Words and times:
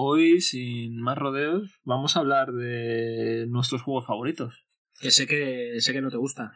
hoy, 0.00 0.40
sin 0.40 1.00
más 1.00 1.18
rodeos, 1.18 1.80
vamos 1.84 2.16
a 2.16 2.20
hablar 2.20 2.52
de 2.52 3.46
nuestros 3.48 3.82
juegos 3.82 4.06
favoritos. 4.06 4.64
Que 5.00 5.10
sé 5.10 5.26
que 5.26 5.74
sé 5.80 5.92
que 5.92 6.00
no 6.00 6.10
te 6.10 6.16
gusta. 6.16 6.52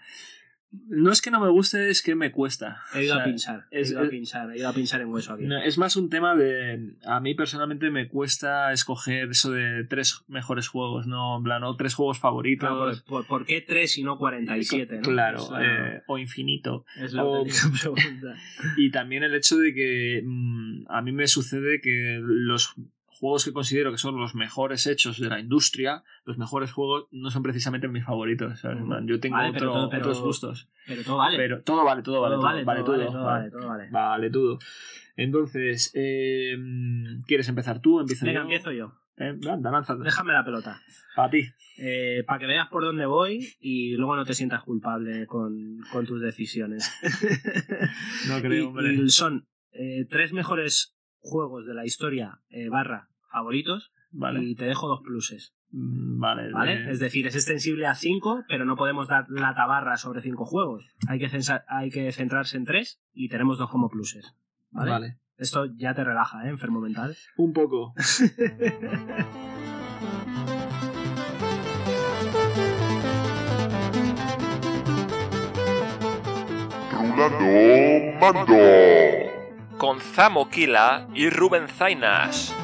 No 0.88 1.12
es 1.12 1.21
que 1.21 1.30
no 1.30 1.39
me 1.39 1.50
guste, 1.50 1.91
es 1.91 2.00
que 2.02 2.15
me 2.15 2.33
cuesta. 2.33 2.81
He 2.94 3.05
ido 3.05 3.15
O 3.17 3.20
a 3.20 3.25
pinchar. 3.25 3.67
es- 3.70 3.91
he 3.91 3.92
ido 3.92 4.00
a 4.05 4.08
pinchar. 4.08 4.50
He 4.50 4.57
ido 4.57 4.68
a 4.70 4.73
pinchar 4.73 5.02
en 5.02 5.08
hueso 5.08 5.34
aquí. 5.34 5.44
No, 5.44 5.58
es 5.63 5.76
más 5.76 5.97
un 5.97 6.08
tema 6.08 6.34
de. 6.34 6.94
A 7.05 7.20
mí 7.20 7.34
personalmente 7.34 7.91
me 7.91 8.09
cuesta 8.09 8.73
escoger 8.73 9.29
eso 9.29 9.51
de 9.53 9.85
tres 9.85 10.25
mejores 10.29 10.69
juegos, 10.69 11.07
¿no? 11.07 11.37
En 11.37 11.43
plan, 11.43 11.63
o 11.65 11.77
tres 11.77 11.93
juegos 11.95 12.19
favoritos. 12.19 12.67
Claro, 12.71 12.87
por, 12.87 13.05
por- 13.05 13.27
¿por 13.27 13.45
qué 13.47 13.61
3 13.61 13.99
y 13.99 14.03
no 14.03 14.17
47? 14.17 14.97
¿no? 14.97 15.03
Claro, 15.03 15.47
eh, 15.61 16.01
o 16.07 16.17
infinito. 16.17 16.87
es 16.99 17.13
la 17.13 17.25
o- 17.27 17.45
pregunta. 17.83 18.35
Y 18.79 18.91
también 18.91 19.25
el 19.25 19.35
hecho 19.35 19.59
de 19.59 19.75
que 19.75 20.23
mm, 20.25 20.85
a 20.89 21.03
mí 21.03 21.13
me 21.13 21.27
sucede 21.27 21.83
que 21.83 22.19
los 22.23 22.75
juegos 23.23 23.45
que 23.45 23.52
considero 23.52 23.93
que 23.93 23.98
son 23.98 24.16
los 24.18 24.34
mejores 24.34 24.89
hechos 24.89 25.20
de 25.20 25.29
la 25.29 25.39
industria, 25.39 26.03
los 26.25 26.39
mejores 26.39 26.72
juegos, 26.72 27.07
no 27.13 27.30
son 27.30 27.44
precisamente 27.44 27.86
mis 27.86 28.04
favoritos. 28.04 28.61
Yo 29.04 29.21
tengo 29.21 29.36
Vale, 29.36 29.53
pero 29.53 29.71
otro- 29.71 29.72
todo- 29.82 29.89
pero- 29.90 30.00
otros 30.03 30.21
gustos. 30.22 30.68
Pero 30.89 31.04
todo 31.04 31.18
vale. 31.18 31.36
Pero 31.36 31.63
todo 31.63 31.85
vale, 31.85 32.02
todo 32.02 32.20
vale, 32.20 32.34
todo, 32.34 32.42
vale, 32.42 32.62
todo. 32.64 32.66
vale, 32.66 32.82
todo 32.82 32.96
vale. 32.98 33.24
vale, 33.24 33.50
todo 33.52 33.68
vale. 33.68 33.88
Vale, 33.92 34.30
todo. 34.30 34.58
Entonces, 35.14 35.92
eh, 35.94 36.56
¿quieres 37.27 37.48
empezar 37.48 37.80
tú? 37.80 38.00
Empiezo 38.00 38.27
Venga, 38.27 38.40
yo. 38.40 38.42
empiezo 38.42 38.72
yo. 38.72 38.92
Eh, 39.18 39.38
anda, 39.48 39.70
lánzate. 39.70 40.02
Déjame 40.02 40.32
la 40.32 40.44
pelota. 40.44 40.80
Para 41.14 41.30
ti. 41.30 41.44
Eh, 41.78 42.24
para 42.27 42.41
que 42.41 42.46
veas 42.46 42.68
por 42.70 42.82
dónde 42.82 43.06
voy 43.06 43.46
y 43.60 43.94
luego 43.96 44.16
no 44.16 44.24
te 44.24 44.34
sientas 44.34 44.64
culpable 44.64 45.27
con, 45.28 45.78
con 45.92 46.06
tus 46.06 46.20
decisiones. 46.20 46.91
No 48.28 48.38
y, 48.38 48.42
creo, 48.42 48.68
hombre. 48.68 48.94
y 48.94 49.08
son 49.10 49.46
eh, 49.72 50.06
tres 50.10 50.32
mejores 50.32 50.96
juegos 51.20 51.66
de 51.66 51.74
la 51.74 51.84
historia 51.84 52.41
barra 52.70 53.08
favoritos 53.32 53.92
Vale. 54.12 54.42
y 54.45 54.54
te 54.54 54.64
dejo 54.66 54.86
dos 54.88 55.00
pluses. 55.02 55.54
Mm, 55.70 56.20
Vale. 56.20 56.52
¿Vale? 56.52 56.74
eh, 56.74 56.91
Es 56.91 57.00
decir, 57.00 57.27
es 57.27 57.34
extensible 57.34 57.86
a 57.86 57.94
5, 57.94 58.44
pero 58.48 58.64
no 58.64 58.77
podemos 58.77 59.08
dar 59.08 59.25
la 59.30 59.55
tabarra 59.55 59.97
sobre 59.97 60.20
5 60.22 60.44
juegos. 60.44 60.84
Hay 61.08 61.19
que, 61.19 61.28
hay 61.69 61.91
que 61.91 62.12
centrarse 62.12 62.56
en 62.58 62.64
3 62.64 63.00
y 63.14 63.28
tenemos 63.28 63.58
dos 63.58 63.70
como 63.70 63.88
pluses. 63.88 64.34
¿Vale? 64.70 64.91
vale. 64.91 65.19
Esto 65.38 65.64
ya 65.77 65.94
te 65.94 66.05
relaja, 66.05 66.44
¿eh? 66.47 66.50
Enfermo 66.50 66.80
mental. 66.80 67.16
Un 67.36 67.53
poco. 67.53 67.94
Rulando 76.92 78.19
Mando. 78.20 78.56
con 79.78 80.00
Zamo 80.00 80.48
Kila 80.48 81.08
y 81.14 81.28
Rubén 81.30 81.69
Zainas. 81.69 82.55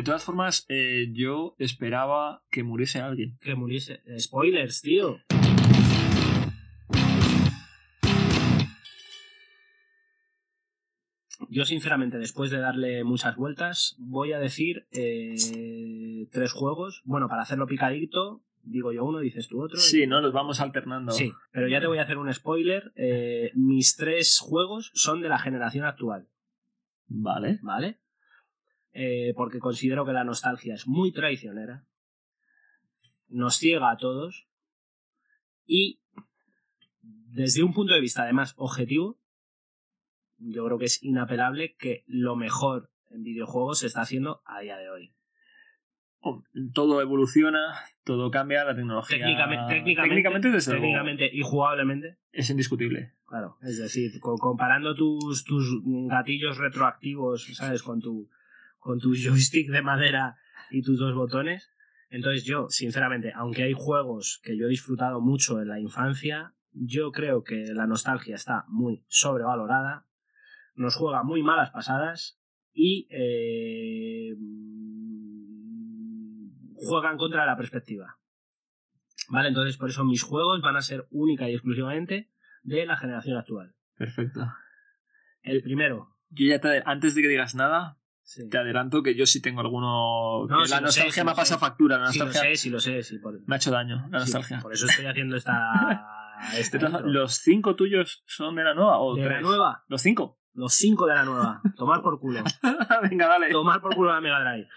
De 0.00 0.04
todas 0.04 0.24
formas, 0.24 0.64
eh, 0.70 1.08
yo 1.12 1.54
esperaba 1.58 2.42
que 2.50 2.62
muriese 2.62 3.00
alguien. 3.00 3.36
Que 3.42 3.54
muriese. 3.54 4.00
Spoilers, 4.18 4.80
tío. 4.80 5.18
Yo, 11.50 11.66
sinceramente, 11.66 12.16
después 12.16 12.50
de 12.50 12.60
darle 12.60 13.04
muchas 13.04 13.36
vueltas, 13.36 13.94
voy 13.98 14.32
a 14.32 14.38
decir 14.38 14.86
eh, 14.90 15.34
tres 16.32 16.52
juegos. 16.52 17.02
Bueno, 17.04 17.28
para 17.28 17.42
hacerlo 17.42 17.66
picadito, 17.66 18.42
digo 18.62 18.92
yo 18.92 19.04
uno, 19.04 19.18
dices 19.18 19.48
tú 19.48 19.62
otro. 19.62 19.78
Sí, 19.78 20.06
¿no? 20.06 20.22
Los 20.22 20.32
vamos 20.32 20.60
alternando. 20.60 21.12
Sí, 21.12 21.30
pero 21.52 21.68
ya 21.68 21.78
te 21.78 21.88
voy 21.88 21.98
a 21.98 22.04
hacer 22.04 22.16
un 22.16 22.32
spoiler. 22.32 22.90
Eh, 22.96 23.50
mis 23.54 23.96
tres 23.96 24.38
juegos 24.38 24.92
son 24.94 25.20
de 25.20 25.28
la 25.28 25.38
generación 25.38 25.84
actual, 25.84 26.26
Vale. 27.06 27.58
¿vale? 27.60 27.98
Eh, 28.92 29.32
porque 29.36 29.58
considero 29.60 30.04
que 30.04 30.12
la 30.12 30.24
nostalgia 30.24 30.74
es 30.74 30.86
muy 30.88 31.12
traicionera, 31.12 31.84
nos 33.28 33.56
ciega 33.56 33.90
a 33.90 33.96
todos 33.96 34.48
y 35.64 36.00
desde 37.02 37.62
un 37.62 37.72
punto 37.72 37.94
de 37.94 38.00
vista 38.00 38.22
además 38.24 38.54
objetivo, 38.56 39.18
yo 40.38 40.64
creo 40.64 40.78
que 40.78 40.86
es 40.86 41.02
inapelable 41.02 41.76
que 41.76 42.02
lo 42.06 42.34
mejor 42.34 42.90
en 43.10 43.22
videojuegos 43.22 43.78
se 43.80 43.86
está 43.86 44.00
haciendo 44.00 44.42
a 44.44 44.60
día 44.60 44.76
de 44.78 44.90
hoy. 44.90 45.14
Oh, 46.22 46.42
Todo 46.74 47.00
evoluciona, 47.00 47.60
todo 48.04 48.30
cambia, 48.30 48.64
la 48.64 48.74
tecnología. 48.74 49.18
Técnicamente, 49.18 49.74
técnicamente, 49.74 50.08
Técnicamente, 50.14 50.50
desde 50.50 50.72
luego, 50.72 50.82
técnicamente 50.84 51.30
y 51.32 51.42
jugablemente 51.42 52.18
es 52.32 52.50
indiscutible. 52.50 53.14
Claro, 53.26 53.56
es 53.62 53.78
decir, 53.78 54.18
co- 54.20 54.36
comparando 54.36 54.94
tus, 54.96 55.44
tus 55.44 55.80
gatillos 56.08 56.58
retroactivos, 56.58 57.44
¿sabes? 57.54 57.82
Con 57.82 58.00
tu, 58.00 58.28
con 58.80 58.98
tu 58.98 59.14
joystick 59.14 59.70
de 59.70 59.82
madera 59.82 60.36
y 60.70 60.82
tus 60.82 60.98
dos 60.98 61.14
botones. 61.14 61.70
Entonces 62.08 62.44
yo, 62.44 62.68
sinceramente, 62.68 63.32
aunque 63.36 63.62
hay 63.62 63.72
juegos 63.72 64.40
que 64.42 64.58
yo 64.58 64.66
he 64.66 64.70
disfrutado 64.70 65.20
mucho 65.20 65.60
en 65.60 65.68
la 65.68 65.78
infancia, 65.78 66.54
yo 66.72 67.12
creo 67.12 67.44
que 67.44 67.66
la 67.72 67.86
nostalgia 67.86 68.34
está 68.34 68.64
muy 68.66 69.04
sobrevalorada, 69.08 70.06
nos 70.74 70.96
juega 70.96 71.22
muy 71.22 71.42
malas 71.42 71.70
pasadas 71.70 72.40
y 72.72 73.06
eh, 73.10 74.34
mm, 74.36 75.14
juegan 76.76 77.16
contra 77.16 77.46
la 77.46 77.56
perspectiva. 77.56 78.18
Vale, 79.28 79.48
entonces 79.48 79.76
por 79.76 79.90
eso 79.90 80.04
mis 80.04 80.22
juegos 80.24 80.60
van 80.60 80.76
a 80.76 80.82
ser 80.82 81.06
única 81.10 81.48
y 81.48 81.52
exclusivamente 81.54 82.30
de 82.62 82.86
la 82.86 82.96
generación 82.96 83.36
actual. 83.36 83.74
Perfecto. 83.96 84.40
El 85.42 85.62
primero. 85.62 86.16
Yo 86.30 86.46
ya 86.46 86.60
te, 86.60 86.82
antes 86.84 87.14
de 87.14 87.22
que 87.22 87.28
digas 87.28 87.54
nada, 87.54 87.99
Sí, 88.32 88.48
te 88.48 88.58
adelanto 88.58 89.02
que 89.02 89.16
yo 89.16 89.26
sí 89.26 89.42
tengo 89.42 89.60
alguno. 89.60 90.46
No, 90.48 90.64
la 90.64 90.80
nostalgia 90.80 91.24
me 91.24 91.32
ha 91.32 91.34
pasado 91.34 91.58
sé. 91.58 91.66
factura. 91.66 91.98
La 91.98 92.12
Sí, 92.12 92.20
lo 92.20 92.26
nostalgia 92.26 92.50
sé, 92.54 92.62
sí, 92.62 92.70
lo 92.70 92.78
sé. 92.78 93.02
Sí, 93.02 93.18
por, 93.18 93.40
me 93.44 93.54
ha 93.54 93.56
hecho 93.56 93.72
daño. 93.72 94.06
La 94.08 94.20
sí, 94.20 94.32
nostalgia. 94.32 94.60
por 94.60 94.72
eso 94.72 94.86
estoy 94.86 95.06
haciendo 95.06 95.36
esta. 95.36 96.06
intro. 96.72 97.00
¿Los 97.08 97.34
cinco 97.38 97.74
tuyos 97.74 98.22
son 98.26 98.54
de 98.54 98.62
la 98.62 98.72
nueva 98.74 99.00
o 99.00 99.16
de 99.16 99.28
la 99.28 99.40
nueva. 99.40 99.84
¿Los 99.88 100.02
cinco? 100.02 100.38
Los 100.54 100.74
cinco 100.74 101.06
de 101.06 101.14
la 101.16 101.24
nueva. 101.24 101.60
Tomar 101.76 102.02
por 102.02 102.20
culo. 102.20 102.44
Venga, 103.10 103.26
dale. 103.26 103.50
Tomar 103.50 103.80
por 103.80 103.96
culo 103.96 104.12
la 104.12 104.20
Mega 104.20 104.38
Drive. 104.40 104.68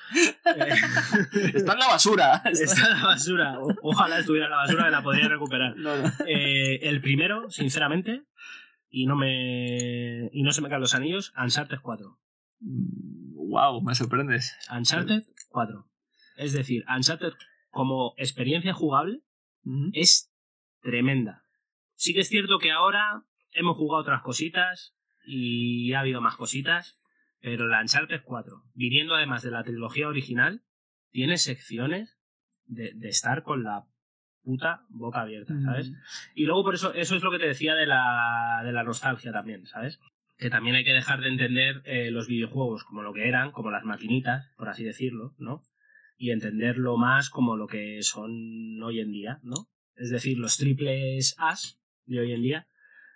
Eh, 0.46 1.52
Está 1.54 1.74
en 1.74 1.80
la 1.80 1.88
basura. 1.90 2.42
está 2.46 2.88
en 2.92 3.02
la 3.02 3.06
basura. 3.06 3.60
O- 3.60 3.72
ojalá 3.84 4.18
estuviera 4.18 4.48
en 4.48 4.52
la 4.52 4.58
basura, 4.58 4.86
que 4.86 4.90
la 4.92 5.04
podría 5.04 5.28
recuperar. 5.30 5.76
No, 5.78 5.96
no. 5.96 6.12
Eh, 6.26 6.80
el 6.90 7.02
primero, 7.02 7.52
sinceramente, 7.52 8.24
y 8.90 9.06
no 9.06 9.16
me 9.16 10.30
y 10.34 10.42
no 10.42 10.52
se 10.54 10.62
me 10.64 10.70
caen 10.70 10.82
los 10.82 10.96
anillos, 10.96 11.34
Uncharted 11.38 11.78
4. 11.82 12.18
Wow, 12.64 13.82
me 13.82 13.96
sorprendes. 13.96 14.58
Uncharted 14.72 15.24
4. 15.50 15.88
Es 16.38 16.54
decir, 16.54 16.84
Uncharted 16.94 17.34
como 17.70 18.14
experiencia 18.18 18.74
jugable 18.74 19.22
es 19.94 20.34
tremenda. 20.82 21.44
Sí 21.96 22.14
que 22.14 22.22
es 22.22 22.30
cierto 22.30 22.60
que 22.60 22.72
ahora 22.72 23.24
hemos 23.52 23.78
jugado 23.78 24.02
otras 24.02 24.22
cositas 24.22 24.96
y 25.26 25.94
ha 25.94 26.02
habido 26.02 26.22
más 26.22 26.36
cositas, 26.36 27.00
pero 27.40 27.68
la 27.68 27.82
Uncharted 27.82 28.22
4, 28.24 28.64
viniendo 28.74 29.16
además 29.16 29.44
de 29.44 29.52
la 29.52 29.64
trilogía 29.64 30.08
original, 30.08 30.64
tiene 31.12 31.38
secciones 31.38 32.18
de, 32.66 32.92
de 32.96 33.10
estar 33.10 33.44
con 33.44 33.64
la 33.64 33.86
puta 34.44 34.86
boca 34.90 35.22
abierta, 35.22 35.54
¿sabes? 35.62 35.94
Y 36.36 36.46
luego 36.46 36.64
por 36.64 36.76
eso, 36.76 36.94
eso 36.94 37.16
es 37.16 37.24
lo 37.24 37.32
que 37.32 37.40
te 37.40 37.48
decía 37.48 37.76
de 37.76 37.86
la, 37.86 38.62
de 38.64 38.74
la 38.74 38.84
nostalgia 38.84 39.32
también, 39.32 39.66
¿sabes? 39.66 40.00
Que 40.38 40.50
también 40.50 40.76
hay 40.76 40.84
que 40.84 40.94
dejar 40.94 41.22
de 41.22 41.30
entender 41.30 41.82
eh, 41.86 42.12
los 42.12 42.28
videojuegos 42.28 42.84
como 42.84 43.02
lo 43.04 43.14
que 43.14 43.28
eran, 43.28 43.52
como 43.52 43.72
las 43.72 43.84
maquinitas, 43.84 44.50
por 44.58 44.68
así 44.70 44.84
decirlo, 44.84 45.34
¿no? 45.38 45.62
Y 46.18 46.32
entenderlo 46.32 46.98
más 46.98 47.30
como 47.30 47.56
lo 47.56 47.68
que 47.68 48.02
son 48.02 48.82
hoy 48.84 49.00
en 49.00 49.12
día, 49.12 49.40
¿no? 49.44 49.68
Es 49.96 50.10
decir, 50.10 50.38
los 50.40 50.58
triples 50.58 51.36
As 51.38 51.80
de 52.06 52.20
hoy 52.20 52.32
en 52.34 52.42
día 52.42 52.68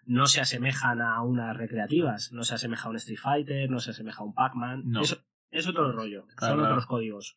no 0.05 0.27
se 0.27 0.39
asemejan 0.41 1.01
a 1.01 1.21
unas 1.23 1.57
recreativas, 1.57 2.31
no 2.31 2.43
se 2.43 2.53
asemeja 2.55 2.87
a 2.87 2.91
un 2.91 2.95
Street 2.97 3.19
Fighter, 3.19 3.69
no 3.69 3.79
se 3.79 3.91
asemeja 3.91 4.19
a 4.21 4.25
un 4.25 4.33
Pac-Man. 4.33 4.83
No. 4.85 5.01
Es 5.49 5.67
otro 5.67 5.91
rollo, 5.91 6.25
Claro, 6.35 6.53
son 6.53 6.59
claro. 6.59 6.73
otros 6.75 6.85
códigos. 6.85 7.35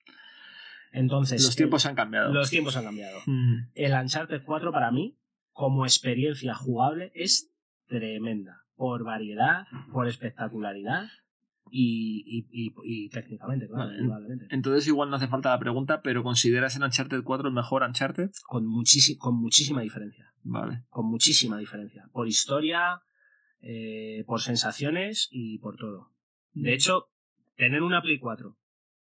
Entonces, 0.92 1.42
Los 1.44 1.56
tiempos 1.56 1.86
han 1.86 1.94
cambiado. 1.94 2.32
los 2.32 2.50
tiempos 2.50 2.76
han 2.76 2.84
cambiado 2.84 3.18
Mm. 3.26 3.70
el 3.74 3.92
Uncharted 3.92 4.42
4 4.44 4.72
para 4.72 4.90
mí, 4.90 5.16
como 5.52 5.84
experiencia 5.84 6.54
jugable, 6.54 7.10
es 7.14 7.50
tremenda. 7.86 8.62
Por 8.80 9.04
variedad, 9.04 9.66
por 9.92 10.08
espectacularidad 10.08 11.04
y, 11.70 12.24
y, 12.26 12.46
y- 12.50 12.72
y 12.84 13.08
técnicamente, 13.10 13.68
claro, 13.68 13.90
Vale. 14.08 14.26
Entonces 14.48 14.86
igual 14.88 15.10
no 15.10 15.16
hace 15.16 15.28
falta 15.28 15.50
la 15.50 15.58
pregunta, 15.58 16.00
pero 16.00 16.22
¿consideras 16.22 16.76
el 16.76 16.82
Uncharted 16.84 17.22
4 17.22 17.48
el 17.48 17.54
mejor 17.54 17.82
Uncharted? 17.82 18.30
Con, 18.46 18.64
con 19.18 19.34
muchísima 19.36 19.82
diferencia. 19.82 20.32
Vale. 20.44 20.84
Con 20.88 21.04
muchísima 21.10 21.58
diferencia. 21.58 22.08
Por 22.10 22.26
historia, 22.26 23.02
eh, 23.60 24.24
por 24.26 24.40
sensaciones 24.40 25.28
y 25.30 25.58
por 25.58 25.76
todo. 25.76 26.10
De 26.54 26.72
hecho, 26.72 27.10
tener 27.56 27.82
una 27.82 28.00
Play 28.00 28.18
4 28.18 28.56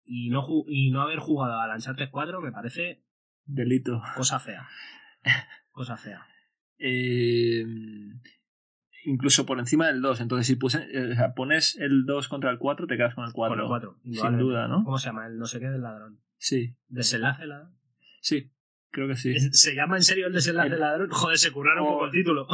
y 0.04 0.30
no, 0.30 0.46
y 0.68 0.92
no 0.92 1.00
haber 1.02 1.18
jugado 1.18 1.58
al 1.60 1.74
Uncharted 1.74 2.10
4 2.12 2.40
me 2.40 2.52
parece 2.52 3.02
Delito. 3.44 4.00
cosa 4.16 4.38
fea. 4.38 4.68
Cosa 5.72 5.96
fea. 5.96 6.24
Eh, 6.78 7.64
incluso 9.04 9.46
por 9.46 9.58
encima 9.58 9.86
del 9.88 10.00
2. 10.02 10.20
Entonces, 10.20 10.46
si 10.46 10.56
puse- 10.56 10.86
eh, 10.92 11.12
o 11.12 11.14
sea, 11.14 11.34
pones 11.34 11.76
el 11.76 12.04
2 12.06 12.28
contra 12.28 12.50
el 12.50 12.58
4, 12.58 12.86
te 12.86 12.96
quedas 12.96 13.14
con 13.14 13.24
el 13.24 13.32
4. 13.32 13.54
Con 13.54 13.62
el 13.62 13.68
4. 13.68 13.98
Sin 14.28 14.38
duda, 14.38 14.68
¿no? 14.68 14.84
¿Cómo 14.84 14.98
se 14.98 15.06
llama? 15.06 15.26
El 15.26 15.38
no 15.38 15.46
sé 15.46 15.60
qué 15.60 15.66
del 15.68 15.82
ladrón. 15.82 16.20
Sí, 16.36 16.76
¿Desenlace 16.88 17.40
del 17.42 17.48
ladrón? 17.50 17.78
sí, 18.20 18.50
creo 18.90 19.08
que 19.08 19.16
sí. 19.16 19.38
¿Se 19.52 19.74
llama 19.74 19.96
en 19.96 20.02
serio 20.02 20.26
el 20.26 20.32
desenlace 20.32 20.66
El- 20.66 20.72
del 20.72 20.80
ladrón? 20.80 21.10
Joder, 21.10 21.38
se 21.38 21.50
curraron 21.52 21.82
un 21.84 21.88
O- 21.88 21.92
poco 21.92 22.04
el 22.06 22.10
título. 22.12 22.46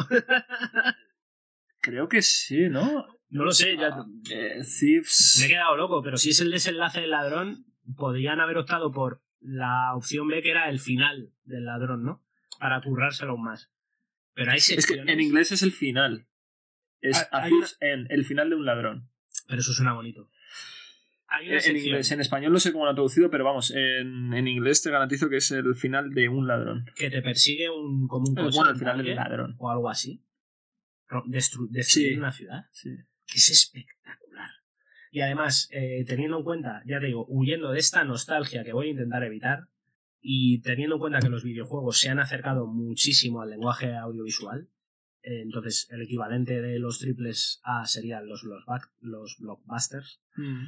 Creo 1.80 2.08
que 2.08 2.22
sí, 2.22 2.68
¿no? 2.68 3.06
No 3.30 3.44
lo 3.44 3.52
sé, 3.52 3.76
ya. 3.76 4.04
Eh, 4.30 4.60
Thieves. 4.64 5.36
Me 5.40 5.46
he 5.46 5.48
quedado 5.48 5.76
loco, 5.76 6.02
pero 6.02 6.16
si 6.16 6.30
es 6.30 6.40
el 6.40 6.50
desenlace 6.50 7.00
del 7.00 7.10
ladrón, 7.10 7.64
podrían 7.96 8.40
haber 8.40 8.58
optado 8.58 8.90
por 8.92 9.22
la 9.40 9.94
opción 9.94 10.28
B, 10.28 10.42
que 10.42 10.50
era 10.50 10.68
el 10.68 10.78
final 10.78 11.32
del 11.44 11.64
ladrón, 11.64 12.04
¿no? 12.04 12.22
Para 12.58 12.80
currárselo 12.82 13.32
aún 13.32 13.44
más. 13.44 13.70
Pero 14.34 14.50
hay 14.52 14.58
Es 14.58 14.68
que 14.68 14.74
secciones... 14.82 15.12
en 15.14 15.20
inglés 15.20 15.52
es 15.52 15.62
el 15.62 15.72
final. 15.72 16.26
Es 17.00 17.16
a 17.30 17.42
hay 17.42 17.50
Thieves 17.50 17.76
End, 17.80 18.06
el 18.10 18.24
final 18.24 18.50
de 18.50 18.56
un 18.56 18.64
ladrón. 18.66 19.08
Pero 19.48 19.60
eso 19.60 19.72
suena 19.72 19.92
bonito. 19.94 20.30
Una 21.30 21.58
En 21.60 21.76
inglés, 21.76 22.10
en 22.10 22.20
español 22.20 22.52
no 22.52 22.58
sé 22.58 22.72
cómo 22.72 22.84
lo 22.84 22.90
han 22.90 22.96
traducido, 22.96 23.30
pero 23.30 23.44
vamos, 23.44 23.70
en, 23.70 24.32
en 24.34 24.48
inglés 24.48 24.82
te 24.82 24.90
garantizo 24.90 25.28
que 25.28 25.36
es 25.36 25.50
el 25.52 25.74
final 25.76 26.10
de 26.10 26.28
un 26.28 26.46
ladrón. 26.48 26.84
que 26.96 27.08
te 27.08 27.22
persigue 27.22 27.70
un, 27.70 28.08
como 28.08 28.28
un 28.30 28.36
Eh, 28.38 28.42
coche, 28.42 28.56
bueno, 28.56 28.70
el 28.70 28.74
un 28.74 28.78
final 28.80 28.96
del 28.98 29.06
tanque, 29.14 29.30
ladrón. 29.30 29.54
o 29.58 29.70
algo 29.70 29.88
así. 29.88 30.24
Destru- 31.08 31.68
destruir 31.70 32.12
Sí. 32.12 32.18
una 32.18 32.32
ciudad. 32.32 32.64
Sí. 32.72 32.90
que 33.26 33.36
es 33.38 33.48
espectacular. 33.50 34.50
Y 35.12 35.20
además, 35.20 35.68
eh, 35.70 36.04
teniendo 36.04 36.38
en 36.38 36.42
cuenta, 36.44 36.82
ya 36.84 36.98
te 36.98 37.06
digo, 37.06 37.24
huyendo 37.28 37.70
de 37.70 37.78
esta 37.78 38.02
nostalgia 38.04 38.64
que 38.64 38.72
voy 38.72 38.88
a 38.88 38.90
intentar 38.90 39.22
evitar 39.22 39.68
y 40.20 40.60
teniendo 40.62 40.96
en 40.96 41.00
cuenta 41.00 41.20
que 41.20 41.28
los 41.28 41.44
videojuegos 41.44 41.98
se 42.00 42.08
han 42.10 42.18
acercado 42.18 42.66
muchísimo 42.66 43.40
al 43.40 43.50
lenguaje 43.50 43.94
audiovisual, 43.96 44.62
eh, 44.62 44.68
entonces 45.22 45.86
el 45.90 46.02
equivalente 46.02 46.60
de 46.62 46.78
los 46.78 46.98
triples 46.98 47.60
A 47.64 47.86
serían 47.86 48.26
los, 48.26 48.42
los, 48.44 48.64
back- 48.66 48.90
los 49.00 49.36
blockbusters, 49.38 50.20
Mm. 50.36 50.64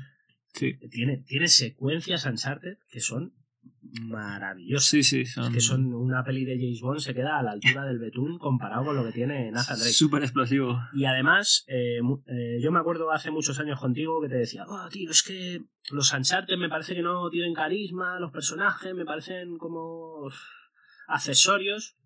Sí. 0.54 0.74
tiene, 0.90 1.18
tiene 1.26 1.48
secuencias 1.48 2.26
Uncharted 2.26 2.76
que 2.90 3.00
son 3.00 3.32
maravillosas. 4.02 4.88
Sí, 4.88 5.02
sí, 5.02 5.24
son, 5.24 5.52
Que 5.52 5.60
son 5.60 5.94
una 5.94 6.22
peli 6.24 6.44
de 6.44 6.56
James 6.58 6.80
Bond 6.80 7.00
se 7.00 7.14
queda 7.14 7.38
a 7.38 7.42
la 7.42 7.52
altura 7.52 7.84
del 7.86 7.98
betún 7.98 8.38
comparado 8.38 8.84
con 8.84 8.96
lo 8.96 9.04
que 9.04 9.12
tiene 9.12 9.50
Nathan 9.50 9.78
Drake. 9.78 9.92
súper 9.92 10.22
explosivo. 10.22 10.78
Y 10.94 11.04
además, 11.04 11.64
eh, 11.68 12.00
eh, 12.26 12.58
yo 12.60 12.70
me 12.72 12.80
acuerdo 12.80 13.10
hace 13.12 13.30
muchos 13.30 13.58
años 13.60 13.78
contigo 13.80 14.20
que 14.20 14.28
te 14.28 14.36
decía, 14.36 14.64
oh, 14.66 14.88
tío, 14.90 15.10
es 15.10 15.22
que 15.22 15.62
los 15.90 16.12
Uncharted 16.12 16.56
me 16.58 16.68
parece 16.68 16.94
que 16.94 17.02
no 17.02 17.28
tienen 17.30 17.54
carisma, 17.54 18.18
los 18.20 18.30
personajes 18.32 18.94
me 18.94 19.04
parecen 19.04 19.56
como 19.58 20.28
accesorios, 21.08 21.96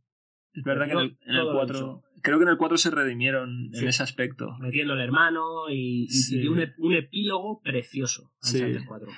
Es 0.56 0.62
verdad 0.64 0.86
que 0.86 0.92
en 0.92 0.98
el, 0.98 1.18
en 1.26 1.34
el 1.34 1.40
Todo 1.42 1.52
lo 1.52 1.58
4. 1.58 2.02
Creo 2.22 2.38
que 2.38 2.44
en 2.44 2.50
el 2.50 2.56
4 2.56 2.76
se 2.78 2.90
redimieron 2.90 3.68
Sí. 3.72 3.82
en 3.82 3.88
ese 3.88 4.02
aspecto. 4.02 4.56
metiendo 4.58 4.94
el 4.94 5.00
hermano 5.00 5.68
y, 5.70 6.04
y 6.04 6.08
Sí. 6.08 6.46
un, 6.48 6.60
un 6.78 6.94
epílogo 6.94 7.60
precioso. 7.62 8.32
Sí. 8.40 8.56
Uncharted 8.62 8.86
4. 8.88 9.08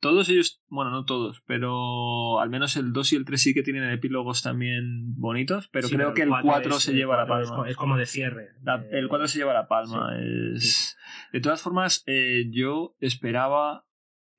Todos 0.00 0.28
ellos, 0.30 0.60
bueno, 0.66 0.90
no 0.90 1.04
todos, 1.04 1.42
pero 1.46 2.40
al 2.40 2.50
menos 2.50 2.76
el 2.76 2.92
2 2.92 3.12
y 3.12 3.16
el 3.16 3.24
3 3.24 3.40
sí 3.40 3.54
que 3.54 3.62
tienen 3.62 3.84
epílogos 3.90 4.42
también 4.42 5.14
bonitos, 5.16 5.68
pero 5.68 5.86
Sí, 5.86 5.94
creo 5.94 6.12
que 6.12 6.22
el 6.22 6.30
4 6.42 6.76
es- 6.76 6.82
se 6.82 6.92
lleva 6.94 7.16
la 7.16 7.26
4 7.28 7.48
palma. 7.50 7.68
Es, 7.70 7.76
como 7.76 7.96
de 7.96 8.06
cierre. 8.06 8.48
La- 8.64 8.82
Eh, 8.82 8.98
el 8.98 9.06
4 9.08 9.28
se 9.28 9.38
lleva 9.38 9.52
la 9.54 9.68
palma. 9.68 10.10
es- 10.54 10.96
De 11.32 11.40
todas 11.40 11.62
formas, 11.62 12.02
eh, 12.06 12.46
yo 12.50 12.96
esperaba 12.98 13.84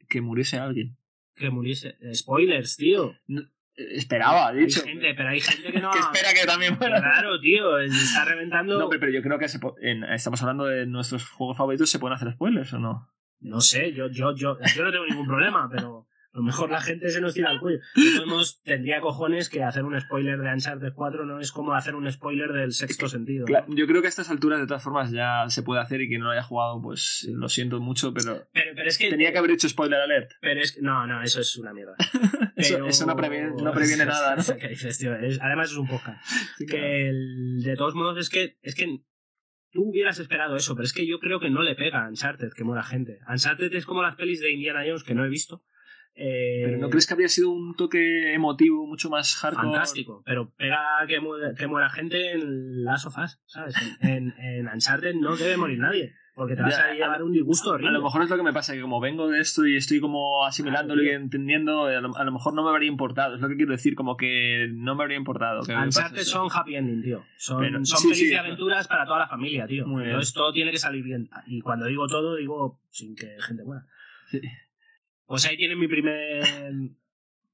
que 0.10 0.20
muriese 0.22 0.58
alguien. 0.60 0.98
Que 1.36 1.50
muriese. 1.50 1.96
Spoilers, 2.14 2.76
tío. 2.76 3.12
Eh, 3.30 3.48
Esperaba, 3.76 4.52
he 4.54 4.60
Hay 4.60 4.66
dicho. 4.66 4.84
gente, 4.84 5.14
pero 5.16 5.30
hay 5.30 5.42
gente 5.42 5.72
que 5.72 5.80
no. 5.82 5.92
que 5.92 6.00
espera 6.00 6.34
que 6.34 6.46
también 6.46 6.78
muera. 6.78 7.00
Claro, 7.00 7.40
tío, 7.40 7.80
está 7.80 8.26
reventando. 8.26 8.78
No, 8.80 8.88
pero, 8.90 9.00
pero 9.00 9.12
yo 9.12 9.22
creo 9.22 9.40
que 9.40 9.48
se 9.50 9.60
po- 9.60 9.76
en- 9.82 10.04
estamos 10.04 10.42
hablando 10.42 10.66
de 10.66 10.86
nuestros 10.86 11.28
juegos 11.30 11.58
favoritos, 11.58 11.90
¿se 11.90 12.00
pueden 12.00 12.16
hacer 12.16 12.32
spoilers 12.34 12.72
o 12.74 12.80
no? 12.80 13.10
No 13.40 13.60
sé, 13.62 13.92
yo, 13.94 14.08
yo, 14.10 14.34
yo, 14.36 14.58
yo 14.76 14.84
no 14.86 14.92
tengo 14.92 15.06
ningún 15.06 15.28
problema, 15.28 15.68
pero 15.72 16.03
a 16.34 16.38
lo 16.38 16.44
mejor 16.44 16.72
la 16.72 16.82
gente 16.82 17.10
se 17.10 17.22
nos 17.22 17.34
tira 17.36 17.52
al 17.52 17.60
cuello. 17.60 17.80
Modos, 18.26 18.62
tendría 18.64 19.00
cojones 19.02 19.50
que 19.50 19.64
hacer 19.64 19.84
un 19.84 20.00
spoiler 20.02 20.40
de 20.40 20.52
Uncharted 20.52 20.94
4 20.96 21.26
no 21.26 21.40
es 21.40 21.52
como 21.52 21.74
hacer 21.76 21.94
un 21.94 22.12
spoiler 22.12 22.52
del 22.52 22.72
sexto 22.72 23.08
sentido. 23.08 23.46
Yo 23.68 23.86
creo 23.88 24.02
que 24.02 24.08
a 24.08 24.10
estas 24.10 24.32
alturas, 24.32 24.60
de 24.60 24.66
todas 24.66 24.84
formas, 24.84 25.12
ya 25.12 25.46
se 25.50 25.62
puede 25.62 25.82
hacer 25.82 26.02
y 26.02 26.08
quien 26.08 26.22
no 26.22 26.26
lo 26.28 26.32
haya 26.32 26.42
jugado, 26.44 26.82
pues 26.82 27.28
lo 27.32 27.48
siento 27.50 27.80
mucho, 27.80 28.14
pero 28.14 28.48
Pero, 28.52 28.72
pero 28.76 28.88
es 28.90 28.98
que. 28.98 29.10
tenía 29.10 29.32
que 29.32 29.38
haber 29.38 29.52
hecho 29.52 29.70
spoiler 29.70 30.00
alert. 30.00 30.32
Pero 30.42 30.60
es 30.60 30.72
que. 30.72 30.82
No, 30.82 31.06
no, 31.06 31.22
eso 31.22 31.40
es 31.40 31.56
una 31.58 31.72
mierda. 31.74 31.96
Eso, 32.56 32.76
Pero- 32.76 32.88
eso 32.88 33.06
no, 33.08 33.16
previene, 33.16 33.50
no 33.62 33.72
previene 33.72 34.06
nada, 34.06 34.36
¿no? 34.36 34.44
¿Qué 34.58 34.68
dices, 34.70 34.98
tío? 35.00 35.16
Es- 35.16 35.40
además 35.42 35.72
es 35.72 35.78
un 35.78 35.88
podcast. 35.88 36.24
Sí, 36.58 36.66
claro. 36.68 36.84
Que 36.84 37.10
el- 37.10 37.62
de 37.64 37.76
todos 37.76 37.96
modos 37.96 38.18
es 38.20 38.30
que. 38.30 38.58
Es 38.62 38.76
que 38.76 39.00
tú 39.72 39.90
hubieras 39.90 40.20
esperado 40.20 40.56
eso, 40.56 40.76
pero 40.76 40.86
es 40.86 40.94
que 40.94 41.08
yo 41.08 41.20
creo 41.20 41.40
que 41.40 41.50
no 41.50 41.64
le 41.64 41.74
pega 41.76 42.06
a 42.06 42.10
Uncharted 42.10 42.52
que 42.56 42.64
muera 42.64 42.84
gente. 42.84 43.18
Uncharted 43.28 43.74
es 43.74 43.86
como 43.88 44.04
las 44.04 44.16
pelis 44.16 44.40
de 44.40 44.52
Indiana 44.52 44.84
Jones 44.86 45.04
que 45.04 45.16
no 45.16 45.26
he 45.26 45.30
visto. 45.30 45.64
Eh, 46.16 46.62
Pero 46.66 46.78
¿no 46.78 46.90
crees 46.90 47.08
que 47.08 47.14
habría 47.14 47.28
sido 47.30 47.50
un 47.50 47.76
toque 47.76 48.34
emotivo 48.34 48.86
mucho 48.86 49.10
más 49.10 49.36
hardcore? 49.38 49.68
fantástico, 49.70 50.22
pero 50.26 50.52
pega 50.56 50.80
que 51.08 51.20
muera, 51.20 51.54
que 51.56 51.66
muera 51.68 51.90
gente 51.90 52.34
en 52.34 52.84
Last 52.84 53.08
of 53.08 53.18
Us, 53.18 53.40
¿sabes? 53.46 53.76
En, 54.00 54.32
en, 54.38 54.68
Uncharted 54.68 55.16
no 55.16 55.36
debe 55.36 55.58
morir 55.58 55.80
nadie, 55.80 56.14
porque 56.36 56.56
te 56.56 56.62
vas 56.62 56.78
Ya, 56.78 56.86
a 56.86 56.94
llevar 56.94 57.24
un 57.24 57.32
disgusto 57.32 57.72
A 57.72 57.74
horrible. 57.74 57.94
lo 57.94 58.04
mejor 58.04 58.22
es 58.22 58.30
lo 58.30 58.38
que 58.38 58.44
me 58.44 58.54
pasa, 58.54 58.74
que 58.76 58.82
como 58.82 59.00
vengo 59.00 59.28
de 59.28 59.40
esto 59.42 59.66
y 59.66 59.76
estoy 59.76 60.00
como 60.00 60.46
asimilándolo 60.46 61.02
y 61.02 61.10
entendiendo, 61.10 61.86
a 61.86 62.00
lo, 62.00 62.16
a 62.16 62.24
lo 62.24 62.32
mejor 62.32 62.54
no 62.54 62.64
me 62.64 62.70
habría 62.70 62.90
importado. 62.90 63.34
Es 63.34 63.42
lo 63.42 63.48
que 63.50 63.56
quiero 63.56 63.72
decir, 63.72 63.96
como 63.96 64.16
que 64.16 64.68
no 64.72 64.94
me 64.94 65.02
habría 65.04 65.18
importado. 65.18 65.64
Que 65.64 65.74
Uncharted 65.76 66.22
son 66.22 66.48
happy 66.54 66.76
ending, 66.76 67.02
tío. 67.02 67.24
Son, 67.38 67.60
Pero- 67.60 67.84
son 67.86 68.14
sí, 68.14 68.30
de 68.30 68.38
aventuras 68.38 68.88
para 68.88 69.06
toda 69.06 69.18
la 69.18 69.28
familia, 69.28 69.66
tío. 69.66 69.88
Muy 69.88 70.02
bien. 70.02 70.12
Entonces 70.12 70.32
todo 70.36 70.54
tiene 70.54 70.70
que 70.70 70.78
salir 70.78 71.04
bien. 71.04 71.28
Y 71.48 71.60
cuando 71.62 71.88
digo 71.88 72.06
todo, 72.08 72.36
digo 72.36 72.80
sin 72.92 73.16
que 73.16 73.36
gente 73.40 73.64
muera. 73.64 73.88
Sí. 74.28 74.40
Pues 75.26 75.46
ahí 75.46 75.58
tiene 75.58 75.76
mi 75.76 75.88
primer... 75.88 76.72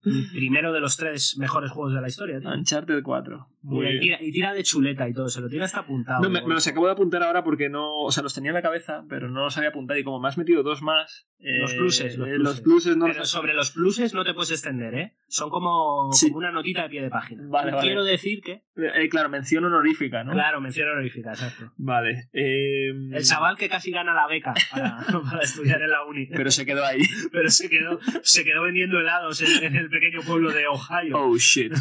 primero 0.02 0.72
de 0.74 0.80
los 0.80 0.98
tres 0.98 1.36
mejores 1.38 1.72
juegos 1.72 1.94
de 1.94 2.02
la 2.02 2.08
historia, 2.08 2.40
tío. 2.40 2.50
Uncharted 2.50 3.02
4. 3.04 3.48
Muy 3.62 3.88
y, 3.98 4.00
tira, 4.00 4.18
y 4.22 4.32
tira 4.32 4.54
de 4.54 4.64
chuleta 4.64 5.10
y 5.10 5.14
todo, 5.14 5.28
se 5.28 5.42
lo 5.42 5.50
tiene 5.50 5.66
hasta 5.66 5.82
apuntado. 5.82 6.22
No, 6.22 6.30
me, 6.30 6.42
los 6.42 6.66
acabo 6.68 6.86
de 6.86 6.94
apuntar 6.94 7.22
ahora 7.24 7.44
porque 7.44 7.68
no, 7.70 8.04
o 8.04 8.12
sea, 8.12 8.24
los 8.24 8.34
tenía 8.34 8.52
en 8.52 8.56
la 8.56 8.62
cabeza, 8.62 9.04
pero 9.10 9.30
no 9.30 9.44
los 9.44 9.58
había 9.58 9.70
apuntado 9.70 10.00
y 10.00 10.04
como 10.06 10.20
me 10.22 10.30
has 10.30 10.38
metido 10.38 10.64
dos 10.64 10.82
más, 10.82 11.28
eh, 11.40 11.60
Los 11.60 11.74
pluses, 11.74 12.18
los 12.18 12.30
pluses. 12.30 12.62
pluses 12.62 12.98
no 12.98 13.06
Pero 13.08 13.20
los- 13.20 13.30
sobre 13.30 13.54
los 13.54 13.72
pluses 13.72 14.14
no 14.14 14.24
te 14.24 14.34
puedes 14.34 14.52
extender, 14.52 14.94
¿eh? 14.96 15.18
Son 15.28 15.50
como, 15.50 16.10
Sí. 16.14 16.28
como 16.28 16.38
una 16.38 16.52
notita 16.52 16.84
de 16.84 16.90
pie 16.90 17.02
de 17.02 17.10
página. 17.10 17.44
Vale. 17.50 17.74
Quiero 17.82 18.04
decir 18.06 18.40
que... 18.42 18.64
Eh, 18.78 19.10
claro, 19.10 19.28
mención 19.28 19.66
honorífica, 19.66 20.24
¿no? 20.24 20.32
Claro, 20.32 20.62
mención 20.62 20.88
honorífica, 20.90 21.32
exacto. 21.32 21.74
Vale. 21.76 22.30
eh, 22.32 22.92
El 23.12 23.24
chaval 23.26 23.58
que 23.58 23.68
casi 23.68 23.92
gana 23.92 24.14
la 24.14 24.26
beca 24.28 24.54
para, 24.72 24.98
para 25.30 25.42
estudiar 25.44 25.82
en 25.82 25.90
la 25.92 26.06
uni. 26.06 26.28
Pero 26.28 26.50
se 26.50 26.66
quedó 26.66 26.86
ahí. 26.86 27.02
pero 27.34 27.50
se 27.50 27.70
quedó, 27.70 28.00
se 28.24 28.46
quedó 28.46 28.64
vendiendo 28.64 29.00
helados 29.02 29.42
en, 29.42 29.66
en 29.66 29.76
el 29.76 29.89
pequeño 29.90 30.22
pueblo 30.22 30.52
de 30.52 30.68
Ohio. 30.68 31.18
Oh 31.18 31.38
shit. 31.38 31.74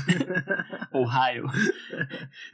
Ohio. 0.92 1.44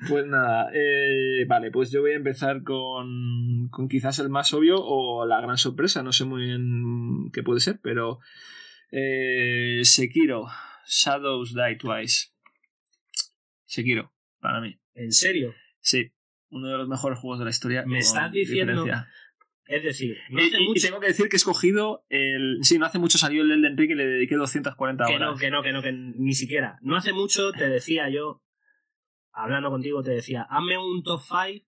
Pues 0.08 0.26
nada, 0.26 0.70
eh, 0.74 1.44
vale, 1.46 1.70
pues 1.70 1.90
yo 1.90 2.00
voy 2.02 2.12
a 2.12 2.16
empezar 2.16 2.62
con, 2.62 3.68
con 3.70 3.88
quizás 3.88 4.18
el 4.18 4.28
más 4.28 4.52
obvio 4.52 4.76
o 4.80 5.26
la 5.26 5.40
gran 5.40 5.56
sorpresa, 5.56 6.02
no 6.02 6.12
sé 6.12 6.24
muy 6.24 6.42
bien 6.44 7.30
qué 7.32 7.42
puede 7.42 7.60
ser, 7.60 7.80
pero 7.82 8.18
eh, 8.90 9.80
Sekiro, 9.84 10.46
Shadows 10.86 11.54
Die 11.54 11.76
Twice. 11.76 12.28
Sekiro, 13.64 14.12
para 14.40 14.60
mí. 14.60 14.78
¿En 14.94 15.10
serio? 15.12 15.54
Sí, 15.80 16.12
uno 16.50 16.68
de 16.68 16.78
los 16.78 16.88
mejores 16.88 17.18
juegos 17.18 17.38
de 17.40 17.44
la 17.46 17.50
historia. 17.50 17.84
Me 17.86 17.98
estás 17.98 18.30
diciendo- 18.30 18.72
diferencia. 18.84 19.08
Es 19.66 19.82
decir, 19.82 20.18
no 20.30 20.40
hace 20.42 20.60
y, 20.60 20.64
y 20.64 20.68
mucho 20.68 20.86
tengo 20.86 21.00
que 21.00 21.06
decir 21.06 21.28
que 21.28 21.36
he 21.36 21.38
escogido 21.38 22.04
el. 22.10 22.58
Sí, 22.62 22.78
no 22.78 22.86
hace 22.86 22.98
mucho 22.98 23.16
salió 23.18 23.42
el 23.42 23.50
Elden 23.50 23.76
Ring 23.78 23.92
y 23.92 23.94
le 23.94 24.06
dediqué 24.06 24.36
240 24.36 25.04
que 25.06 25.14
horas. 25.16 25.30
no, 25.32 25.36
que 25.38 25.50
no, 25.50 25.62
que 25.62 25.72
no, 25.72 25.82
que 25.82 25.92
ni 25.92 26.34
siquiera. 26.34 26.78
No 26.82 26.96
hace 26.96 27.12
mucho 27.12 27.50
te 27.52 27.68
decía 27.68 28.08
yo, 28.10 28.42
hablando 29.32 29.70
contigo, 29.70 30.02
te 30.02 30.10
decía, 30.10 30.46
hazme 30.50 30.76
un 30.78 31.02
top 31.02 31.20
5 31.22 31.66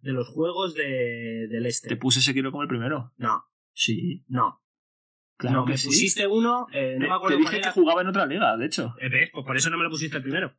de 0.00 0.12
los 0.12 0.28
juegos 0.28 0.74
de, 0.74 1.46
del 1.48 1.64
este. 1.66 1.88
Te 1.88 1.96
puse 1.96 2.20
Sekiro 2.20 2.50
como 2.50 2.62
el 2.62 2.68
primero. 2.68 3.12
No, 3.16 3.44
Sí, 3.72 4.24
no. 4.28 4.60
claro 5.38 5.60
no, 5.60 5.64
que 5.64 5.72
me 5.72 5.78
sí. 5.78 5.86
pusiste 5.86 6.26
uno, 6.26 6.66
eh, 6.72 6.96
no 6.98 7.04
Te- 7.04 7.08
me 7.08 7.14
acuerdo 7.14 7.36
te 7.38 7.42
cuál 7.42 7.50
dije 7.54 7.62
era. 7.62 7.72
que 7.72 7.80
jugaba 7.80 8.02
en 8.02 8.08
otra 8.08 8.26
liga, 8.26 8.56
de 8.58 8.66
hecho. 8.66 8.94
Eh, 9.00 9.08
¿ves? 9.08 9.30
Pues 9.32 9.46
por 9.46 9.56
eso 9.56 9.70
no 9.70 9.78
me 9.78 9.84
lo 9.84 9.90
pusiste 9.90 10.18
el 10.18 10.22
primero. 10.22 10.54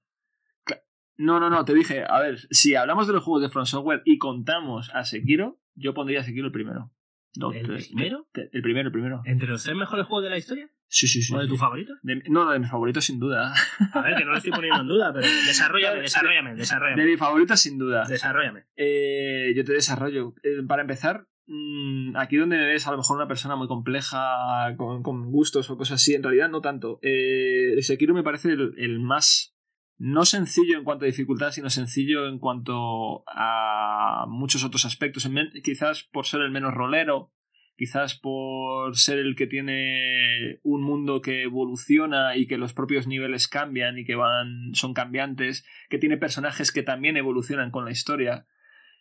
No, 1.17 1.39
no, 1.39 1.49
no, 1.51 1.63
te 1.63 1.75
dije, 1.75 2.03
a 2.07 2.19
ver, 2.19 2.39
si 2.49 2.73
hablamos 2.73 3.05
de 3.05 3.13
los 3.13 3.23
juegos 3.23 3.43
de 3.43 3.49
From 3.49 3.65
Software 3.67 4.01
y 4.03 4.17
contamos 4.17 4.89
a 4.95 5.03
Sekiro, 5.05 5.59
yo 5.75 5.93
pondría 5.93 6.23
Sekiro 6.23 6.47
el 6.47 6.51
primero. 6.51 6.91
¿El 7.35 7.65
primero? 7.65 8.27
el 8.35 8.61
primero, 8.61 8.87
el 8.89 8.91
primero. 8.91 9.21
¿Entre 9.25 9.47
los 9.47 9.63
tres 9.63 9.75
mejores 9.75 10.05
juegos 10.05 10.23
de 10.23 10.29
la 10.29 10.37
historia? 10.37 10.69
Sí, 10.87 11.07
sí, 11.07 11.23
sí. 11.23 11.33
¿O 11.33 11.39
de 11.39 11.47
tus 11.47 11.59
favoritos? 11.59 11.97
De- 12.03 12.21
no, 12.29 12.51
de 12.51 12.59
mis 12.59 12.69
favoritos 12.69 13.03
sin 13.05 13.19
duda. 13.19 13.51
A 13.93 14.01
ver, 14.01 14.15
que 14.15 14.23
no 14.25 14.31
lo 14.31 14.37
estoy 14.37 14.51
poniendo 14.51 14.81
en 14.81 14.87
duda, 14.87 15.11
pero 15.11 15.25
desarrollame, 15.47 16.01
desarrollame, 16.01 16.51
De 16.51 16.57
desarrollame. 16.57 17.05
mis 17.05 17.17
favoritos 17.17 17.59
sin 17.59 17.79
duda. 17.79 18.05
Desarrollame. 18.07 18.65
Eh, 18.75 19.51
yo 19.55 19.63
te 19.65 19.73
desarrollo. 19.73 20.35
Eh, 20.43 20.61
para 20.67 20.83
empezar, 20.83 21.25
mm, 21.47 22.15
aquí 22.17 22.37
donde 22.37 22.57
me 22.57 22.67
ves 22.67 22.85
a 22.85 22.91
lo 22.91 22.97
mejor 22.97 23.17
una 23.17 23.27
persona 23.27 23.55
muy 23.55 23.67
compleja, 23.67 24.75
con, 24.77 25.01
con 25.01 25.31
gustos 25.31 25.67
o 25.71 25.77
cosas 25.77 25.95
así, 26.01 26.13
en 26.13 26.21
realidad 26.21 26.49
no 26.51 26.61
tanto. 26.61 26.99
Eh, 27.01 27.75
Sekiro 27.81 28.13
me 28.13 28.21
parece 28.21 28.51
el, 28.51 28.75
el 28.77 28.99
más 28.99 29.52
no 29.97 30.25
sencillo 30.25 30.77
en 30.77 30.83
cuanto 30.83 31.05
a 31.05 31.07
dificultad, 31.07 31.51
sino 31.51 31.69
sencillo 31.69 32.27
en 32.27 32.39
cuanto 32.39 33.23
a 33.27 34.25
muchos 34.27 34.63
otros 34.63 34.85
aspectos. 34.85 35.29
Quizás 35.63 36.03
por 36.03 36.25
ser 36.25 36.41
el 36.41 36.51
menos 36.51 36.73
rolero, 36.73 37.31
quizás 37.75 38.15
por 38.17 38.95
ser 38.97 39.19
el 39.19 39.35
que 39.35 39.47
tiene 39.47 40.59
un 40.63 40.83
mundo 40.83 41.21
que 41.21 41.43
evoluciona 41.43 42.35
y 42.35 42.47
que 42.47 42.57
los 42.57 42.73
propios 42.73 43.07
niveles 43.07 43.47
cambian 43.47 43.97
y 43.97 44.05
que 44.05 44.15
van 44.15 44.73
son 44.73 44.93
cambiantes, 44.93 45.65
que 45.89 45.99
tiene 45.99 46.17
personajes 46.17 46.71
que 46.71 46.83
también 46.83 47.17
evolucionan 47.17 47.71
con 47.71 47.85
la 47.85 47.91
historia. 47.91 48.45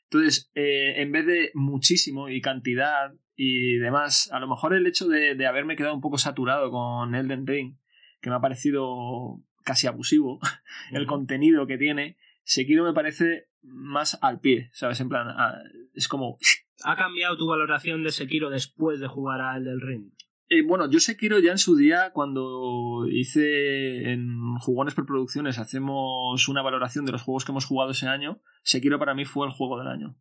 Entonces, 0.04 0.50
eh, 0.54 1.00
en 1.00 1.10
vez 1.10 1.26
de 1.26 1.50
muchísimo 1.54 2.28
y 2.28 2.40
cantidad 2.40 3.14
y 3.34 3.76
demás, 3.78 4.30
a 4.32 4.40
lo 4.40 4.46
mejor 4.46 4.74
el 4.74 4.86
hecho 4.86 5.08
de, 5.08 5.34
de 5.34 5.46
haberme 5.46 5.74
quedado 5.74 5.94
un 5.94 6.02
poco 6.02 6.18
saturado 6.18 6.70
con 6.70 7.14
Elden 7.14 7.46
Ring, 7.46 7.76
que 8.20 8.28
me 8.30 8.36
ha 8.36 8.40
parecido 8.40 9.42
casi 9.62 9.86
abusivo, 9.86 10.40
el 10.92 11.06
contenido 11.06 11.66
que 11.66 11.78
tiene, 11.78 12.16
Sekiro 12.44 12.84
me 12.84 12.92
parece 12.92 13.48
más 13.62 14.18
al 14.22 14.40
pie, 14.40 14.70
¿sabes? 14.72 15.00
En 15.00 15.08
plan, 15.08 15.28
ah, 15.28 15.58
es 15.94 16.08
como... 16.08 16.38
¿Ha 16.84 16.96
cambiado 16.96 17.36
tu 17.36 17.46
valoración 17.46 18.02
de 18.02 18.10
Sekiro 18.10 18.50
después 18.50 18.98
de 18.98 19.06
jugar 19.06 19.40
a 19.40 19.56
El 19.56 19.64
del 19.64 19.80
Ring? 19.80 20.10
Eh, 20.48 20.62
bueno, 20.62 20.90
yo 20.90 20.98
Sekiro 21.00 21.38
ya 21.38 21.52
en 21.52 21.58
su 21.58 21.76
día, 21.76 22.10
cuando 22.12 23.06
hice 23.08 24.10
en 24.10 24.56
Jugones 24.58 24.94
Preproducciones, 24.94 25.58
hacemos 25.58 26.48
una 26.48 26.60
valoración 26.60 27.04
de 27.04 27.12
los 27.12 27.22
juegos 27.22 27.44
que 27.44 27.52
hemos 27.52 27.64
jugado 27.64 27.92
ese 27.92 28.08
año, 28.08 28.42
Sekiro 28.62 28.98
para 28.98 29.14
mí 29.14 29.24
fue 29.24 29.46
el 29.46 29.52
juego 29.52 29.78
del 29.78 29.88
año. 29.88 30.16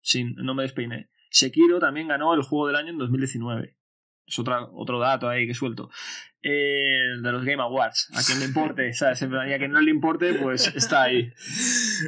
Sin, 0.00 0.34
no 0.34 0.54
me 0.54 0.62
despeiné. 0.62 1.08
Sekiro 1.30 1.78
también 1.78 2.08
ganó 2.08 2.34
el 2.34 2.42
juego 2.42 2.66
del 2.66 2.76
año 2.76 2.90
en 2.90 2.98
2019. 2.98 3.76
Es 4.32 4.38
otra, 4.38 4.64
otro 4.72 4.98
dato 4.98 5.28
ahí 5.28 5.46
que 5.46 5.52
suelto. 5.52 5.90
Eh, 6.42 7.18
de 7.22 7.32
los 7.32 7.44
Game 7.44 7.62
Awards. 7.62 8.08
A 8.14 8.22
quien 8.24 8.40
le 8.40 8.46
importe, 8.46 8.92
¿sabes? 8.94 9.20
Y 9.22 9.52
a 9.52 9.58
quien 9.58 9.72
no 9.72 9.80
le 9.80 9.90
importe, 9.90 10.34
pues 10.34 10.74
está 10.74 11.02
ahí. 11.02 11.32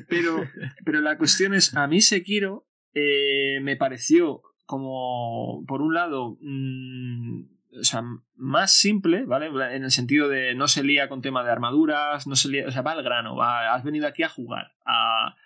Pero, 0.09 0.43
pero 0.87 1.03
la 1.03 1.19
cuestión 1.19 1.53
es, 1.53 1.77
a 1.77 1.87
mí 1.87 2.01
Sekiro 2.01 2.67
eh, 2.95 3.61
me 3.61 3.77
pareció 3.77 4.43
como, 4.65 5.65
por 5.69 5.83
un 5.83 5.93
lado, 5.93 6.39
mm, 6.41 7.43
o 7.79 7.85
sea, 7.85 8.03
más 8.37 8.73
simple, 8.73 9.27
¿vale? 9.27 9.49
En 9.77 9.85
el 9.85 9.91
sentido 9.91 10.31
de 10.31 10.55
no 10.55 10.67
se 10.67 10.83
lía 10.83 11.11
con 11.11 11.21
tema 11.21 11.45
de 11.45 11.51
armaduras, 11.53 12.27
no 12.27 12.37
se 12.37 12.49
lía, 12.49 12.67
o 12.67 12.71
sea, 12.71 12.81
va 12.81 12.93
al 12.93 13.03
grano, 13.03 13.37
va, 13.37 13.75
has 13.75 13.85
venido 13.85 14.09
aquí 14.09 14.23
a 14.23 14.31
jugar, 14.31 14.73
a, 14.87 15.37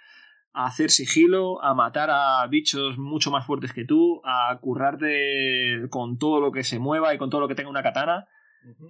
a 0.58 0.66
hacer 0.66 0.90
sigilo, 0.90 1.62
a 1.62 1.72
matar 1.72 2.10
a 2.10 2.44
bichos 2.48 2.98
mucho 2.98 3.30
más 3.30 3.46
fuertes 3.46 3.72
que 3.72 3.84
tú, 3.84 4.20
a 4.24 4.58
currarte 4.60 5.82
con 5.88 6.18
todo 6.18 6.40
lo 6.40 6.50
que 6.50 6.64
se 6.64 6.80
mueva 6.80 7.14
y 7.14 7.18
con 7.18 7.30
todo 7.30 7.40
lo 7.40 7.46
que 7.48 7.54
tenga 7.54 7.70
una 7.70 7.82
katana, 7.84 8.26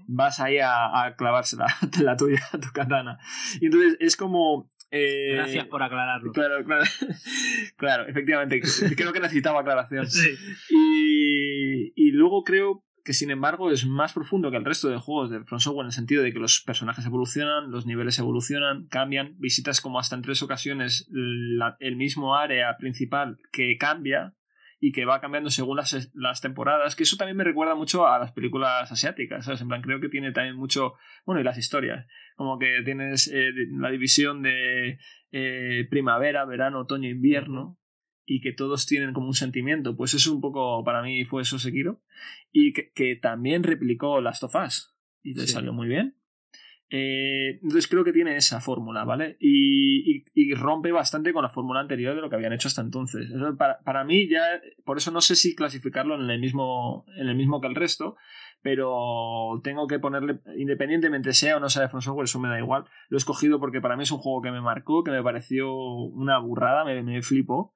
vas 0.07 0.41
ahí 0.41 0.59
a, 0.59 1.05
a 1.05 1.15
clavársela, 1.15 1.67
la 2.03 2.17
tuya, 2.17 2.41
tu 2.53 2.73
katana. 2.73 3.19
Y 3.61 3.67
entonces 3.67 3.99
es 4.01 4.17
como... 4.17 4.71
eh, 4.91 5.33
Gracias 5.35 5.67
por 5.67 5.83
aclararlo. 5.83 6.33
Claro, 6.33 6.65
claro. 6.65 6.85
claro, 7.77 8.09
efectivamente. 8.09 8.63
Creo 8.97 9.13
que 9.13 9.21
necesitaba 9.21 9.61
aclaración. 9.61 10.07
Sí. 10.07 10.31
Y, 10.71 11.93
y 11.95 12.13
luego 12.13 12.45
creo 12.45 12.83
que, 13.09 13.15
sin 13.15 13.31
embargo, 13.31 13.71
es 13.71 13.87
más 13.87 14.13
profundo 14.13 14.51
que 14.51 14.59
el 14.59 14.67
resto 14.67 14.91
de 14.91 14.99
juegos 14.99 15.31
de 15.31 15.43
From 15.43 15.61
Software 15.61 15.85
en 15.85 15.87
el 15.87 15.93
sentido 15.93 16.23
de 16.23 16.31
que 16.31 16.39
los 16.39 16.61
personajes 16.61 17.07
evolucionan, 17.07 17.71
los 17.71 17.87
niveles 17.87 18.19
evolucionan, 18.19 18.87
cambian, 18.89 19.35
visitas 19.39 19.81
como 19.81 19.99
hasta 19.99 20.15
en 20.15 20.21
tres 20.21 20.43
ocasiones 20.43 21.11
el 21.81 21.97
mismo 21.97 22.37
área 22.37 22.77
principal 22.77 23.39
que 23.51 23.79
cambia 23.79 24.35
y 24.79 24.93
que 24.93 25.07
va 25.07 25.23
cambiando 25.23 25.49
según 25.49 25.79
las, 25.79 26.11
las 26.13 26.43
temporadas, 26.43 26.97
que 26.97 27.05
eso 27.05 27.17
también 27.17 27.39
me 27.39 27.45
recuerda 27.45 27.75
mucho 27.75 28.07
a 28.07 28.19
las 28.19 28.33
películas 28.33 28.93
asiáticas, 28.93 29.47
¿sabes? 29.47 29.63
En 29.63 29.69
plan, 29.69 29.81
creo 29.81 30.01
que 30.01 30.11
tiene 30.11 30.33
también 30.33 30.57
mucho, 30.57 30.93
bueno, 31.25 31.41
y 31.41 31.45
las 31.45 31.57
historias, 31.57 32.07
como 32.37 32.59
que 32.59 32.83
tienes 32.85 33.27
eh, 33.33 33.53
la 33.71 33.89
división 33.89 34.43
de 34.43 34.99
eh, 35.33 35.87
primavera, 35.89 36.45
verano, 36.45 36.81
otoño, 36.81 37.09
invierno, 37.09 37.79
y 38.31 38.41
que 38.43 38.53
todos 38.53 38.85
tienen 38.87 39.15
como 39.15 39.27
un 39.29 39.35
sentimiento, 39.35 39.97
pues 39.97 40.13
eso 40.13 40.35
un 40.35 40.41
poco 40.43 40.85
para 40.85 41.03
mí 41.03 41.25
fue 41.25 41.41
eso 41.43 41.59
Sekiro, 41.59 42.03
y 42.53 42.75
que, 42.75 42.93
que 42.93 43.17
también 43.17 43.63
replicó 43.63 44.21
Last 44.21 44.45
of 44.45 44.55
Us, 44.55 44.95
y 45.23 45.33
le 45.35 45.47
Sí. 45.47 45.55
salió 45.55 45.73
muy 45.73 45.89
bien. 45.89 46.15
Eh, 46.91 47.59
entonces 47.63 47.87
creo 47.87 48.03
que 48.03 48.13
tiene 48.15 48.37
esa 48.37 48.61
fórmula, 48.61 49.05
¿vale? 49.05 49.37
Y, 49.41 50.17
y- 50.19 50.25
y 50.35 50.55
rompe 50.55 50.91
bastante 50.91 51.33
con 51.35 51.43
la 51.43 51.51
fórmula 51.51 51.81
anterior 51.81 52.15
de 52.15 52.23
lo 52.23 52.31
que 52.31 52.37
habían 52.37 52.53
hecho 52.55 52.69
hasta 52.69 52.81
entonces. 52.81 53.31
Eso 53.31 53.57
para, 53.59 53.79
para 53.81 54.05
mí 54.05 54.27
ya, 54.29 54.41
por 54.85 54.97
eso 54.97 55.11
no 55.11 55.21
sé 55.21 55.37
si 55.37 55.55
clasificarlo 55.55 56.15
en 56.15 56.29
el 56.31 56.41
mismo, 56.41 57.05
en 57.19 57.29
el 57.29 57.37
mismo 57.37 57.61
que 57.61 57.67
el 57.67 57.75
resto, 57.75 58.17
pero 58.63 59.61
tengo 59.63 59.87
que 59.87 59.99
ponerle, 59.99 60.41
independientemente 60.57 61.33
sea 61.35 61.59
o 61.59 61.61
no 61.61 61.69
sea 61.69 61.83
de 61.83 61.89
From 61.89 62.01
Software, 62.03 62.25
eso 62.25 62.41
me 62.41 62.49
da 62.49 62.59
igual. 62.59 62.85
Lo 63.11 63.17
he 63.17 63.21
escogido 63.21 63.61
porque 63.61 63.81
para 63.83 63.97
mí 63.97 64.03
es 64.05 64.11
un 64.11 64.19
juego 64.19 64.41
que 64.43 64.51
me 64.51 64.61
marcó, 64.63 65.05
que 65.05 65.11
me 65.11 65.23
pareció 65.23 65.73
una 65.75 66.39
burrada, 66.39 66.85
me, 66.85 67.03
me 67.03 67.21
flipó. 67.23 67.75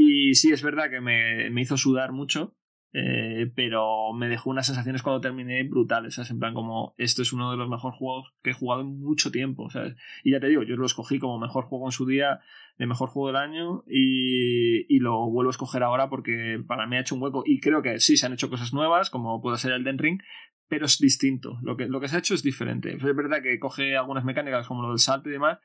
Y 0.00 0.36
sí, 0.36 0.52
es 0.52 0.62
verdad 0.62 0.90
que 0.90 1.00
me, 1.00 1.50
me 1.50 1.62
hizo 1.62 1.76
sudar 1.76 2.12
mucho, 2.12 2.54
eh, 2.92 3.50
pero 3.56 4.12
me 4.12 4.28
dejó 4.28 4.50
unas 4.50 4.64
sensaciones 4.64 5.02
cuando 5.02 5.20
terminé 5.20 5.64
brutales, 5.64 6.14
¿sabes? 6.14 6.30
En 6.30 6.38
plan, 6.38 6.54
como 6.54 6.94
esto 6.98 7.22
es 7.22 7.32
uno 7.32 7.50
de 7.50 7.56
los 7.56 7.68
mejores 7.68 7.98
juegos 7.98 8.32
que 8.44 8.50
he 8.50 8.54
jugado 8.54 8.82
en 8.82 9.00
mucho 9.00 9.32
tiempo, 9.32 9.70
¿sabes? 9.70 9.96
Y 10.22 10.30
ya 10.30 10.38
te 10.38 10.46
digo, 10.46 10.62
yo 10.62 10.76
lo 10.76 10.86
escogí 10.86 11.18
como 11.18 11.40
mejor 11.40 11.64
juego 11.64 11.88
en 11.88 11.90
su 11.90 12.06
día, 12.06 12.38
de 12.78 12.86
mejor 12.86 13.08
juego 13.08 13.26
del 13.26 13.38
año, 13.38 13.82
y, 13.88 14.86
y 14.88 15.00
lo 15.00 15.28
vuelvo 15.28 15.50
a 15.50 15.56
escoger 15.56 15.82
ahora 15.82 16.08
porque 16.08 16.62
para 16.64 16.86
mí 16.86 16.94
ha 16.94 17.00
hecho 17.00 17.16
un 17.16 17.22
hueco. 17.22 17.42
Y 17.44 17.58
creo 17.58 17.82
que 17.82 17.98
sí, 17.98 18.16
se 18.16 18.26
han 18.26 18.34
hecho 18.34 18.50
cosas 18.50 18.72
nuevas, 18.72 19.10
como 19.10 19.42
puede 19.42 19.58
ser 19.58 19.72
el 19.72 19.82
Den 19.82 19.98
Ring, 19.98 20.20
pero 20.68 20.86
es 20.86 21.00
distinto. 21.00 21.58
Lo 21.62 21.76
que, 21.76 21.86
lo 21.86 21.98
que 21.98 22.06
se 22.06 22.14
ha 22.14 22.20
hecho 22.20 22.34
es 22.34 22.44
diferente. 22.44 22.94
Es 22.94 23.02
verdad 23.02 23.42
que 23.42 23.58
coge 23.58 23.96
algunas 23.96 24.24
mecánicas 24.24 24.68
como 24.68 24.82
lo 24.82 24.90
del 24.90 25.00
salto 25.00 25.28
y 25.28 25.32
demás, 25.32 25.58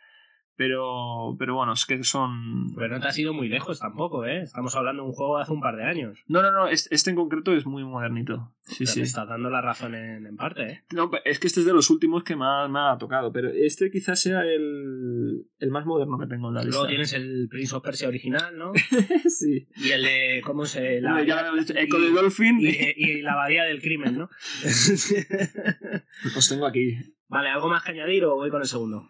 pero, 0.55 1.35
pero 1.39 1.55
bueno, 1.55 1.73
es 1.73 1.85
que 1.85 2.03
son. 2.03 2.73
Pero 2.75 2.95
no 2.95 3.01
te 3.01 3.07
has 3.07 3.17
ido 3.17 3.33
muy 3.33 3.47
lejos 3.49 3.79
tampoco, 3.79 4.25
¿eh? 4.25 4.41
Estamos 4.41 4.75
hablando 4.75 5.03
de 5.03 5.09
un 5.09 5.15
juego 5.15 5.37
de 5.37 5.43
hace 5.43 5.51
un 5.53 5.61
par 5.61 5.75
de 5.75 5.83
años. 5.83 6.19
No, 6.27 6.41
no, 6.41 6.51
no, 6.51 6.67
este, 6.67 7.09
en 7.09 7.15
concreto 7.15 7.53
es 7.53 7.65
muy 7.65 7.83
modernito. 7.83 8.53
Sí, 8.61 8.75
Pero 8.79 8.91
sí. 8.91 8.99
Me 8.99 9.05
estás 9.05 9.27
dando 9.27 9.49
la 9.49 9.61
razón 9.61 9.93
en, 9.95 10.25
en 10.25 10.35
parte, 10.37 10.63
¿eh? 10.63 10.83
No, 10.93 11.11
es 11.25 11.39
que 11.39 11.47
este 11.47 11.59
es 11.61 11.65
de 11.65 11.73
los 11.73 11.89
últimos 11.89 12.23
que 12.23 12.35
más 12.35 12.69
me 12.69 12.79
ha 12.79 12.97
tocado, 12.97 13.31
pero 13.33 13.49
este 13.49 13.91
quizás 13.91 14.21
sea 14.21 14.41
el, 14.45 15.45
el 15.59 15.69
más 15.71 15.85
moderno 15.85 16.17
que 16.17 16.27
tengo 16.27 16.47
en 16.49 16.53
la 16.55 16.61
lista. 16.61 16.77
Luego 16.77 16.87
tienes 16.87 17.11
el 17.13 17.47
Prince 17.49 17.75
of 17.75 17.83
Persia 17.83 18.07
original, 18.07 18.57
¿no? 18.57 18.71
sí. 19.27 19.67
Y 19.75 19.89
el 19.91 20.03
de. 20.03 20.41
¿Cómo 20.45 20.65
se.? 20.65 21.01
No, 21.01 21.21
ya 21.23 21.41
lo 21.51 21.59
Echo 21.59 21.73
y- 21.97 22.01
de 22.05 22.11
Dolphin. 22.11 22.59
y, 22.61 22.67
y 22.95 23.21
la 23.21 23.33
abadía 23.33 23.63
del 23.63 23.81
crimen, 23.81 24.17
¿no? 24.17 24.29
Pues 26.33 26.49
tengo 26.49 26.65
aquí. 26.65 26.97
vale, 27.27 27.49
¿algo 27.49 27.67
más 27.69 27.83
que 27.83 27.91
añadir 27.91 28.25
o 28.25 28.35
voy 28.35 28.49
con 28.49 28.61
el 28.61 28.67
segundo? 28.67 29.09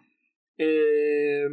Eh... 0.56 1.46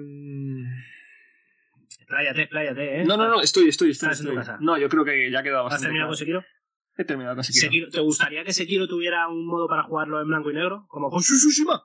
Pláyate, 2.07 2.47
pláyate, 2.47 3.01
¿eh? 3.01 3.05
No, 3.05 3.15
no, 3.15 3.29
no, 3.29 3.41
estoy, 3.41 3.69
estoy, 3.69 3.91
estoy. 3.91 4.09
No, 4.59 4.77
yo 4.77 4.89
creo 4.89 5.05
que 5.05 5.31
ya 5.31 5.39
ha 5.39 5.43
quedado 5.43 5.67
¿Has 5.67 5.73
bastante. 5.73 5.85
terminado 5.85 6.09
con. 6.09 6.17
Sekiro? 6.17 6.43
He 6.97 7.05
terminado 7.05 7.35
con 7.35 7.43
Sekiro. 7.45 7.61
Sekiro? 7.61 7.89
¿Te 7.89 8.01
gustaría 8.01 8.43
que 8.43 8.51
Sekiro 8.51 8.87
tuviera 8.87 9.29
un 9.29 9.45
modo 9.45 9.67
para 9.67 9.83
jugarlo 9.83 10.21
en 10.21 10.27
blanco 10.27 10.51
y 10.51 10.53
negro? 10.53 10.85
Como 10.89 11.09
con 11.09 11.21
Tsushima. 11.21 11.83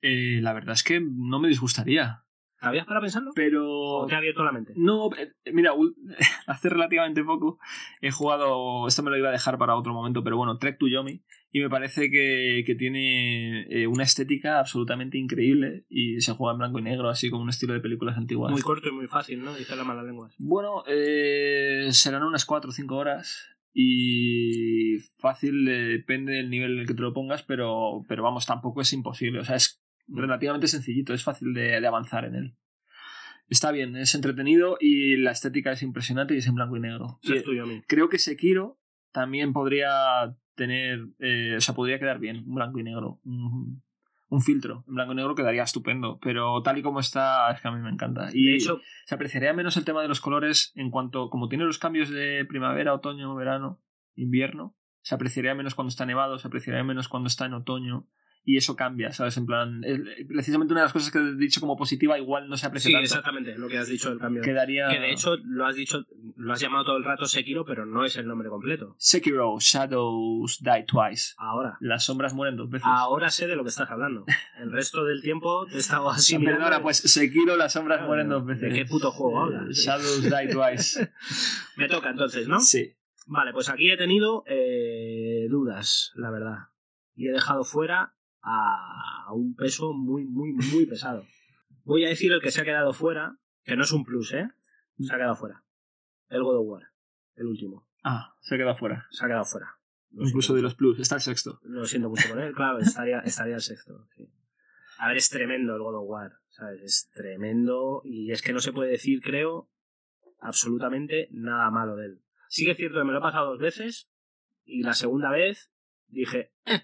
Eh, 0.00 0.38
la 0.42 0.52
verdad 0.52 0.74
es 0.74 0.84
que 0.84 1.00
no 1.00 1.40
me 1.40 1.48
disgustaría, 1.48 2.22
¿Habías 2.60 2.86
para 2.86 3.00
pensarlo? 3.00 3.30
pero... 3.34 3.68
¿O 3.70 4.06
te 4.06 4.14
ha 4.14 4.18
abierto 4.18 4.44
la 4.44 4.52
mente? 4.52 4.72
No, 4.76 5.10
eh, 5.16 5.32
mira, 5.52 5.72
hace 6.46 6.68
relativamente 6.68 7.22
poco 7.24 7.58
he 8.00 8.10
jugado, 8.10 8.86
esto 8.88 9.02
me 9.02 9.10
lo 9.10 9.16
iba 9.16 9.28
a 9.28 9.32
dejar 9.32 9.58
para 9.58 9.76
otro 9.76 9.92
momento, 9.92 10.24
pero 10.24 10.36
bueno, 10.36 10.58
Trek 10.58 10.78
to 10.78 10.88
Yomi, 10.88 11.22
y 11.50 11.60
me 11.60 11.70
parece 11.70 12.10
que, 12.10 12.62
que 12.66 12.74
tiene 12.74 13.62
eh, 13.70 13.86
una 13.86 14.02
estética 14.02 14.58
absolutamente 14.58 15.18
increíble 15.18 15.86
y 15.88 16.20
se 16.20 16.32
juega 16.32 16.52
en 16.52 16.58
blanco 16.58 16.78
y 16.78 16.82
negro, 16.82 17.08
así 17.08 17.30
como 17.30 17.42
un 17.42 17.48
estilo 17.48 17.74
de 17.74 17.80
películas 17.80 18.16
antiguas. 18.16 18.50
Muy 18.50 18.62
corto 18.62 18.88
y 18.88 18.92
muy 18.92 19.06
fácil, 19.06 19.42
¿no? 19.42 19.54
Dice 19.54 19.76
la 19.76 19.84
mala 19.84 20.02
lengua. 20.02 20.30
Bueno, 20.38 20.84
eh, 20.86 21.88
serán 21.90 22.24
unas 22.24 22.44
4 22.44 22.70
o 22.70 22.72
5 22.72 22.96
horas 22.96 23.48
y 23.72 24.98
fácil, 25.18 25.68
eh, 25.68 25.84
depende 25.84 26.32
del 26.32 26.50
nivel 26.50 26.72
en 26.72 26.78
el 26.80 26.86
que 26.86 26.94
te 26.94 27.02
lo 27.02 27.12
pongas, 27.12 27.42
pero, 27.42 28.04
pero 28.08 28.22
vamos, 28.22 28.44
tampoco 28.44 28.80
es 28.80 28.92
imposible, 28.92 29.40
o 29.40 29.44
sea, 29.44 29.56
es 29.56 29.80
relativamente 30.08 30.68
sencillito, 30.68 31.14
es 31.14 31.22
fácil 31.22 31.54
de, 31.54 31.80
de 31.80 31.86
avanzar 31.86 32.24
en 32.24 32.34
él. 32.34 32.56
Está 33.48 33.72
bien, 33.72 33.96
es 33.96 34.14
entretenido 34.14 34.76
y 34.78 35.16
la 35.16 35.30
estética 35.30 35.72
es 35.72 35.82
impresionante 35.82 36.34
y 36.34 36.38
es 36.38 36.46
en 36.46 36.54
blanco 36.54 36.76
y 36.76 36.80
negro. 36.80 37.18
Y, 37.22 37.32
mí. 37.32 37.82
creo 37.86 38.08
que 38.08 38.18
Sekiro 38.18 38.78
también 39.10 39.52
podría 39.52 40.36
tener, 40.54 41.06
eh, 41.18 41.54
o 41.56 41.60
sea, 41.60 41.74
podría 41.74 41.98
quedar 41.98 42.18
bien, 42.18 42.44
un 42.46 42.54
blanco 42.54 42.78
y 42.78 42.82
negro. 42.82 43.20
Un, 43.24 43.82
un 44.28 44.42
filtro 44.42 44.84
en 44.86 44.94
blanco 44.94 45.12
y 45.12 45.16
negro 45.16 45.34
quedaría 45.34 45.62
estupendo, 45.62 46.18
pero 46.20 46.62
tal 46.62 46.76
y 46.76 46.82
como 46.82 47.00
está, 47.00 47.50
es 47.50 47.62
que 47.62 47.68
a 47.68 47.70
mí 47.70 47.80
me 47.80 47.90
encanta. 47.90 48.28
Y 48.34 48.50
De 48.50 48.56
hecho, 48.56 48.82
se 49.06 49.14
apreciaría 49.14 49.54
menos 49.54 49.78
el 49.78 49.84
tema 49.86 50.02
de 50.02 50.08
los 50.08 50.20
colores 50.20 50.72
en 50.74 50.90
cuanto, 50.90 51.30
como 51.30 51.48
tiene 51.48 51.64
los 51.64 51.78
cambios 51.78 52.10
de 52.10 52.44
primavera, 52.46 52.92
otoño, 52.92 53.34
verano, 53.34 53.80
invierno, 54.14 54.76
se 55.00 55.14
apreciaría 55.14 55.54
menos 55.54 55.74
cuando 55.74 55.88
está 55.88 56.04
nevado, 56.04 56.38
se 56.38 56.48
apreciaría 56.48 56.84
menos 56.84 57.08
cuando 57.08 57.28
está 57.28 57.46
en 57.46 57.54
otoño 57.54 58.06
y 58.48 58.56
eso 58.56 58.74
cambia, 58.76 59.12
¿sabes? 59.12 59.36
En 59.36 59.44
plan, 59.44 59.82
eh, 59.84 60.24
precisamente 60.26 60.72
una 60.72 60.80
de 60.80 60.86
las 60.86 60.92
cosas 60.94 61.10
que 61.12 61.18
he 61.18 61.34
dicho 61.34 61.60
como 61.60 61.76
positiva 61.76 62.18
igual 62.18 62.48
no 62.48 62.56
se 62.56 62.66
aprecia 62.66 62.88
Sí, 62.88 62.92
tanto. 62.94 63.04
exactamente, 63.04 63.58
lo 63.58 63.68
que 63.68 63.76
has 63.76 63.88
dicho 63.88 64.08
del 64.08 64.18
cambio. 64.18 64.40
Quedaría... 64.40 64.88
Que 64.88 64.98
de 65.00 65.12
hecho 65.12 65.36
lo 65.44 65.66
has 65.66 65.76
dicho, 65.76 66.06
lo 66.36 66.54
has 66.54 66.58
llamado 66.58 66.86
todo 66.86 66.96
el 66.96 67.04
rato 67.04 67.26
Sekiro, 67.26 67.66
pero 67.66 67.84
no 67.84 68.06
es 68.06 68.16
el 68.16 68.26
nombre 68.26 68.48
completo. 68.48 68.96
Sekiro, 68.96 69.56
Shadows 69.60 70.60
Die 70.62 70.84
Twice. 70.86 71.34
Ahora. 71.36 71.76
Las 71.80 72.06
sombras 72.06 72.32
mueren 72.32 72.56
dos 72.56 72.70
veces. 72.70 72.86
Ahora 72.90 73.28
sé 73.28 73.48
de 73.48 73.54
lo 73.54 73.64
que 73.64 73.68
estás 73.68 73.90
hablando. 73.90 74.24
El 74.58 74.72
resto 74.72 75.04
del 75.04 75.20
tiempo 75.20 75.66
te 75.66 75.76
he 75.76 75.80
estado 75.80 76.08
así. 76.08 76.38
Perdona, 76.38 76.80
pues 76.80 76.96
Sekiro, 76.96 77.54
las 77.54 77.74
sombras 77.74 77.98
Claro, 77.98 78.08
mueren 78.08 78.30
dos 78.30 78.46
veces. 78.46 78.62
¿De 78.62 78.78
qué 78.78 78.86
puto 78.86 79.10
juego 79.10 79.42
hablas? 79.42 79.68
Eh, 79.68 79.72
Shadows 79.74 80.22
Die 80.22 80.48
Twice. 80.50 81.12
Me 81.76 81.86
toca 81.86 82.08
entonces, 82.08 82.48
¿no? 82.48 82.60
Sí. 82.60 82.94
Vale, 83.26 83.52
pues 83.52 83.68
aquí 83.68 83.90
he 83.90 83.98
tenido 83.98 84.42
eh, 84.46 85.48
dudas, 85.50 86.12
la 86.14 86.30
verdad. 86.30 86.56
Y 87.14 87.28
he 87.28 87.32
dejado 87.32 87.62
fuera 87.64 88.14
a 88.42 89.32
un 89.32 89.54
peso 89.54 89.92
muy, 89.92 90.24
muy, 90.24 90.52
muy 90.52 90.86
pesado. 90.86 91.24
Voy 91.84 92.04
a 92.04 92.08
decir 92.08 92.32
el 92.32 92.40
que 92.40 92.50
se 92.50 92.60
ha 92.60 92.64
quedado 92.64 92.92
fuera, 92.92 93.38
que 93.64 93.76
no 93.76 93.82
es 93.84 93.92
un 93.92 94.04
plus, 94.04 94.32
¿eh? 94.34 94.48
Se 95.00 95.14
ha 95.14 95.16
quedado 95.16 95.36
fuera. 95.36 95.64
El 96.28 96.42
God 96.42 96.58
of 96.58 96.66
War, 96.66 96.82
el 97.36 97.46
último. 97.46 97.86
Ah, 98.02 98.34
se 98.40 98.56
queda 98.56 98.74
fuera. 98.74 99.06
Se 99.10 99.24
ha 99.24 99.28
quedado 99.28 99.44
fuera. 99.44 99.78
Lo 100.10 100.24
Incluso 100.26 100.48
siento 100.48 100.56
de 100.56 100.62
los 100.62 100.74
plus. 100.74 100.98
Está 100.98 101.16
el 101.16 101.20
sexto. 101.20 101.60
Lo 101.62 101.84
siento 101.84 102.08
mucho 102.08 102.28
por 102.28 102.40
él, 102.40 102.54
claro, 102.54 102.78
estaría, 102.78 103.20
estaría 103.20 103.54
el 103.56 103.60
sexto. 103.60 104.06
sí. 104.16 104.28
A 105.00 105.08
ver, 105.08 105.16
es 105.16 105.30
tremendo 105.30 105.76
el 105.76 105.82
God 105.82 105.94
of 106.02 106.08
War, 106.08 106.32
¿sabes? 106.48 106.82
Es 106.82 107.10
tremendo 107.14 108.02
y 108.04 108.32
es 108.32 108.42
que 108.42 108.52
no 108.52 108.58
se 108.58 108.72
puede 108.72 108.90
decir, 108.90 109.20
creo, 109.22 109.70
absolutamente 110.40 111.28
nada 111.30 111.70
malo 111.70 111.94
de 111.96 112.06
él. 112.06 112.22
Sí 112.48 112.64
que 112.64 112.72
es 112.72 112.76
cierto 112.76 112.98
que 112.98 113.04
me 113.04 113.12
lo 113.12 113.18
he 113.18 113.22
pasado 113.22 113.50
dos 113.50 113.60
veces 113.60 114.10
y 114.64 114.82
la 114.82 114.94
segunda 114.94 115.30
vez 115.30 115.70
dije, 116.08 116.52
"Eh". 116.66 116.80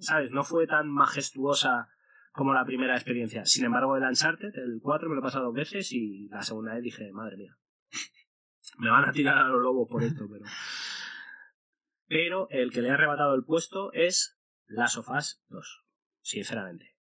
¿Sabes? 0.00 0.32
No 0.32 0.42
fue 0.44 0.66
tan 0.66 0.88
majestuosa 0.88 1.88
como 2.32 2.52
la 2.54 2.64
primera 2.64 2.94
experiencia. 2.94 3.44
Sin 3.44 3.64
embargo, 3.64 3.96
el 3.96 4.02
Uncharted, 4.02 4.54
el 4.56 4.80
4, 4.82 5.08
me 5.08 5.14
lo 5.14 5.20
he 5.20 5.24
pasado 5.24 5.46
dos 5.46 5.54
veces 5.54 5.92
y 5.92 6.28
la 6.28 6.42
segunda 6.42 6.74
vez 6.74 6.82
dije, 6.82 7.10
madre 7.12 7.36
mía, 7.36 7.56
me 8.78 8.90
van 8.90 9.08
a 9.08 9.12
tirar 9.12 9.38
a 9.38 9.48
los 9.48 9.60
lobos 9.60 9.88
por 9.88 10.02
esto, 10.02 10.26
pero... 10.30 10.44
Pero 12.06 12.48
el 12.50 12.72
que 12.72 12.82
le 12.82 12.90
ha 12.90 12.94
arrebatado 12.94 13.34
el 13.34 13.44
puesto 13.44 13.92
es 13.92 14.38
Last 14.66 14.96
of 14.98 15.10
Us 15.10 15.42
2, 15.48 15.84
sinceramente. 16.22 16.96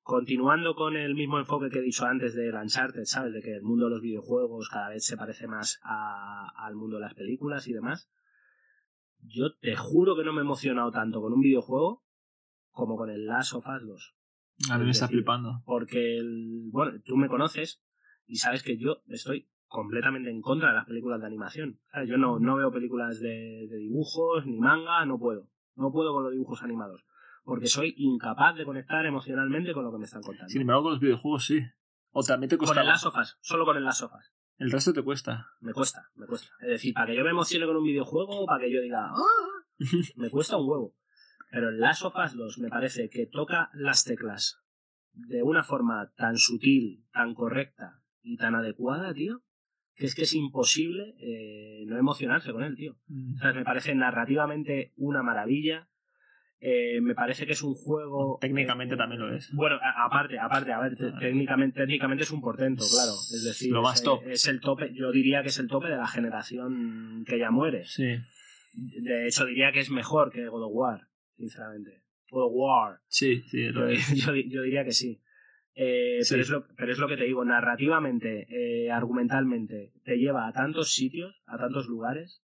Continuando 0.00 0.74
con 0.74 0.96
el 0.96 1.14
mismo 1.14 1.38
enfoque 1.38 1.70
que 1.70 1.78
he 1.78 1.82
dicho 1.82 2.04
antes 2.06 2.34
del 2.34 2.54
Uncharted, 2.54 3.04
¿sabes? 3.04 3.32
De 3.32 3.40
que 3.40 3.54
el 3.56 3.62
mundo 3.62 3.86
de 3.86 3.92
los 3.92 4.00
videojuegos 4.02 4.68
cada 4.68 4.90
vez 4.90 5.04
se 5.04 5.16
parece 5.16 5.46
más 5.46 5.80
a- 5.82 6.50
al 6.66 6.76
mundo 6.76 6.96
de 6.96 7.02
las 7.02 7.14
películas 7.14 7.66
y 7.68 7.72
demás. 7.72 8.10
Yo 9.20 9.54
te 9.56 9.76
juro 9.76 10.14
que 10.16 10.24
no 10.24 10.32
me 10.34 10.40
he 10.40 10.44
emocionado 10.44 10.90
tanto 10.90 11.20
con 11.22 11.32
un 11.32 11.40
videojuego 11.40 12.03
como 12.74 12.96
con 12.96 13.08
el 13.08 13.24
Last 13.26 13.54
of 13.54 13.64
Us 13.66 13.86
2. 13.86 14.14
A 14.70 14.78
mí 14.78 14.84
me 14.84 14.90
Es 14.90 14.96
está 14.96 15.06
decir, 15.06 15.18
flipando. 15.18 15.62
Porque, 15.64 16.18
el, 16.18 16.68
bueno, 16.70 17.00
tú 17.04 17.16
me 17.16 17.28
conoces 17.28 17.82
y 18.26 18.36
sabes 18.36 18.62
que 18.62 18.76
yo 18.76 18.98
estoy 19.08 19.48
completamente 19.66 20.30
en 20.30 20.40
contra 20.40 20.68
de 20.68 20.74
las 20.74 20.84
películas 20.86 21.20
de 21.20 21.26
animación. 21.26 21.80
¿sabes? 21.90 22.08
Yo 22.08 22.16
no, 22.18 22.38
no 22.38 22.56
veo 22.56 22.70
películas 22.70 23.18
de, 23.20 23.66
de 23.70 23.76
dibujos 23.78 24.44
ni 24.46 24.58
manga, 24.58 25.04
no 25.06 25.18
puedo. 25.18 25.48
No 25.76 25.90
puedo 25.90 26.12
con 26.12 26.24
los 26.24 26.32
dibujos 26.32 26.62
animados. 26.62 27.04
Porque 27.44 27.66
soy 27.66 27.94
incapaz 27.96 28.54
de 28.56 28.64
conectar 28.64 29.04
emocionalmente 29.06 29.72
con 29.72 29.84
lo 29.84 29.92
que 29.92 29.98
me 29.98 30.04
están 30.04 30.22
contando. 30.22 30.48
Sin 30.48 30.60
embargo, 30.62 30.82
con 30.84 30.92
los 30.92 31.00
videojuegos 31.00 31.44
sí. 31.46 31.60
O 32.12 32.22
también 32.22 32.48
te 32.48 32.56
con 32.56 32.66
cuesta. 32.66 32.80
el 32.82 32.86
Last 32.88 33.06
of 33.06 33.16
Us, 33.18 33.36
solo 33.40 33.64
con 33.64 33.76
el 33.76 33.84
Last 33.84 34.02
of 34.02 34.12
Us. 34.14 34.32
El 34.56 34.70
resto 34.70 34.92
te 34.92 35.02
cuesta. 35.02 35.48
Me 35.60 35.72
cuesta, 35.72 36.10
me 36.14 36.26
cuesta. 36.26 36.48
Es 36.60 36.68
decir, 36.68 36.94
para 36.94 37.06
que 37.06 37.16
yo 37.16 37.24
me 37.24 37.30
emocione 37.30 37.66
con 37.66 37.76
un 37.76 37.82
videojuego, 37.84 38.46
para 38.46 38.60
que 38.60 38.72
yo 38.72 38.80
diga, 38.80 39.10
"Ah", 39.10 39.64
me 40.16 40.30
cuesta 40.30 40.56
un 40.56 40.68
huevo. 40.68 40.94
Pero 41.54 41.68
el 41.68 41.78
Last 41.80 42.02
of 42.04 42.14
Us 42.16 42.34
2 42.36 42.58
me 42.58 42.68
parece 42.68 43.08
que 43.08 43.26
toca 43.26 43.70
las 43.74 44.04
teclas 44.04 44.60
de 45.12 45.42
una 45.42 45.62
forma 45.62 46.12
tan 46.16 46.36
sutil, 46.36 47.04
tan 47.12 47.34
correcta 47.34 48.00
y 48.22 48.36
tan 48.36 48.54
adecuada, 48.56 49.14
tío, 49.14 49.42
que 49.94 50.06
es 50.06 50.14
que 50.16 50.22
es 50.22 50.34
imposible 50.34 51.14
eh, 51.20 51.84
no 51.86 51.96
emocionarse 51.96 52.50
con 52.52 52.64
él, 52.64 52.74
tío. 52.74 52.96
Mm. 53.06 53.34
O 53.34 53.38
sea, 53.38 53.52
me 53.52 53.64
parece 53.64 53.94
narrativamente 53.94 54.92
una 54.96 55.22
maravilla. 55.22 55.88
Eh, 56.58 57.00
me 57.02 57.14
parece 57.14 57.46
que 57.46 57.52
es 57.52 57.62
un 57.62 57.74
juego. 57.74 58.38
Técnicamente 58.40 58.94
eh, 58.94 58.98
también 58.98 59.20
lo 59.20 59.32
es. 59.34 59.52
Bueno, 59.52 59.76
a- 59.76 60.06
aparte, 60.06 60.38
aparte, 60.38 60.72
a 60.72 60.80
ver, 60.80 60.96
te- 60.96 61.08
Ah. 61.14 61.18
técnicamente, 61.20 61.78
técnicamente 61.80 62.24
es 62.24 62.30
un 62.32 62.40
portento, 62.40 62.82
claro. 62.90 63.12
Es 63.12 63.44
decir, 63.44 63.70
Lo 63.72 63.82
más 63.82 63.96
es, 63.98 64.02
top. 64.02 64.22
es 64.26 64.48
el 64.48 64.60
tope, 64.60 64.92
yo 64.94 65.12
diría 65.12 65.42
que 65.42 65.48
es 65.48 65.58
el 65.58 65.68
tope 65.68 65.88
de 65.88 65.96
la 65.98 66.08
generación 66.08 67.24
que 67.28 67.38
ya 67.38 67.50
muere. 67.50 67.84
Sí. 67.84 68.16
De 68.72 69.26
hecho, 69.28 69.44
diría 69.44 69.70
que 69.72 69.80
es 69.80 69.90
mejor 69.90 70.32
que 70.32 70.48
God 70.48 70.64
of 70.64 70.72
War, 70.74 71.06
sinceramente. 71.36 72.02
Of 72.30 72.52
War. 72.54 73.00
Sí, 73.06 73.42
sí. 73.42 73.72
Yo, 73.72 73.88
yo- 74.14 74.34
yo 74.34 74.62
diría 74.62 74.84
que 74.84 74.92
sí. 74.92 75.20
Eh, 75.74 76.18
Sí. 76.22 76.34
Pero, 76.34 76.42
es 76.42 76.48
lo, 76.50 76.66
pero 76.76 76.92
es 76.92 76.98
lo 76.98 77.08
que 77.08 77.16
te 77.16 77.24
digo, 77.24 77.44
narrativamente, 77.44 78.46
eh, 78.48 78.90
argumentalmente, 78.90 79.92
te 80.04 80.16
lleva 80.18 80.46
a 80.46 80.52
tantos 80.52 80.92
sitios, 80.94 81.42
a 81.46 81.58
tantos 81.58 81.86
lugares. 81.88 82.42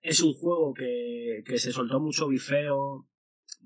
Es 0.00 0.22
un 0.22 0.32
juego 0.34 0.74
que, 0.74 1.42
que 1.46 1.58
se 1.58 1.72
soltó 1.72 2.00
mucho 2.00 2.28
bifeo, 2.28 3.06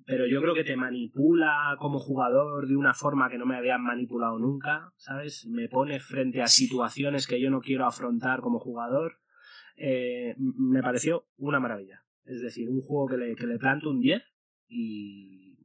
pero 0.06 0.26
yo 0.26 0.40
creo 0.40 0.54
que 0.54 0.64
te 0.64 0.76
manipula 0.76 1.76
como 1.78 1.98
jugador 1.98 2.66
de 2.68 2.76
una 2.76 2.94
forma 2.94 3.28
que 3.28 3.38
no 3.38 3.46
me 3.46 3.56
habían 3.56 3.82
manipulado 3.82 4.38
nunca, 4.38 4.92
¿sabes? 4.96 5.46
Me 5.46 5.68
pone 5.68 5.98
frente 6.00 6.40
a 6.42 6.46
situaciones 6.46 7.26
que 7.26 7.40
yo 7.40 7.50
no 7.50 7.60
quiero 7.60 7.86
afrontar 7.86 8.40
como 8.40 8.58
jugador. 8.58 9.18
Eh, 9.76 10.34
me 10.38 10.82
pareció 10.82 11.26
una 11.36 11.60
maravilla. 11.60 12.02
Es 12.24 12.40
decir, 12.42 12.68
un 12.68 12.82
juego 12.82 13.06
que 13.08 13.16
le, 13.16 13.34
que 13.36 13.46
le 13.46 13.58
planto 13.58 13.90
un 13.90 14.00
10 14.00 14.22
y, 14.68 15.58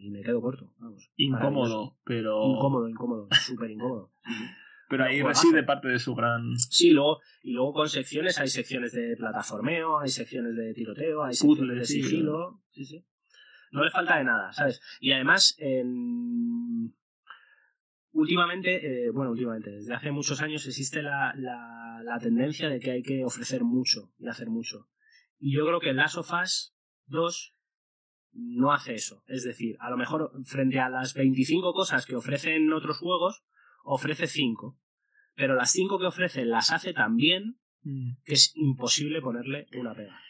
y 0.00 0.10
me 0.10 0.22
quedo 0.22 0.40
corto. 0.40 0.72
Vamos. 0.78 1.10
Incómodo, 1.16 1.98
pero. 2.04 2.42
Incómodo, 2.44 2.88
incómodo, 2.88 3.28
súper 3.40 3.70
incómodo. 3.70 4.12
Pero 4.90 5.04
ahí 5.04 5.22
reside 5.22 5.64
parte 5.64 5.88
de 5.88 5.98
su 5.98 6.14
gran. 6.14 6.56
Sí, 6.56 6.92
luego, 6.92 7.20
y 7.42 7.52
luego 7.52 7.74
con 7.74 7.90
secciones, 7.90 8.38
hay 8.38 8.48
secciones 8.48 8.92
de 8.92 9.16
plataformeo, 9.18 10.00
hay 10.00 10.08
secciones 10.08 10.56
de 10.56 10.72
tiroteo, 10.72 11.24
hay 11.24 11.34
secciones 11.34 11.76
de 11.76 11.84
sigilo. 11.84 12.62
Sí, 12.70 12.86
sí. 12.86 13.04
No 13.70 13.84
le 13.84 13.90
falta 13.90 14.16
de 14.16 14.24
nada, 14.24 14.50
¿sabes? 14.50 14.80
Y 14.98 15.12
además, 15.12 15.54
en... 15.58 16.94
últimamente, 18.12 19.06
eh, 19.06 19.10
bueno, 19.10 19.32
últimamente, 19.32 19.70
desde 19.72 19.92
hace 19.92 20.10
muchos 20.10 20.40
años 20.40 20.66
existe 20.66 21.02
la, 21.02 21.34
la, 21.36 22.00
la 22.02 22.18
tendencia 22.18 22.70
de 22.70 22.80
que 22.80 22.92
hay 22.92 23.02
que 23.02 23.26
ofrecer 23.26 23.64
mucho 23.64 24.14
y 24.18 24.26
hacer 24.26 24.48
mucho. 24.48 24.88
Y 25.38 25.54
yo 25.54 25.66
creo 25.66 25.80
que 25.80 25.92
Last 25.92 26.16
of 26.16 26.32
Us 26.32 26.74
2 27.08 27.57
no 28.32 28.72
hace 28.72 28.94
eso. 28.94 29.22
Es 29.26 29.44
decir, 29.44 29.76
a 29.80 29.90
lo 29.90 29.96
mejor 29.96 30.32
frente 30.44 30.80
a 30.80 30.88
las 30.88 31.14
25 31.14 31.72
cosas 31.72 32.06
que 32.06 32.16
ofrecen 32.16 32.72
otros 32.72 32.98
juegos, 32.98 33.44
ofrece 33.84 34.26
5. 34.26 34.78
Pero 35.34 35.54
las 35.54 35.70
5 35.72 35.98
que 35.98 36.06
ofrece 36.06 36.44
las 36.44 36.72
hace 36.72 36.92
tan 36.92 37.16
bien 37.16 37.58
que 38.24 38.34
es 38.34 38.52
imposible 38.54 39.20
ponerle 39.20 39.66
una 39.78 39.94
pega. 39.94 40.20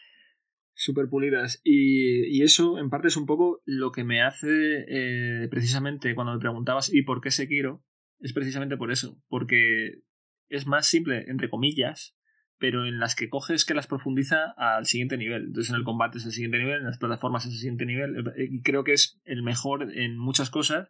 Súper 0.75 1.09
pulidas. 1.09 1.61
Y, 1.65 2.39
y 2.39 2.43
eso, 2.43 2.79
en 2.79 2.89
parte, 2.89 3.09
es 3.09 3.17
un 3.17 3.27
poco 3.27 3.63
lo 3.65 3.91
que 3.91 4.05
me 4.05 4.23
hace 4.23 4.85
eh, 4.89 5.49
precisamente 5.49 6.15
cuando 6.15 6.35
me 6.35 6.39
preguntabas 6.39 6.93
¿y 6.93 7.03
por 7.03 7.21
qué 7.21 7.31
Sekiro? 7.31 7.83
Es 8.21 8.33
precisamente 8.33 8.77
por 8.77 8.93
eso. 8.93 9.21
Porque 9.29 10.03
es 10.49 10.67
más 10.67 10.87
simple, 10.87 11.25
entre 11.29 11.51
comillas, 11.51 12.17
pero 12.59 12.87
en 12.87 12.99
las 12.99 13.15
que 13.15 13.29
coges 13.29 13.65
que 13.65 13.75
las 13.75 13.87
profundiza 13.87 14.53
al 14.57 14.87
siguiente 14.87 15.17
nivel. 15.17 15.45
Entonces, 15.47 15.71
en 15.71 15.77
el 15.77 15.85
combate 15.85 16.19
es 16.19 16.27
el 16.27 16.33
siguiente 16.33 16.59
nivel, 16.59 16.81
en 16.81 16.87
las 16.87 16.99
plataformas 16.99 17.47
es 17.47 17.53
el 17.53 17.59
siguiente 17.59 17.87
nivel. 17.87 18.17
eh, 18.37 18.49
Y 18.51 18.63
creo 18.63 18.85
que 18.85 18.93
es 18.93 19.21
el 19.25 19.43
mejor 19.43 19.91
en 19.97 20.19
muchas 20.19 20.51
cosas. 20.51 20.89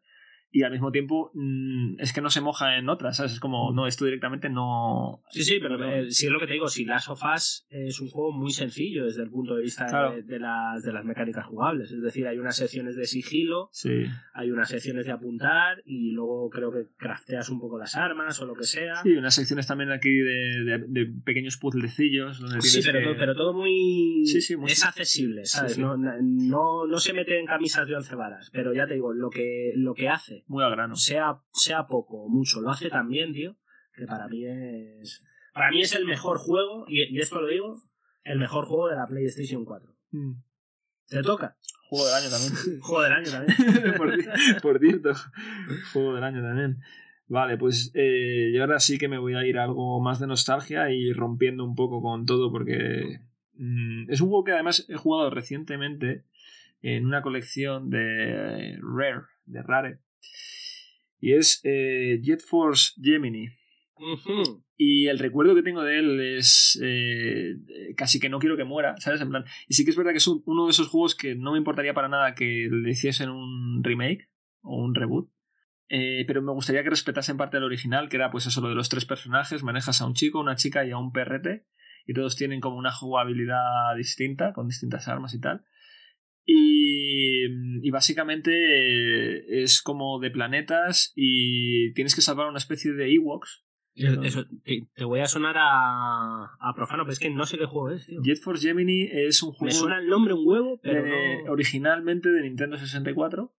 Y 0.51 0.63
al 0.63 0.73
mismo 0.73 0.91
tiempo, 0.91 1.31
mm, 1.35 2.01
es 2.01 2.13
que 2.15 2.23
no 2.23 2.31
se 2.31 2.41
moja 2.41 2.79
en 2.79 2.89
otras, 2.89 3.19
¿sabes? 3.19 3.33
Es 3.33 3.41
como, 3.41 3.71
no, 3.73 3.87
esto 3.87 4.07
directamente 4.07 4.49
no. 4.49 5.23
Sí, 5.31 5.43
sí, 5.45 5.59
pero 5.61 5.83
eh, 5.85 6.11
sí 6.11 6.25
es 6.27 6.33
lo 6.33 6.41
que 6.41 6.47
te 6.47 6.55
digo, 6.55 6.69
si 6.69 6.87
Last 6.87 7.09
of 7.11 7.21
Us 7.35 7.67
es 7.69 8.01
un 8.01 8.09
juego 8.09 8.33
muy 8.33 8.51
sencillo 8.51 9.05
desde 9.05 9.23
el 9.25 9.31
punto 9.31 9.55
de 9.55 9.63
vista 9.63 9.85
de- 9.85 9.91
Claro. 9.91 10.23
de, 10.23 10.39
las, 10.39 10.83
de 10.83 10.93
las 10.93 11.05
mecánicas 11.05 11.45
jugables. 11.47 11.91
Es 11.93 12.01
decir, 12.01 12.27
hay 12.27 12.39
unas 12.39 12.57
secciones 12.57 12.97
de 12.97 13.05
sigilo, 13.05 13.69
Sí. 13.73 14.05
hay 14.33 14.51
unas 14.51 14.69
secciones 14.71 15.05
de 15.05 15.13
apuntar 15.13 15.83
y 15.85 16.13
luego 16.13 16.49
creo 16.49 16.73
que 16.73 16.87
crafteas 16.97 17.51
un 17.51 17.61
poco 17.61 17.79
las 17.79 17.95
armas 17.95 18.41
o 18.41 18.47
lo 18.47 18.55
que 18.55 18.65
sea. 18.65 19.03
Sí, 19.03 19.11
unas 19.13 19.35
secciones 19.35 19.67
también 19.67 19.91
aquí 19.91 20.11
de, 20.17 20.65
de, 20.65 20.85
de 20.89 21.13
pequeños 21.25 21.59
puzzlecillos 21.59 22.41
donde 22.41 22.61
Sí, 22.63 22.81
pero, 22.85 22.99
que... 23.01 23.05
todo, 23.05 23.17
pero 23.19 23.35
todo 23.35 23.53
muy... 23.53 24.23
Sí, 24.25 24.41
sí, 24.41 24.57
muy- 24.57 24.71
es 24.73 24.85
accesible, 24.85 25.45
¿sabes? 25.45 25.79
No, 25.79 25.97
no, 25.99 26.87
no 26.87 26.99
se 26.99 27.13
mete 27.13 27.39
en 27.39 27.47
camisas 27.47 27.87
de 27.87 27.97
once 27.97 28.15
varas, 28.15 28.51
pero 28.53 28.73
ya 28.73 28.87
te 28.87 28.95
digo, 28.95 29.13
lo 29.13 29.31
que, 29.31 29.73
lo 29.77 29.95
que 29.95 30.09
hace, 30.09 30.38
Muy 30.47 30.65
al 30.65 30.71
grano. 30.73 30.97
sea, 30.97 31.41
sea 31.53 31.87
poco 31.87 32.25
o 32.25 32.29
mucho, 32.29 32.61
lo 32.61 32.71
hace 32.71 32.89
tan 32.89 33.09
bien, 33.09 33.33
tío, 33.33 33.57
que 33.95 34.07
para 34.07 34.29
mí 34.29 34.45
es... 34.45 35.25
Para 35.53 35.71
mí 35.71 35.81
es 35.81 35.93
el 35.95 36.05
mejor 36.07 36.39
juego, 36.39 36.85
y, 36.89 37.03
y 37.05 37.19
esto 37.21 37.41
lo 37.41 37.49
digo, 37.49 37.75
el 38.23 38.39
mejor 38.39 38.67
juego 38.67 38.89
de 38.89 38.97
la 38.97 39.07
PlayStation 39.09 39.65
4. 39.65 39.93
Mm. 40.13 40.33
¿Te 41.09 41.23
toca? 41.23 41.57
Juego 41.89 42.07
del 42.07 42.15
año 42.15 42.31
también. 42.31 42.81
Juego 42.81 43.03
del 43.03 43.13
año 43.13 43.31
también. 43.31 43.95
por, 43.97 44.13
ci- 44.17 44.61
por 44.61 44.79
cierto. 44.79 45.13
Juego 45.93 46.15
del 46.15 46.23
año 46.25 46.43
también. 46.43 46.79
Vale, 47.27 47.57
pues 47.59 47.91
eh, 47.95 48.53
yo 48.55 48.63
ahora 48.63 48.79
sí 48.79 48.99
que 48.99 49.09
me 49.09 49.19
voy 49.19 49.35
a 49.35 49.45
ir 49.47 49.59
a 49.59 49.65
algo 49.65 50.01
más 50.01 50.21
de 50.21 50.27
nostalgia 50.27 50.91
y 50.91 51.13
rompiendo 51.13 51.65
un 51.65 51.75
poco 51.75 52.01
con 52.03 52.25
todo 52.25 52.51
porque 52.53 53.21
mm, 53.55 54.11
es 54.11 54.21
un 54.21 54.29
juego 54.29 54.45
que 54.45 54.53
además 54.53 54.87
he 54.89 54.95
jugado 54.97 55.29
recientemente 55.31 56.25
en 56.83 57.05
una 57.07 57.21
colección 57.23 57.91
de 57.91 58.79
Rare, 58.81 59.23
de 59.47 59.63
Rare. 59.63 59.99
Y 61.21 61.33
es 61.33 61.61
eh, 61.65 62.21
Jet 62.23 62.43
Force 62.43 62.93
Gemini. 63.01 63.49
Y 64.77 65.09
el 65.09 65.19
recuerdo 65.19 65.57
que 65.57 65.63
tengo 65.63 65.83
de 65.83 65.99
él 65.99 66.21
es 66.21 66.79
eh, 66.83 67.57
casi 67.97 68.21
que 68.21 68.29
no 68.29 68.39
quiero 68.39 68.57
que 68.57 68.65
muera, 68.65 68.97
¿sabes? 68.99 69.21
En 69.21 69.31
plan, 69.31 69.45
y 69.67 69.75
sí 69.75 69.85
que 69.85 69.91
es 69.91 69.97
verdad 69.97 70.13
que 70.13 70.19
es 70.19 70.29
uno 70.29 70.67
de 70.67 70.71
esos 70.71 70.87
juegos 70.87 71.17
que 71.17 71.35
no 71.35 71.53
me 71.53 71.59
importaría 71.59 71.95
para 71.95 72.09
nada 72.09 72.35
que 72.35 72.69
le 72.71 72.91
hiciesen 72.91 73.31
un 73.31 73.83
remake 73.83 74.29
o 74.63 74.77
un 74.77 74.95
reboot. 74.95 75.29
Eh, 75.89 76.25
pero 76.27 76.43
me 76.43 76.53
gustaría 76.53 76.83
que 76.83 76.91
respetasen 76.91 77.37
parte 77.37 77.57
del 77.57 77.65
original, 77.65 78.09
que 78.09 78.17
era 78.17 78.31
pues 78.31 78.47
eso, 78.47 78.61
lo 78.61 78.69
de 78.69 78.75
los 78.75 78.89
tres 78.89 79.05
personajes, 79.05 79.63
manejas 79.63 80.01
a 80.01 80.07
un 80.07 80.15
chico, 80.15 80.39
una 80.39 80.55
chica 80.55 80.85
y 80.85 80.91
a 80.91 80.99
un 80.99 81.13
perrete, 81.13 81.67
y 82.07 82.13
todos 82.13 82.37
tienen 82.37 82.61
como 82.61 82.77
una 82.77 82.93
jugabilidad 82.93 83.97
distinta, 83.97 84.53
con 84.53 84.69
distintas 84.69 85.09
armas 85.09 85.35
y 85.35 85.41
tal. 85.41 85.65
Y, 86.51 87.45
y 87.87 87.91
básicamente 87.91 88.51
eh, 88.51 89.63
es 89.63 89.83
como 89.83 90.19
de 90.19 90.31
planetas 90.31 91.13
y 91.15 91.93
tienes 91.93 92.15
que 92.15 92.23
salvar 92.23 92.49
una 92.49 92.57
especie 92.57 92.93
de 92.93 93.13
Ewoks 93.15 93.69
eso, 94.23 94.45
te, 94.95 95.05
voy 95.05 95.21
a 95.21 95.27
sonar 95.27 95.57
a, 95.59 96.45
a, 96.61 96.75
profano, 96.75 97.03
pero 97.03 97.13
es 97.13 97.19
que 97.19 97.31
no 97.31 97.47
sé 97.47 97.59
qué 97.59 97.67
juego 97.67 97.91
es, 97.91 98.07
tío. 98.07 98.21
Jet 98.23 98.39
Force 98.39 98.67
Gemini 98.67 99.09
es 99.11 99.43
un 99.43 99.53
juego. 99.53 99.67
Me 99.67 99.73
suena 99.73 99.99
el 99.99 100.09
nombre 100.09 100.35
un 100.35 100.47
huevo, 100.47 100.81
pero. 100.83 101.53
Originalmente 101.53 102.29
de 102.29 102.43
Nintendo 102.43 102.77
64, 102.77 103.53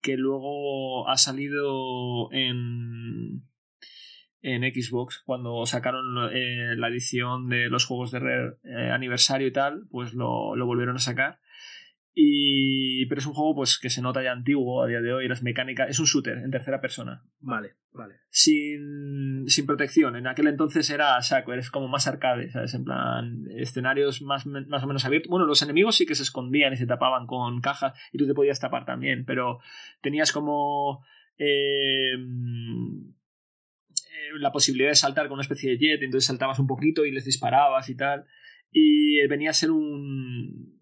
que 0.00 0.16
luego 0.16 1.08
ha 1.08 1.16
salido 1.16 2.32
en. 2.32 3.44
En 4.46 4.60
Xbox, 4.62 5.22
cuando 5.24 5.64
sacaron 5.64 6.28
eh, 6.30 6.76
la 6.76 6.88
edición 6.88 7.48
de 7.48 7.70
los 7.70 7.86
juegos 7.86 8.10
de 8.10 8.18
Rare 8.18 8.56
eh, 8.64 8.90
aniversario 8.90 9.46
y 9.46 9.52
tal, 9.52 9.86
pues 9.90 10.12
lo, 10.12 10.54
lo 10.54 10.66
volvieron 10.66 10.96
a 10.96 10.98
sacar. 10.98 11.40
Y, 12.16 13.06
pero 13.06 13.18
es 13.18 13.26
un 13.26 13.34
juego 13.34 13.56
pues 13.56 13.76
que 13.76 13.90
se 13.90 14.00
nota 14.00 14.22
ya 14.22 14.30
antiguo 14.30 14.84
a 14.84 14.86
día 14.86 15.00
de 15.00 15.12
hoy, 15.12 15.26
las 15.26 15.42
mecánicas. 15.42 15.90
Es 15.90 15.98
un 15.98 16.06
shooter 16.06 16.38
en 16.38 16.50
tercera 16.52 16.80
persona. 16.80 17.24
Vale, 17.40 17.74
vale. 17.92 18.20
Sin, 18.30 19.44
sin 19.48 19.66
protección. 19.66 20.14
En 20.14 20.28
aquel 20.28 20.46
entonces 20.46 20.88
era 20.90 21.20
saco, 21.22 21.52
eres 21.52 21.70
como 21.70 21.88
más 21.88 22.06
arcade, 22.06 22.50
¿sabes? 22.50 22.72
En 22.74 22.84
plan, 22.84 23.46
escenarios 23.56 24.22
más, 24.22 24.46
más 24.46 24.84
o 24.84 24.86
menos 24.86 25.04
abiertos. 25.04 25.28
Bueno, 25.28 25.44
los 25.44 25.62
enemigos 25.62 25.96
sí 25.96 26.06
que 26.06 26.14
se 26.14 26.22
escondían 26.22 26.72
y 26.72 26.76
se 26.76 26.86
tapaban 26.86 27.26
con 27.26 27.60
cajas 27.60 27.98
y 28.12 28.18
tú 28.18 28.28
te 28.28 28.34
podías 28.34 28.60
tapar 28.60 28.84
también, 28.84 29.24
pero 29.24 29.58
tenías 30.00 30.30
como. 30.30 31.04
Eh, 31.36 32.12
la 34.38 34.52
posibilidad 34.52 34.88
de 34.88 34.94
saltar 34.94 35.26
con 35.26 35.34
una 35.34 35.42
especie 35.42 35.70
de 35.70 35.78
jet, 35.78 36.02
entonces 36.02 36.26
saltabas 36.26 36.58
un 36.58 36.66
poquito 36.66 37.04
y 37.04 37.12
les 37.12 37.24
disparabas 37.24 37.88
y 37.88 37.96
tal. 37.96 38.24
Y 38.70 39.26
venía 39.26 39.50
a 39.50 39.54
ser 39.54 39.70
un 39.70 40.74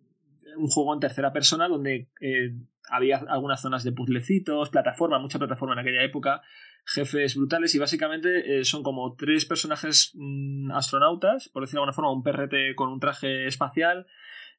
un 0.57 0.69
juego 0.69 0.95
en 0.95 1.01
tercera 1.01 1.33
persona 1.33 1.69
donde 1.69 2.09
eh, 2.21 2.55
había 2.91 3.19
algunas 3.29 3.61
zonas 3.61 3.85
de 3.85 3.93
puzzlecitos, 3.93 4.71
plataforma, 4.71 5.19
mucha 5.19 5.39
plataforma 5.39 5.75
en 5.75 5.81
aquella 5.81 6.03
época, 6.03 6.43
jefes 6.85 7.37
brutales 7.37 7.75
y 7.75 7.79
básicamente 7.79 8.59
eh, 8.59 8.65
son 8.65 8.83
como 8.83 9.15
tres 9.15 9.45
personajes 9.45 10.13
mm, 10.15 10.73
astronautas, 10.73 11.49
por 11.49 11.63
decirlo 11.63 11.81
de 11.81 11.83
alguna 11.83 11.95
forma, 11.95 12.13
un 12.13 12.23
perrete 12.23 12.75
con 12.75 12.91
un 12.91 13.01
traje 13.01 13.47
espacial, 13.47 14.07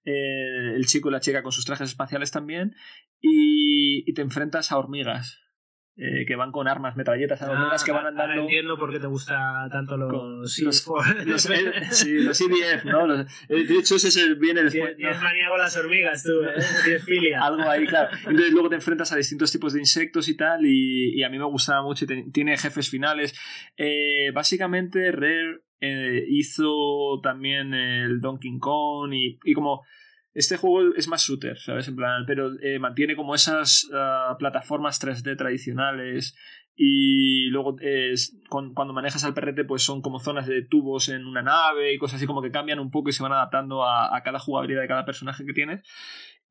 eh, 0.05 0.75
el 0.75 0.85
chico 0.85 1.09
y 1.09 1.11
la 1.11 1.19
chica 1.19 1.43
con 1.43 1.51
sus 1.51 1.65
trajes 1.65 1.89
espaciales 1.89 2.31
también, 2.31 2.75
y 3.21 4.13
te 4.13 4.21
enfrentas 4.21 4.71
a 4.71 4.77
hormigas. 4.77 5.42
Eh, 5.95 6.25
que 6.25 6.35
van 6.35 6.51
con 6.51 6.67
armas, 6.67 6.95
metralletas, 6.95 7.39
ah, 7.43 7.75
que 7.85 7.91
van 7.91 8.07
andando. 8.07 8.41
Entiendo 8.41 8.79
por 8.79 8.91
qué 8.91 8.99
te 8.99 9.05
gusta 9.05 9.67
tanto 9.71 9.95
los, 9.95 10.11
los, 10.11 10.59
los, 10.59 10.87
los 11.27 11.41
sí, 11.91 12.13
los 12.13 12.41
IDF, 12.41 12.85
¿no? 12.85 13.05
Los, 13.05 13.27
eh, 13.47 13.63
de 13.63 13.77
hecho, 13.77 13.97
ese 13.97 14.33
viene 14.33 14.63
después. 14.63 14.95
Tienes 14.95 15.17
¿no? 15.17 15.23
manía 15.23 15.49
con 15.49 15.59
las 15.59 15.77
hormigas, 15.77 16.23
tú, 16.23 16.31
¿eh? 16.31 16.53
Tienes 16.83 17.05
filia. 17.05 17.43
Algo 17.43 17.69
ahí, 17.69 17.85
claro. 17.85 18.09
Entonces, 18.25 18.51
luego 18.53 18.69
te 18.69 18.75
enfrentas 18.75 19.11
a 19.11 19.17
distintos 19.17 19.51
tipos 19.51 19.73
de 19.73 19.81
insectos 19.81 20.27
y 20.29 20.35
tal, 20.35 20.65
y, 20.65 21.13
y 21.15 21.23
a 21.23 21.29
mí 21.29 21.37
me 21.37 21.45
gustaba 21.45 21.83
mucho. 21.83 22.05
Y 22.05 22.31
tiene 22.31 22.57
jefes 22.57 22.89
finales. 22.89 23.39
Eh, 23.77 24.31
básicamente, 24.33 25.11
Rare 25.11 25.61
eh, 25.79 26.25
hizo 26.27 27.19
también 27.21 27.75
el 27.75 28.19
Donkey 28.19 28.57
Kong 28.57 29.13
y, 29.13 29.37
y 29.43 29.53
como 29.53 29.83
este 30.33 30.57
juego 30.57 30.93
es 30.95 31.07
más 31.07 31.23
shooter, 31.23 31.57
¿sabes? 31.57 31.87
En 31.87 31.95
plan, 31.95 32.25
pero 32.25 32.51
eh, 32.61 32.79
mantiene 32.79 33.15
como 33.15 33.35
esas 33.35 33.85
uh, 33.85 34.37
plataformas 34.37 35.01
3D 35.01 35.37
tradicionales 35.37 36.35
y 36.75 37.49
luego 37.49 37.75
es, 37.79 38.41
con, 38.49 38.73
cuando 38.73 38.93
manejas 38.93 39.23
al 39.23 39.35
perrete 39.35 39.63
pues 39.63 39.83
son 39.83 40.01
como 40.01 40.19
zonas 40.19 40.47
de 40.47 40.63
tubos 40.63 41.09
en 41.09 41.25
una 41.25 41.43
nave 41.43 41.93
y 41.93 41.99
cosas 41.99 42.17
así 42.17 42.25
como 42.25 42.41
que 42.41 42.49
cambian 42.49 42.79
un 42.79 42.89
poco 42.89 43.09
y 43.09 43.13
se 43.13 43.21
van 43.21 43.31
adaptando 43.31 43.83
a, 43.83 44.15
a 44.15 44.23
cada 44.23 44.39
jugabilidad 44.39 44.81
de 44.81 44.87
cada 44.87 45.05
personaje 45.05 45.45
que 45.45 45.53
tienes. 45.53 45.83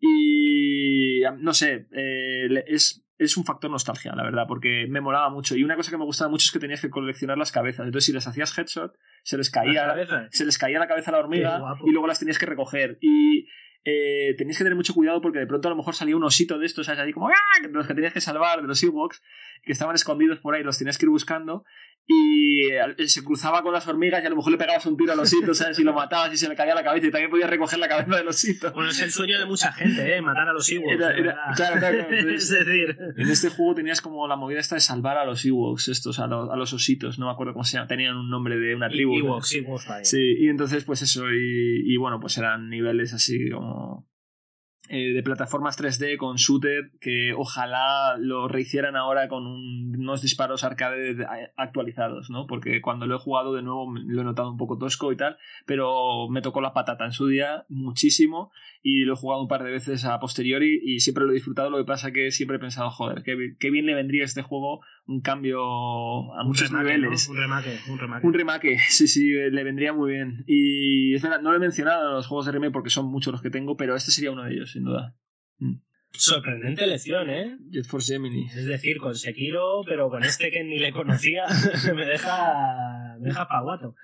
Y 0.05 1.21
no 1.39 1.55
sé, 1.55 1.87
eh, 1.93 2.65
es, 2.67 3.07
es 3.19 3.37
un 3.37 3.45
factor 3.45 3.71
nostalgia, 3.71 4.13
la 4.17 4.25
verdad, 4.25 4.47
porque 4.49 4.87
me 4.89 5.01
molaba 5.01 5.31
mucho. 5.31 5.57
Y 5.57 5.63
una 5.63 5.77
cosa 5.77 5.93
que 5.93 5.97
me 5.97 6.05
gustaba 6.05 6.29
mucho 6.29 6.45
es 6.45 6.51
que 6.51 6.59
tenías 6.59 6.81
que 6.81 6.91
coleccionar 6.91 7.39
las 7.39 7.53
cabezas. 7.53 7.87
Entonces, 7.87 8.07
si 8.07 8.13
les 8.13 8.27
hacías 8.27 8.57
headshot, 8.59 8.93
se 9.23 9.39
les 9.39 9.49
caía, 9.49 9.95
se 10.31 10.45
les 10.45 10.59
caía 10.59 10.81
la 10.81 10.89
cabeza 10.89 11.11
a 11.11 11.13
la 11.13 11.21
hormiga 11.21 11.63
y 11.87 11.93
luego 11.93 12.09
las 12.09 12.19
tenías 12.19 12.39
que 12.41 12.47
recoger. 12.47 12.99
Y 13.01 13.47
eh, 13.85 14.35
tenías 14.39 14.57
que 14.57 14.65
tener 14.65 14.77
mucho 14.77 14.95
cuidado 14.95 15.21
porque 15.21 15.41
de 15.41 15.47
pronto 15.47 15.69
a 15.69 15.71
lo 15.71 15.77
mejor 15.77 15.95
salía 15.95 16.17
un 16.17 16.25
osito 16.25 16.59
de 16.59 16.67
estos, 16.67 16.87
¿sabes? 16.87 17.01
Así 17.01 17.13
como 17.13 17.29
¡ah! 17.29 17.33
los 17.71 17.87
que 17.87 17.95
tenías 17.95 18.13
que 18.13 18.21
salvar 18.21 18.63
de 18.63 18.69
los 18.69 18.83
Ewoks, 18.83 19.23
que 19.63 19.73
estaban 19.73 19.95
escondidos 19.95 20.39
por 20.39 20.55
ahí, 20.55 20.63
los 20.63 20.79
tenías 20.79 20.99
que 20.99 21.07
ir 21.07 21.11
buscando 21.11 21.65
y 22.07 23.09
se 23.09 23.25
cruzaba 23.25 23.63
con 23.63 23.73
las 23.73 23.87
hormigas 23.87 24.23
y 24.23 24.27
a 24.27 24.31
lo 24.31 24.37
mejor 24.37 24.53
le 24.53 24.59
pegabas 24.59 24.85
un 24.87 24.97
tiro 24.97 25.13
al 25.13 25.21
osito, 25.21 25.55
¿sabes? 25.55 25.79
Y 25.79 25.85
lo 25.85 25.93
matabas 25.93 26.33
y 26.33 26.37
se 26.37 26.49
le 26.49 26.55
caía 26.55 26.75
la 26.75 26.83
cabeza 26.83 27.07
y 27.07 27.11
también 27.11 27.31
podías 27.31 27.49
recoger 27.49 27.79
la 27.79 27.89
cabeza 27.89 28.17
del 28.17 28.29
osito. 28.29 28.73
Bueno, 28.73 28.91
es 28.91 29.01
el 29.01 29.11
sueño 29.11 29.39
de 29.39 29.47
mucha 29.47 29.73
gente, 29.73 30.17
¿eh? 30.17 30.23
Matar 30.23 30.49
a 30.49 30.53
los 30.53 30.71
Ewoks. 30.71 30.97
claro, 31.57 31.79
claro. 31.79 31.99
es 32.11 32.49
decir... 32.49 32.97
En 33.17 33.29
este 33.29 33.49
juego 33.51 33.75
tenías 33.75 34.01
como 34.01 34.27
la 34.27 34.37
movida 34.37 34.61
esta 34.61 34.75
de 34.75 34.81
salvar 34.81 35.19
a 35.19 35.25
los 35.25 35.45
Ewoks, 35.45 35.89
estos, 35.89 36.19
a, 36.19 36.25
a 36.25 36.57
los 36.57 36.73
ositos, 36.73 37.19
no 37.19 37.27
me 37.27 37.33
acuerdo 37.33 37.53
cómo 37.53 37.65
se 37.65 37.77
llama, 37.77 37.87
tenían 37.87 38.17
un 38.17 38.31
nombre 38.31 38.59
de 38.59 38.75
una 38.75 38.89
tribu. 38.89 39.19
Ewoks, 39.19 39.55
Ewoks, 39.55 39.87
Sí, 40.03 40.37
y 40.39 40.49
entonces 40.49 40.85
pues 40.85 41.03
eso, 41.03 41.31
y, 41.31 41.93
y 41.93 41.97
bueno, 41.97 42.19
pues 42.21 42.37
eran 42.39 42.69
niveles 42.69 43.13
así 43.13 43.51
como 43.51 44.12
eh, 44.89 45.13
de 45.13 45.23
plataformas 45.23 45.81
3D 45.81 46.17
con 46.17 46.37
shooter 46.37 46.91
que 47.01 47.33
ojalá 47.37 48.17
lo 48.19 48.49
rehicieran 48.49 48.97
ahora 48.97 49.29
con 49.29 49.47
unos 49.47 50.23
disparos 50.23 50.65
arcade 50.65 51.17
actualizados, 51.57 52.31
¿no? 52.31 52.49
Porque 52.49 52.81
cuando 52.81 53.07
lo 53.07 53.15
he 53.15 53.19
jugado 53.21 53.55
de 53.55 53.63
nuevo 53.63 53.93
lo 53.95 54.21
he 54.21 54.25
notado 54.25 54.51
un 54.51 54.57
poco 54.57 54.79
tosco 54.79 55.13
y 55.13 55.17
tal, 55.17 55.39
pero 55.67 56.29
me 56.29 56.43
tocó 56.43 56.61
la 56.61 56.73
patata 56.73 57.05
en 57.05 57.13
su 57.13 57.29
día 57.29 57.65
muchísimo 57.69 58.51
y 58.83 59.05
lo 59.05 59.15
he 59.15 59.17
jugado 59.17 59.43
un 59.43 59.49
par 59.49 59.63
de 59.63 59.71
veces 59.71 60.05
a 60.05 60.19
posteriori 60.19 60.81
y 60.83 60.99
siempre 60.99 61.25
lo 61.25 61.31
he 61.31 61.35
disfrutado, 61.35 61.71
lo 61.71 61.79
que 61.79 61.85
pasa 61.85 62.11
que 62.11 62.33
siempre 62.33 62.57
he 62.57 62.61
pensado, 62.61 62.91
joder, 62.91 63.23
qué, 63.23 63.55
qué 63.61 63.71
bien 63.71 63.87
le 63.87 63.95
vendría 63.95 64.25
este 64.25 64.43
juego 64.43 64.81
un 65.07 65.21
cambio 65.21 65.61
a 66.35 66.45
muchos 66.45 66.73
niveles. 66.73 67.29
Un 67.29 67.37
remake, 67.37 67.81
un 67.89 67.99
remake. 67.99 68.25
Un 68.25 68.35
remake, 68.35 68.79
sí, 68.89 69.09
sí, 69.09 69.33
le 69.33 69.65
vendría 69.65 69.93
muy 69.93 70.13
bien. 70.13 70.45
Y 70.47 71.15
es 71.15 71.23
verdad, 71.23 71.41
no 71.41 71.51
lo 71.51 71.57
he 71.57 71.61
mencionado 71.61 72.09
en 72.09 72.15
los 72.17 72.27
juegos 72.27 72.47
de 72.47 72.53
remake 72.53 72.73
porque 72.73 72.91
son 72.91 73.07
muchos 73.07 73.33
los 73.33 73.43
que 73.43 73.51
tengo, 73.51 73.77
pero 73.77 73.97
este 73.97 74.11
sería 74.11 74.31
uno 74.31 74.45
de 74.45 74.53
ellos, 74.53 74.73
sin 74.73 74.85
duda. 74.85 75.17
Mm. 75.59 75.81
Sorprendente 76.15 76.85
elección, 76.85 77.31
¿eh? 77.31 77.59
Jet 77.71 77.87
Force 77.87 78.13
Gemini. 78.13 78.47
Es 78.47 78.67
decir, 78.67 78.99
con 78.99 79.15
Sekiro, 79.15 79.83
pero 79.87 80.11
con 80.11 80.23
este 80.23 80.51
que 80.51 80.63
ni 80.63 80.79
le 80.79 80.93
conocía, 80.93 81.45
me 81.95 82.05
deja, 82.05 83.17
me 83.19 83.29
deja 83.29 83.49
paguato. 83.49 83.95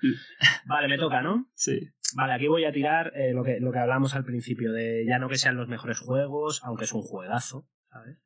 Vale, 0.65 0.87
me 0.87 0.97
toca, 0.97 1.21
¿no? 1.21 1.47
Sí. 1.53 1.79
Vale, 2.15 2.33
aquí 2.33 2.47
voy 2.47 2.65
a 2.65 2.71
tirar 2.71 3.13
eh, 3.15 3.31
lo, 3.31 3.43
que, 3.43 3.59
lo 3.59 3.71
que 3.71 3.77
hablamos 3.77 4.15
al 4.15 4.25
principio, 4.25 4.73
de 4.73 5.05
ya 5.07 5.19
no 5.19 5.29
que 5.29 5.37
sean 5.37 5.55
los 5.55 5.67
mejores 5.67 5.99
juegos, 5.99 6.61
aunque 6.63 6.85
es 6.85 6.93
un 6.93 7.03
juegazo, 7.03 7.67
¿sabes? 7.91 8.23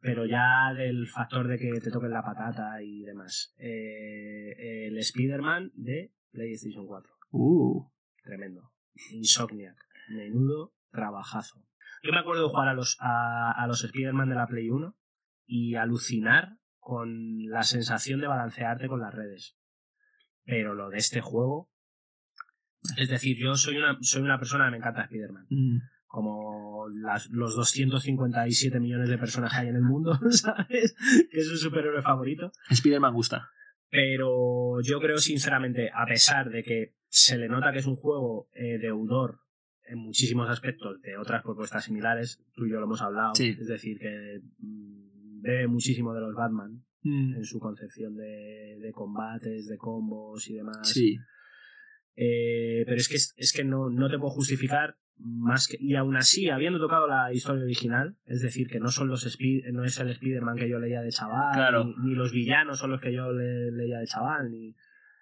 Pero 0.00 0.26
ya 0.26 0.72
del 0.74 1.06
factor 1.08 1.48
de 1.48 1.58
que 1.58 1.80
te 1.80 1.90
toquen 1.90 2.10
la 2.10 2.22
patata 2.22 2.82
y 2.82 3.02
demás. 3.02 3.54
Eh, 3.58 4.86
el 4.86 4.98
Spider-Man 4.98 5.72
de 5.74 6.12
PlayStation 6.30 6.86
4. 6.86 7.12
Uh. 7.30 7.90
Tremendo. 8.22 8.72
Insomniac. 9.12 9.76
Menudo 10.08 10.74
trabajazo. 10.90 11.62
Yo 12.02 12.12
me 12.12 12.18
acuerdo 12.18 12.44
de 12.44 12.48
jugar 12.48 12.68
a 12.68 12.74
los, 12.74 12.96
a, 13.00 13.52
a 13.52 13.66
los 13.66 13.82
Spider-Man 13.82 14.28
de 14.28 14.34
la 14.34 14.46
Play 14.46 14.70
1 14.70 14.96
y 15.46 15.74
alucinar 15.74 16.58
con 16.78 17.48
la 17.48 17.62
sensación 17.62 18.20
de 18.20 18.28
balancearte 18.28 18.88
con 18.88 19.00
las 19.00 19.14
redes. 19.14 19.56
Pero 20.44 20.74
lo 20.74 20.90
de 20.90 20.98
este 20.98 21.20
juego. 21.20 21.70
Es 22.96 23.08
decir, 23.08 23.36
yo 23.38 23.56
soy 23.56 23.78
una, 23.78 23.98
soy 24.00 24.22
una 24.22 24.38
persona 24.38 24.66
que 24.66 24.70
me 24.72 24.76
encanta 24.76 25.02
Spider-Man. 25.02 25.46
Mm 25.50 25.95
como 26.16 26.88
las, 26.88 27.28
los 27.28 27.54
257 27.54 28.80
millones 28.80 29.10
de 29.10 29.18
personas 29.18 29.52
que 29.52 29.58
hay 29.58 29.68
en 29.68 29.76
el 29.76 29.82
mundo, 29.82 30.18
¿sabes? 30.30 30.96
Que 31.30 31.40
es 31.40 31.46
su 31.46 31.58
superhéroe 31.58 32.00
favorito. 32.00 32.52
Spider-Man 32.70 33.12
gusta. 33.12 33.50
Pero 33.90 34.80
yo 34.80 34.98
creo 34.98 35.18
sinceramente, 35.18 35.90
a 35.94 36.06
pesar 36.06 36.48
de 36.48 36.62
que 36.62 36.94
se 37.08 37.36
le 37.36 37.50
nota 37.50 37.70
que 37.70 37.80
es 37.80 37.86
un 37.86 37.96
juego 37.96 38.48
eh, 38.54 38.78
deudor 38.78 39.40
en 39.84 39.98
muchísimos 39.98 40.48
aspectos 40.48 41.02
de 41.02 41.18
otras 41.18 41.42
propuestas 41.42 41.84
similares, 41.84 42.42
tú 42.54 42.64
y 42.64 42.70
yo 42.70 42.78
lo 42.78 42.86
hemos 42.86 43.02
hablado, 43.02 43.34
es 43.38 43.66
decir, 43.66 43.98
que 43.98 44.40
mm, 44.60 45.42
bebe 45.42 45.68
muchísimo 45.68 46.14
de 46.14 46.22
los 46.22 46.34
Batman 46.34 46.82
mm. 47.02 47.34
en 47.34 47.44
su 47.44 47.58
concepción 47.58 48.16
de, 48.16 48.78
de, 48.80 48.90
combates, 48.90 49.66
de 49.66 49.76
combos 49.76 50.48
y 50.48 50.54
demás. 50.54 50.88
Sí. 50.88 51.18
Eh, 52.16 52.84
pero 52.86 52.96
es 52.96 53.06
que, 53.06 53.16
es 53.16 53.52
que 53.54 53.64
no, 53.64 53.90
no 53.90 54.08
te 54.08 54.18
puedo 54.18 54.30
justificar 54.30 54.96
más 55.18 55.66
que, 55.68 55.76
y 55.80 55.94
aún 55.94 56.16
así, 56.16 56.50
habiendo 56.50 56.78
tocado 56.78 57.06
la 57.06 57.32
historia 57.32 57.64
original, 57.64 58.16
es 58.26 58.42
decir, 58.42 58.68
que 58.68 58.80
no 58.80 58.90
son 58.90 59.08
los 59.08 59.24
Speed- 59.24 59.64
no 59.72 59.84
es 59.84 59.98
el 59.98 60.10
Spider-Man 60.10 60.56
que 60.56 60.68
yo 60.68 60.78
leía 60.78 61.00
de 61.00 61.10
chaval, 61.10 61.54
Claro. 61.54 61.84
ni, 61.84 62.10
ni 62.10 62.14
los 62.14 62.32
villanos 62.32 62.78
son 62.78 62.90
los 62.90 63.00
que 63.00 63.12
yo 63.12 63.32
le- 63.32 63.70
leía 63.72 63.98
de 63.98 64.06
chaval, 64.06 64.50
ni, 64.50 64.74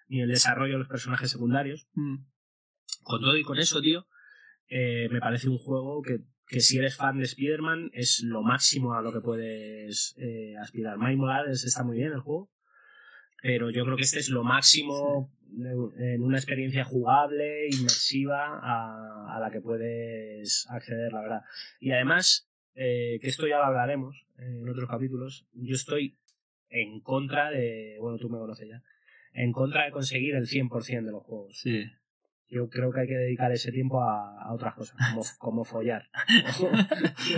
ni 0.07 0.21
el 0.21 0.29
desarrollo 0.29 0.73
de 0.73 0.79
los 0.79 0.87
personajes 0.89 1.31
secundarios. 1.31 1.87
Mm. 1.93 2.17
Con 3.03 3.21
todo 3.21 3.37
y 3.37 3.43
con 3.43 3.57
eso, 3.57 3.81
tío, 3.81 4.07
eh, 4.67 5.07
me 5.11 5.19
parece 5.19 5.47
un 5.49 5.57
juego 5.57 6.01
que, 6.01 6.19
que 6.47 6.59
si 6.59 6.77
eres 6.77 6.95
fan 6.97 7.17
de 7.17 7.23
Spider-Man 7.25 7.89
es 7.93 8.21
lo 8.23 8.41
máximo 8.43 8.93
a 8.95 9.01
lo 9.01 9.13
que 9.13 9.21
puedes 9.21 10.15
eh, 10.17 10.55
aspirar. 10.61 10.97
Miles 10.97 11.17
Morales 11.17 11.63
está 11.63 11.83
muy 11.83 11.97
bien 11.97 12.11
el 12.13 12.19
juego, 12.19 12.51
pero 13.41 13.69
yo 13.69 13.83
creo 13.85 13.95
que 13.95 14.03
este 14.03 14.19
es 14.19 14.29
lo 14.29 14.43
máximo 14.43 15.31
en 15.57 16.23
una 16.23 16.37
experiencia 16.37 16.83
jugable, 16.83 17.67
inmersiva, 17.69 18.59
a, 18.61 19.35
a 19.35 19.39
la 19.39 19.51
que 19.51 19.61
puedes 19.61 20.67
acceder, 20.69 21.11
la 21.13 21.21
verdad. 21.21 21.41
Y 21.79 21.91
además, 21.91 22.49
eh, 22.75 23.19
que 23.21 23.29
esto 23.29 23.47
ya 23.47 23.57
lo 23.57 23.65
hablaremos 23.65 24.25
en 24.37 24.67
otros 24.67 24.89
capítulos, 24.89 25.47
yo 25.53 25.75
estoy 25.75 26.17
en 26.69 26.99
contra 26.99 27.49
de, 27.51 27.97
bueno, 27.99 28.17
tú 28.17 28.29
me 28.29 28.37
conoces 28.37 28.67
ya, 28.67 28.83
en 29.33 29.51
contra 29.51 29.85
de 29.85 29.91
conseguir 29.91 30.35
el 30.35 30.45
100% 30.45 31.05
de 31.05 31.11
los 31.11 31.23
juegos. 31.23 31.57
Sí. 31.57 31.85
Yo 32.47 32.69
creo 32.69 32.91
que 32.91 33.01
hay 33.01 33.07
que 33.07 33.15
dedicar 33.15 33.51
ese 33.51 33.71
tiempo 33.71 34.03
a, 34.03 34.43
a 34.43 34.53
otras 34.53 34.75
cosas, 34.75 34.97
como, 35.09 35.23
como 35.39 35.63
follar. 35.63 36.09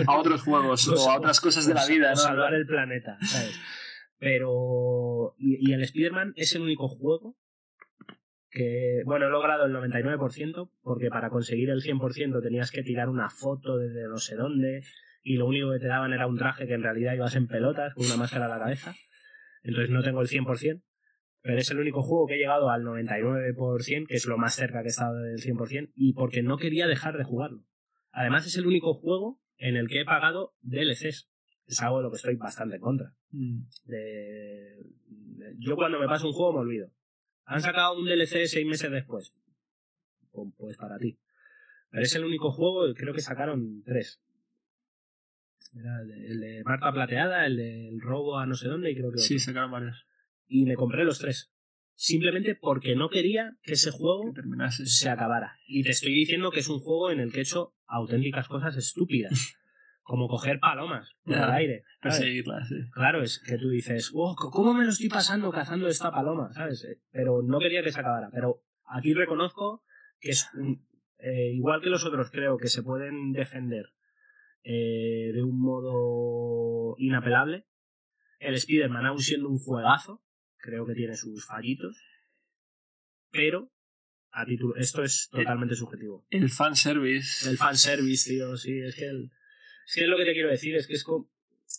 A 0.06 0.18
otros 0.18 0.42
juegos 0.42 0.86
o 0.88 1.10
a 1.10 1.16
otras 1.16 1.40
cosas 1.40 1.66
de 1.66 1.74
la 1.74 1.84
O 1.84 1.88
vida, 1.88 2.10
¿no? 2.10 2.16
salvar 2.16 2.54
el 2.54 2.66
planeta, 2.66 3.16
¿sabes? 3.22 3.58
Pero. 4.18 5.34
Y, 5.38 5.70
y 5.70 5.72
el 5.72 5.82
Spider-Man 5.82 6.34
es 6.36 6.54
el 6.54 6.62
único 6.62 6.88
juego 6.88 7.36
que. 8.58 9.02
Bueno, 9.06 9.26
he 9.26 9.30
logrado 9.30 9.64
el 9.66 9.72
99%, 9.72 10.70
porque 10.82 11.08
para 11.10 11.30
conseguir 11.30 11.70
el 11.70 11.80
100% 11.80 12.42
tenías 12.42 12.70
que 12.70 12.82
tirar 12.82 13.08
una 13.08 13.30
foto 13.30 13.78
desde 13.78 14.08
no 14.08 14.18
sé 14.18 14.36
dónde, 14.36 14.82
y 15.22 15.36
lo 15.36 15.46
único 15.46 15.70
que 15.72 15.78
te 15.78 15.86
daban 15.86 16.12
era 16.12 16.26
un 16.26 16.36
traje 16.36 16.66
que 16.66 16.74
en 16.74 16.82
realidad 16.82 17.14
ibas 17.14 17.34
en 17.36 17.46
pelotas, 17.46 17.94
con 17.94 18.04
una 18.06 18.16
máscara 18.16 18.46
a 18.46 18.48
la 18.48 18.58
cabeza. 18.58 18.94
Entonces 19.62 19.90
no 19.90 20.02
tengo 20.02 20.20
el 20.20 20.28
100%. 20.28 20.82
Pero 21.40 21.56
es 21.58 21.70
el 21.70 21.78
único 21.78 22.02
juego 22.02 22.26
que 22.26 22.34
he 22.34 22.38
llegado 22.38 22.68
al 22.68 22.82
99%, 22.82 24.06
que 24.08 24.16
es 24.16 24.26
lo 24.26 24.38
más 24.38 24.54
cerca 24.54 24.80
que 24.82 24.86
he 24.88 24.90
estado 24.90 25.14
del 25.22 25.38
100%, 25.38 25.92
y 25.94 26.12
porque 26.12 26.42
no 26.42 26.56
quería 26.58 26.86
dejar 26.86 27.16
de 27.16 27.24
jugarlo. 27.24 27.64
Además 28.10 28.46
es 28.46 28.56
el 28.56 28.66
único 28.66 28.92
juego 28.94 29.40
en 29.56 29.76
el 29.76 29.86
que 29.88 30.00
he 30.00 30.04
pagado 30.04 30.54
DLCs. 30.62 31.30
Es 31.66 31.82
algo 31.82 31.98
de 31.98 32.02
lo 32.04 32.10
que 32.10 32.16
estoy 32.16 32.34
bastante 32.36 32.76
en 32.76 32.80
contra. 32.82 33.12
Mm. 33.30 33.60
De- 33.84 34.78
de- 35.06 35.54
Yo 35.58 35.76
cuando 35.76 36.00
me 36.00 36.06
paso 36.06 36.26
un 36.26 36.32
juego 36.32 36.54
me 36.54 36.60
olvido. 36.60 36.88
Han 37.50 37.60
sacado 37.62 37.98
un 37.98 38.04
DLC 38.06 38.46
seis 38.46 38.66
meses 38.66 38.90
después. 38.90 39.32
Pues- 40.56 40.76
para 40.76 40.98
ti. 40.98 41.18
Pero 41.90 42.02
es 42.04 42.14
el 42.14 42.24
único 42.24 42.52
juego, 42.52 42.92
creo 42.94 43.14
que 43.14 43.20
sacaron 43.22 43.82
tres. 43.84 44.20
Era 45.74 46.00
el 46.02 46.08
de, 46.08 46.26
el 46.28 46.40
de 46.40 46.64
Marta 46.64 46.92
Plateada, 46.92 47.46
el 47.46 47.56
del 47.56 48.00
robo 48.00 48.38
a 48.38 48.46
no 48.46 48.54
sé 48.54 48.68
dónde 48.68 48.90
y 48.90 48.94
creo 48.94 49.10
que 49.10 49.18
Sí, 49.18 49.34
otro. 49.34 49.44
sacaron 49.46 49.70
varios. 49.70 50.06
Y 50.46 50.64
me 50.64 50.74
compré 50.76 51.04
los 51.04 51.18
tres. 51.18 51.50
Simplemente 51.94 52.54
porque 52.54 52.94
no 52.94 53.08
quería 53.10 53.56
que 53.62 53.72
ese 53.72 53.90
juego 53.90 54.32
Que 54.32 54.42
se 54.86 55.08
acabara. 55.10 55.58
Y 55.66 55.82
te 55.82 55.90
estoy 55.90 56.14
diciendo 56.14 56.50
que 56.50 56.60
es 56.60 56.68
un 56.68 56.78
juego 56.78 57.10
en 57.10 57.20
el 57.20 57.32
que 57.32 57.38
he 57.38 57.42
hecho 57.42 57.74
auténticas 57.86 58.46
cosas 58.48 58.76
estúpidas. 58.76 59.32
Como 60.08 60.26
coger 60.26 60.58
palomas 60.58 61.14
Ya. 61.26 61.44
el 61.44 61.50
aire. 61.50 61.84
sí. 62.10 62.42
Claro, 62.92 63.22
es 63.22 63.40
que 63.40 63.58
tú 63.58 63.68
dices, 63.68 64.10
oh, 64.14 64.34
¿cómo 64.34 64.72
me 64.72 64.84
lo 64.84 64.90
estoy 64.90 65.10
pasando 65.10 65.50
cazando 65.52 65.86
esta 65.86 66.10
paloma? 66.10 66.50
¿Sabes? 66.54 66.82
Eh, 66.84 66.98
Pero 67.12 67.42
no 67.42 67.58
quería 67.58 67.82
que 67.82 67.92
se 67.92 68.00
acabara. 68.00 68.30
Pero 68.32 68.64
aquí 68.86 69.12
reconozco 69.12 69.84
que 70.18 70.30
es 70.30 70.48
un- 70.54 70.88
eh, 71.18 71.50
igual 71.52 71.82
que 71.82 71.90
los 71.90 72.06
otros, 72.06 72.30
creo 72.30 72.56
que 72.56 72.68
se 72.68 72.82
pueden 72.82 73.32
defender 73.32 73.92
eh, 74.64 75.30
de 75.34 75.42
un 75.42 75.60
modo 75.60 76.94
inapelable. 76.98 77.66
El 78.38 78.54
Spider-Man, 78.54 79.04
aún 79.04 79.20
siendo 79.20 79.48
un 79.50 79.58
juegazo, 79.58 80.22
creo 80.56 80.86
que 80.86 80.94
tiene 80.94 81.16
sus 81.16 81.44
fallitos. 81.46 81.96
Pero 83.30 83.70
a 84.30 84.46
título, 84.46 84.74
esto 84.76 85.02
es 85.02 85.28
totalmente 85.30 85.74
subjetivo. 85.74 86.24
El 86.30 86.48
fanservice. 86.48 87.48
El 87.50 87.58
fanservice, 87.58 88.30
tío, 88.30 88.56
sí, 88.56 88.78
es 88.80 88.94
que 88.96 89.04
el- 89.06 89.30
es 89.88 89.94
que 89.94 90.02
es 90.04 90.08
lo 90.08 90.16
que 90.18 90.24
te 90.26 90.32
quiero 90.34 90.50
decir, 90.50 90.76
es 90.76 90.86
que 90.86 90.92
es 90.94 91.02
como, 91.04 91.28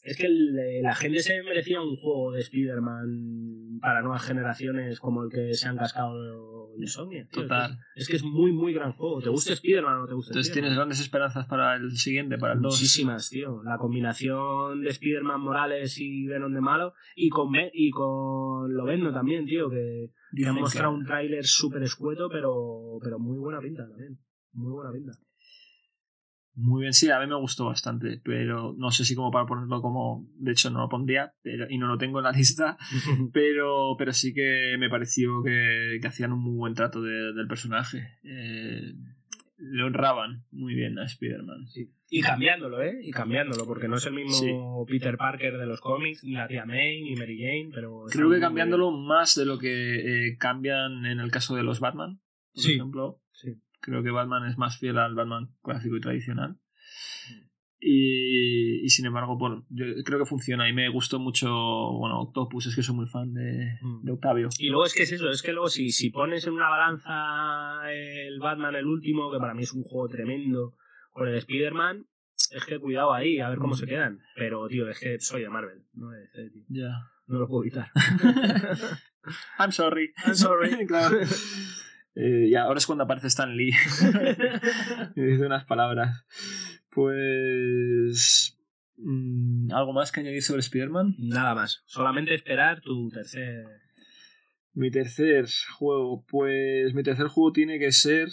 es 0.03 0.17
que 0.17 0.25
el- 0.25 0.57
eh, 0.59 0.81
la 0.81 0.95
gente 0.95 1.19
se 1.21 1.41
merecía 1.43 1.79
un 1.81 1.95
juego 1.95 2.31
de 2.31 2.41
Spider-Man 2.41 3.79
para 3.81 4.01
nuevas 4.01 4.23
generaciones 4.23 4.99
como 4.99 5.23
el 5.23 5.29
que 5.29 5.53
se 5.53 5.67
han 5.67 5.77
cascado 5.77 6.13
Insomnia. 6.77 7.27
tío, 7.29 7.41
Total. 7.43 7.77
Es 7.95 8.07
que, 8.07 8.15
es 8.15 8.23
muy, 8.23 8.51
muy 8.53 8.73
gran 8.73 8.93
juego. 8.93 9.19
¿Te 9.21 9.29
gusta 9.29 9.53
Spider-Man 9.53 9.95
o 9.95 9.99
no 10.01 10.07
te 10.07 10.13
gusta 10.13 10.31
Entonces 10.31 10.53
tienes 10.53 10.75
grandes 10.75 10.99
esperanzas 11.01 11.45
para 11.47 11.75
el 11.75 11.91
siguiente, 11.97 12.37
para 12.37 12.53
el 12.53 12.61
2. 12.61 12.73
Muchísimas, 12.73 13.29
tío. 13.29 13.61
La 13.63 13.77
combinación 13.77 14.81
de 14.81 14.89
Spider-Man 14.89 15.41
Morales 15.41 15.97
y 15.99 16.25
Venom 16.27 16.53
de 16.53 16.61
malo 16.61 16.93
y 17.15 17.29
con, 17.29 17.49
y 17.73 17.89
con 17.91 18.73
Lovendo 18.73 19.11
también, 19.11 19.45
tío, 19.45 19.69
que, 19.69 20.11
que 20.35 20.45
han 20.47 20.55
mostrado 20.55 20.93
un 20.93 21.03
tráiler 21.05 21.45
súper 21.45 21.83
escueto, 21.83 22.29
pero, 22.29 22.97
pero 23.03 23.19
muy 23.19 23.37
buena 23.37 23.59
pinta 23.59 23.85
también. 23.87 24.17
Muy 24.53 24.71
buena 24.71 24.91
pinta. 24.91 25.11
Muy 26.55 26.81
bien, 26.81 26.93
sí, 26.93 27.09
a 27.09 27.19
mí 27.19 27.27
me 27.27 27.35
gustó 27.39 27.65
bastante, 27.67 28.19
pero 28.23 28.75
no 28.77 28.91
sé 28.91 29.05
si 29.05 29.15
como 29.15 29.31
para 29.31 29.45
ponerlo 29.45 29.81
como, 29.81 30.27
de 30.35 30.51
hecho 30.51 30.69
no 30.69 30.79
lo 30.79 30.89
pondría 30.89 31.33
pero, 31.41 31.67
y 31.69 31.77
no 31.77 31.87
lo 31.87 31.97
tengo 31.97 32.19
en 32.19 32.25
la 32.25 32.31
lista, 32.37 32.77
pero, 33.33 33.95
pero 33.97 34.11
sí 34.13 34.33
que 34.33 34.75
me 34.77 34.89
pareció 34.89 35.41
que, 35.43 35.99
que 36.01 36.07
hacían 36.07 36.33
un 36.33 36.43
muy 36.43 36.55
buen 36.57 36.73
trato 36.73 37.01
de- 37.01 37.33
del 37.33 37.47
personaje. 37.47 38.17
Eh, 38.23 38.93
le 39.61 39.83
honraban 39.83 40.45
muy 40.51 40.73
bien 40.73 40.97
a 40.99 41.05
Spider-Man. 41.05 41.67
Sí. 41.67 41.91
Y 42.09 42.21
cambiándolo, 42.21 42.81
¿eh? 42.81 42.97
Y 43.03 43.11
cambiándolo, 43.11 43.65
porque 43.67 43.87
no 43.89 43.97
es 43.97 44.05
el 44.05 44.13
mismo 44.13 44.85
Peter 44.87 45.15
Parker 45.17 45.57
de 45.57 45.65
los 45.65 45.79
cómics, 45.81 46.23
ni 46.23 46.31
la 46.31 46.47
tía 46.47 46.65
May, 46.65 47.01
ni 47.03 47.15
Mary 47.15 47.37
Jane, 47.37 47.69
pero... 47.73 48.05
Creo 48.09 48.29
que 48.31 48.39
cambiándolo 48.39 48.91
más 48.91 49.35
de 49.35 49.45
lo 49.45 49.59
que 49.59 50.27
eh, 50.29 50.37
cambian 50.37 51.05
en 51.05 51.19
el 51.19 51.29
caso 51.29 51.55
de 51.55 51.63
los 51.63 51.79
Batman, 51.81 52.19
por 52.53 52.63
Sí. 52.63 52.73
ejemplo. 52.73 53.21
Sí. 53.33 53.55
Creo 53.81 54.03
que 54.03 54.11
Batman 54.11 54.45
es 54.47 54.57
más 54.57 54.77
fiel 54.77 54.97
al 54.97 55.15
Batman 55.15 55.49
clásico 55.63 55.95
y 55.97 56.01
tradicional. 56.01 56.57
Y, 57.81 58.83
y 58.83 58.89
sin 58.89 59.05
embargo, 59.05 59.37
bueno, 59.37 59.65
yo 59.69 59.85
creo 60.03 60.19
que 60.19 60.25
funciona 60.25 60.67
y 60.67 60.73
me 60.73 60.89
gustó 60.89 61.17
mucho, 61.17 61.47
bueno, 61.49 62.19
Octopus, 62.19 62.65
es 62.67 62.75
que 62.75 62.83
soy 62.83 62.93
muy 62.95 63.07
fan 63.07 63.33
de, 63.33 63.77
Mm. 63.81 64.03
de 64.03 64.11
Octavio. 64.11 64.49
Y 64.59 64.67
luego 64.67 64.85
es 64.85 64.93
que 64.93 65.03
es 65.03 65.11
eso, 65.13 65.29
es 65.29 65.41
que 65.41 65.53
luego 65.53 65.69
si, 65.69 65.91
si 65.91 66.09
pones 66.09 66.45
en 66.45 66.53
una 66.53 66.67
balanza 66.67 67.89
el 67.89 68.37
Batman 68.39 68.75
el 68.75 68.85
último, 68.85 69.31
que 69.31 69.37
para 69.39 69.53
mí 69.53 69.63
es 69.63 69.71
un 69.71 69.83
juego 69.83 70.09
tremendo, 70.09 70.75
con 71.11 71.29
el 71.29 71.35
Spider-Man, 71.35 72.05
es 72.51 72.65
que 72.65 72.79
cuidado 72.79 73.13
ahí, 73.13 73.39
a 73.39 73.47
ver 73.49 73.59
cómo 73.59 73.75
se 73.75 73.85
quedan. 73.85 74.19
Pero, 74.35 74.67
tío, 74.67 74.89
es 74.89 74.99
que 74.99 75.17
soy 75.19 75.43
de 75.43 75.49
Marvel, 75.49 75.85
no 75.93 76.09
de 76.09 76.19
DC, 76.19 76.49
tío. 76.51 76.63
Ya. 76.67 76.89
No 77.27 77.39
lo 77.39 77.47
puedo 77.47 77.63
evitar. 77.63 77.91
I'm 79.59 79.71
sorry. 79.71 80.11
I'm 80.25 80.35
sorry. 80.35 80.85
claro. 80.87 81.17
Eh, 82.21 82.49
y 82.49 82.55
ahora 82.55 82.77
es 82.77 82.85
cuando 82.85 83.05
aparece 83.05 83.27
Stan 83.27 83.55
Lee 83.55 83.71
y 85.15 85.21
dice 85.21 85.45
unas 85.45 85.63
palabras. 85.63 86.25
Pues. 86.89 88.59
mm, 88.97 89.71
¿Algo 89.71 89.93
más 89.93 90.11
que 90.11 90.19
añadir 90.19 90.43
sobre 90.43 90.59
Spider-Man? 90.59 91.15
Nada 91.17 91.55
más. 91.55 91.81
Solamente 91.85 92.35
esperar 92.35 92.81
tu 92.81 93.09
tercer... 93.09 93.65
Mi 94.73 94.91
tercer 94.91 95.45
juego, 95.77 96.25
pues 96.27 96.93
mi 96.93 97.03
tercer 97.03 97.27
juego 97.27 97.53
tiene 97.53 97.79
que 97.79 97.93
ser... 97.93 98.27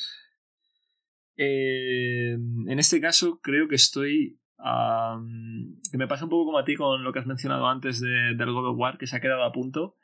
eh, 1.37 2.33
en 2.33 2.79
este 2.79 3.01
caso 3.01 3.41
creo 3.41 3.69
que 3.69 3.77
estoy... 3.77 4.41
que 4.59 5.99
me 5.99 6.09
pasa 6.09 6.25
un 6.25 6.31
poco 6.31 6.47
como 6.47 6.59
a 6.59 6.65
ti 6.65 6.75
con 6.75 7.05
lo 7.05 7.13
que 7.13 7.21
has 7.21 7.27
mencionado 7.27 7.69
antes 7.69 8.01
de, 8.01 8.35
del 8.37 8.53
God 8.53 8.71
of 8.71 8.79
War, 8.79 8.99
que 8.99 9.07
se 9.07 9.17
ha 9.17 9.21
quedado 9.21 9.45
a 9.45 9.53
punto. 9.53 9.97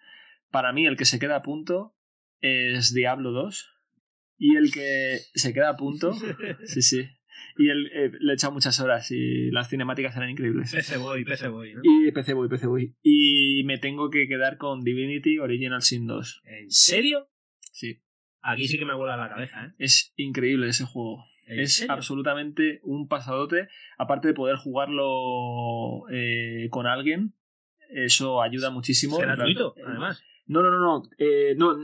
Para 0.52 0.72
mí 0.72 0.86
el 0.86 0.96
que 0.96 1.04
se 1.04 1.18
queda 1.18 1.36
a 1.36 1.42
punto 1.42 1.96
es 2.40 2.94
Diablo 2.94 3.32
2. 3.32 3.71
Y 4.44 4.56
el 4.56 4.72
que 4.72 5.18
se 5.34 5.52
queda 5.54 5.70
a 5.70 5.76
punto... 5.76 6.12
Sí, 6.64 6.82
sí. 6.82 7.08
Y 7.56 7.68
el, 7.68 7.86
eh, 7.92 8.10
le 8.18 8.32
he 8.32 8.34
echado 8.34 8.52
muchas 8.52 8.80
horas 8.80 9.10
y 9.10 9.50
las 9.50 9.68
cinemáticas 9.68 10.16
eran 10.16 10.30
increíbles. 10.30 10.72
PC 10.72 10.96
Boy, 10.96 11.24
PC 11.24 11.48
Boy, 11.48 11.74
¿no? 11.74 11.80
Y 11.84 12.10
PC 12.10 12.32
Boy, 12.34 12.48
PC 12.48 12.66
Boy. 12.66 12.94
Y 13.02 13.62
me 13.64 13.78
tengo 13.78 14.10
que 14.10 14.26
quedar 14.26 14.56
con 14.56 14.82
Divinity 14.82 15.38
Original 15.38 15.82
Sin 15.82 16.06
2. 16.06 16.42
¿En 16.44 16.70
serio? 16.70 17.28
Sí. 17.72 18.02
Aquí 18.40 18.66
sí 18.66 18.78
que 18.78 18.84
me 18.84 18.94
vuela 18.96 19.16
la 19.16 19.28
cabeza, 19.28 19.66
¿eh? 19.66 19.74
Es 19.78 20.12
increíble 20.16 20.66
ese 20.68 20.84
juego. 20.86 21.24
¿En 21.46 21.60
Es 21.60 21.74
serio? 21.74 21.92
absolutamente 21.92 22.80
un 22.82 23.06
pasadote. 23.06 23.68
Aparte 23.98 24.28
de 24.28 24.34
poder 24.34 24.56
jugarlo 24.56 26.08
eh, 26.10 26.68
con 26.70 26.86
alguien, 26.86 27.34
eso 27.90 28.42
ayuda 28.42 28.70
muchísimo. 28.70 29.20
Es 29.20 29.22
gratuito, 29.26 29.74
además. 29.86 30.22
No, 30.46 30.60
no, 30.62 30.70
no, 30.70 30.78
no. 30.80 31.02
Eh, 31.18 31.54
no. 31.56 31.76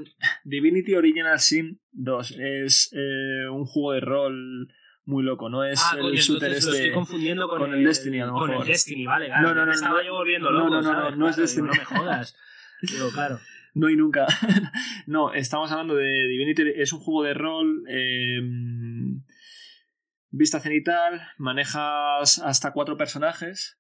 Divinity 0.45 0.95
Original 0.95 1.39
Sin 1.39 1.81
2 1.93 2.37
es 2.39 2.91
eh, 2.93 3.49
un 3.51 3.65
juego 3.65 3.93
de 3.93 4.01
rol 4.01 4.69
muy 5.05 5.23
loco. 5.23 5.49
No 5.49 5.65
es 5.65 5.81
ah, 5.85 5.97
el 5.97 6.03
coño, 6.03 6.15
shooter 6.15 6.49
entonces 6.49 6.65
lo 6.65 6.71
este. 6.73 6.85
estoy 6.87 6.95
confundiendo 6.95 7.49
con, 7.49 7.59
con 7.61 7.75
el 7.75 7.85
Destiny, 7.85 8.21
a 8.21 8.27
lo 8.27 8.33
Con 8.35 8.43
el 8.45 8.49
mejor. 8.51 8.67
Destiny, 8.67 9.07
vale, 9.07 9.27
claro. 9.27 9.49
No, 9.49 9.55
no, 9.55 9.67
no, 9.67 9.73
estaba 9.73 9.99
no. 9.99 10.05
yo 10.05 10.13
volviendo 10.15 10.51
No, 10.51 10.59
loco, 10.59 10.71
no, 10.71 10.77
no, 10.77 10.83
¿sabes? 10.83 11.11
no, 11.13 11.17
no 11.17 11.29
es 11.29 11.37
Claro, 11.37 11.43
Destiny. 11.43 11.69
digo, 11.69 11.75
No 11.75 11.97
me 11.97 12.01
jodas. 12.01 12.37
Digo, 12.83 13.11
claro. 13.13 13.39
No 13.75 13.89
y 13.91 13.97
nunca. 13.97 14.27
no, 15.07 15.33
estamos 15.35 15.71
hablando 15.71 15.95
de 15.95 16.27
Divinity. 16.27 16.65
Es 16.75 16.93
un 16.93 16.99
juego 16.99 17.23
de 17.23 17.35
rol. 17.35 17.85
eh, 17.89 18.41
vista 20.31 20.61
cenital, 20.61 21.23
manejas 21.39 22.39
hasta 22.39 22.73
cuatro 22.73 22.97
personajes, 22.97 23.79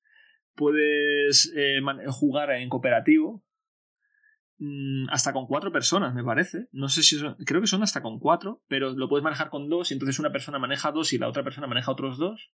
puedes 0.54 1.52
eh, 1.56 1.80
jugar 2.08 2.50
en 2.52 2.68
cooperativo, 2.68 3.44
hasta 5.10 5.32
con 5.32 5.46
cuatro 5.46 5.70
personas, 5.70 6.14
me 6.14 6.24
parece. 6.24 6.68
No 6.72 6.88
sé 6.88 7.02
si 7.02 7.16
son, 7.16 7.36
creo 7.44 7.60
que 7.60 7.66
son 7.66 7.82
hasta 7.82 8.02
con 8.02 8.18
cuatro, 8.18 8.62
pero 8.68 8.90
lo 8.90 9.08
puedes 9.08 9.22
manejar 9.22 9.50
con 9.50 9.68
dos 9.68 9.90
y 9.90 9.94
entonces 9.94 10.18
una 10.18 10.32
persona 10.32 10.58
maneja 10.58 10.90
dos 10.90 11.12
y 11.12 11.18
la 11.18 11.28
otra 11.28 11.44
persona 11.44 11.66
maneja 11.66 11.92
otros 11.92 12.18
dos. 12.18 12.50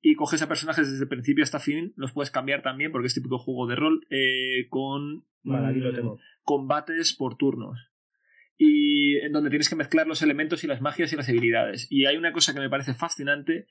Y 0.00 0.14
coges 0.14 0.42
a 0.42 0.48
personajes 0.48 0.90
desde 0.90 1.06
principio 1.06 1.44
hasta 1.44 1.58
fin, 1.58 1.92
los 1.96 2.12
puedes 2.12 2.30
cambiar 2.30 2.62
también 2.62 2.92
porque 2.92 3.08
es 3.08 3.14
típico 3.14 3.38
juego 3.38 3.66
de 3.66 3.76
rol 3.76 4.06
eh, 4.10 4.66
con 4.68 5.24
Vale, 5.42 5.68
aquí 5.68 5.80
lo 5.80 5.92
mm, 5.92 5.94
tengo. 5.94 6.18
combates 6.42 7.14
por 7.14 7.36
turnos. 7.36 7.78
Y 8.58 9.16
en 9.18 9.32
donde 9.32 9.50
tienes 9.50 9.68
que 9.68 9.76
mezclar 9.76 10.06
los 10.06 10.22
elementos 10.22 10.64
y 10.64 10.66
las 10.66 10.80
magias 10.80 11.12
y 11.12 11.16
las 11.16 11.28
habilidades. 11.28 11.86
Y 11.90 12.06
hay 12.06 12.16
una 12.16 12.32
cosa 12.32 12.54
que 12.54 12.60
me 12.60 12.70
parece 12.70 12.94
fascinante 12.94 13.66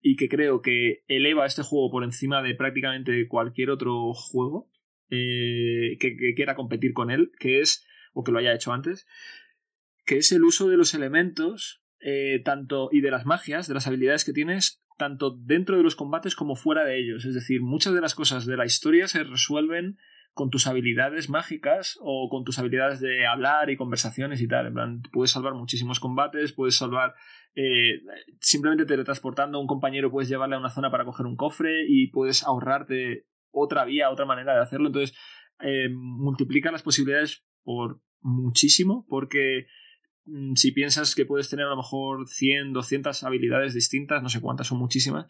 y 0.00 0.16
que 0.16 0.28
creo 0.28 0.62
que 0.62 1.04
eleva 1.06 1.46
este 1.46 1.62
juego 1.62 1.90
por 1.90 2.02
encima 2.02 2.42
de 2.42 2.54
prácticamente 2.54 3.28
cualquier 3.28 3.70
otro 3.70 4.12
juego 4.14 4.68
eh, 5.10 5.96
que, 6.00 6.34
quiera 6.34 6.54
competir 6.54 6.92
con 6.92 7.10
él, 7.10 7.32
que 7.38 7.60
es, 7.60 7.86
o 8.12 8.24
que 8.24 8.32
lo 8.32 8.38
haya 8.38 8.54
hecho 8.54 8.72
antes, 8.72 9.06
que 10.04 10.16
es 10.16 10.32
el 10.32 10.44
uso 10.44 10.68
de 10.68 10.76
los 10.76 10.94
elementos 10.94 11.82
eh, 12.00 12.40
tanto 12.44 12.88
y 12.92 13.00
de 13.00 13.10
las 13.10 13.26
magias, 13.26 13.68
de 13.68 13.74
las 13.74 13.86
habilidades 13.86 14.24
que 14.24 14.32
tienes, 14.32 14.82
tanto 14.96 15.30
dentro 15.30 15.76
de 15.76 15.82
los 15.82 15.96
combates 15.96 16.34
como 16.34 16.56
fuera 16.56 16.84
de 16.84 16.98
ellos. 16.98 17.24
Es 17.24 17.34
decir, 17.34 17.62
muchas 17.62 17.94
de 17.94 18.00
las 18.00 18.14
cosas 18.14 18.46
de 18.46 18.56
la 18.56 18.66
historia 18.66 19.08
se 19.08 19.24
resuelven 19.24 19.98
con 20.34 20.50
tus 20.50 20.66
habilidades 20.66 21.28
mágicas 21.28 21.98
o 22.00 22.28
con 22.30 22.44
tus 22.44 22.58
habilidades 22.58 23.00
de 23.00 23.26
hablar 23.26 23.70
y 23.70 23.76
conversaciones 23.76 24.40
y 24.40 24.46
tal. 24.46 24.66
En 24.66 24.74
plan, 24.74 25.02
puedes 25.12 25.32
salvar 25.32 25.54
muchísimos 25.54 25.98
combates, 25.98 26.52
puedes 26.52 26.76
salvar 26.76 27.14
eh, 27.56 28.02
simplemente 28.40 28.86
teletransportando 28.86 29.58
a 29.58 29.60
un 29.60 29.66
compañero, 29.66 30.12
puedes 30.12 30.28
llevarle 30.28 30.54
a 30.54 30.60
una 30.60 30.70
zona 30.70 30.92
para 30.92 31.04
coger 31.04 31.26
un 31.26 31.34
cofre 31.34 31.86
y 31.88 32.08
puedes 32.12 32.44
ahorrarte 32.44 33.26
otra 33.50 33.84
vía, 33.84 34.10
otra 34.10 34.26
manera 34.26 34.54
de 34.54 34.60
hacerlo. 34.60 34.88
Entonces, 34.88 35.16
eh, 35.60 35.88
multiplica 35.90 36.70
las 36.70 36.82
posibilidades 36.82 37.44
por 37.62 38.00
muchísimo 38.20 39.06
porque 39.08 39.66
mm, 40.24 40.54
si 40.54 40.72
piensas 40.72 41.14
que 41.14 41.26
puedes 41.26 41.48
tener 41.48 41.66
a 41.66 41.70
lo 41.70 41.76
mejor 41.76 42.28
100, 42.28 42.72
200 42.72 43.24
habilidades 43.24 43.74
distintas, 43.74 44.22
no 44.22 44.28
sé 44.28 44.40
cuántas, 44.40 44.66
son 44.68 44.78
muchísimas, 44.78 45.26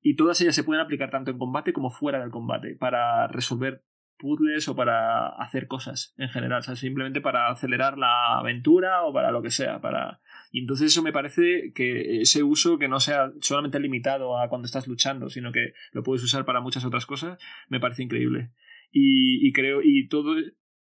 y 0.00 0.16
todas 0.16 0.40
ellas 0.40 0.54
se 0.54 0.64
pueden 0.64 0.82
aplicar 0.82 1.10
tanto 1.10 1.30
en 1.30 1.38
combate 1.38 1.72
como 1.72 1.90
fuera 1.90 2.20
del 2.20 2.30
combate 2.30 2.76
para 2.76 3.26
resolver 3.28 3.82
puzzles 4.18 4.68
o 4.68 4.76
para 4.76 5.28
hacer 5.28 5.66
cosas 5.66 6.14
en 6.18 6.28
general, 6.28 6.62
¿sabes? 6.62 6.80
simplemente 6.80 7.20
para 7.20 7.50
acelerar 7.50 7.98
la 7.98 8.38
aventura 8.38 9.04
o 9.04 9.12
para 9.12 9.30
lo 9.30 9.42
que 9.42 9.50
sea, 9.50 9.80
para 9.80 10.20
y 10.50 10.60
entonces 10.60 10.92
eso 10.92 11.02
me 11.02 11.12
parece 11.12 11.72
que 11.74 12.20
ese 12.22 12.42
uso 12.42 12.78
que 12.78 12.88
no 12.88 13.00
sea 13.00 13.32
solamente 13.40 13.80
limitado 13.80 14.38
a 14.38 14.48
cuando 14.48 14.66
estás 14.66 14.86
luchando, 14.86 15.28
sino 15.28 15.52
que 15.52 15.72
lo 15.92 16.02
puedes 16.02 16.24
usar 16.24 16.44
para 16.44 16.60
muchas 16.60 16.84
otras 16.84 17.06
cosas, 17.06 17.38
me 17.68 17.80
parece 17.80 18.02
increíble. 18.02 18.50
Y, 18.90 19.46
y 19.46 19.52
creo, 19.52 19.80
y 19.82 20.08
todo 20.08 20.34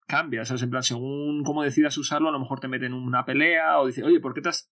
cambia, 0.07 0.45
¿sabes? 0.45 0.63
En 0.63 0.71
plan, 0.71 0.83
según 0.83 1.45
cómo 1.45 1.63
decidas 1.63 1.97
usarlo, 1.97 2.29
a 2.29 2.33
lo 2.33 2.39
mejor 2.39 2.61
te 2.61 2.69
meten 2.69 2.93
en 2.93 2.95
una 2.95 3.25
pelea 3.25 3.81
o 3.81 3.87
dice, 3.87 4.03
oye, 4.03 4.21
¿por 4.21 4.35
qué 4.35 4.43
te 4.43 4.51
has, 4.51 4.71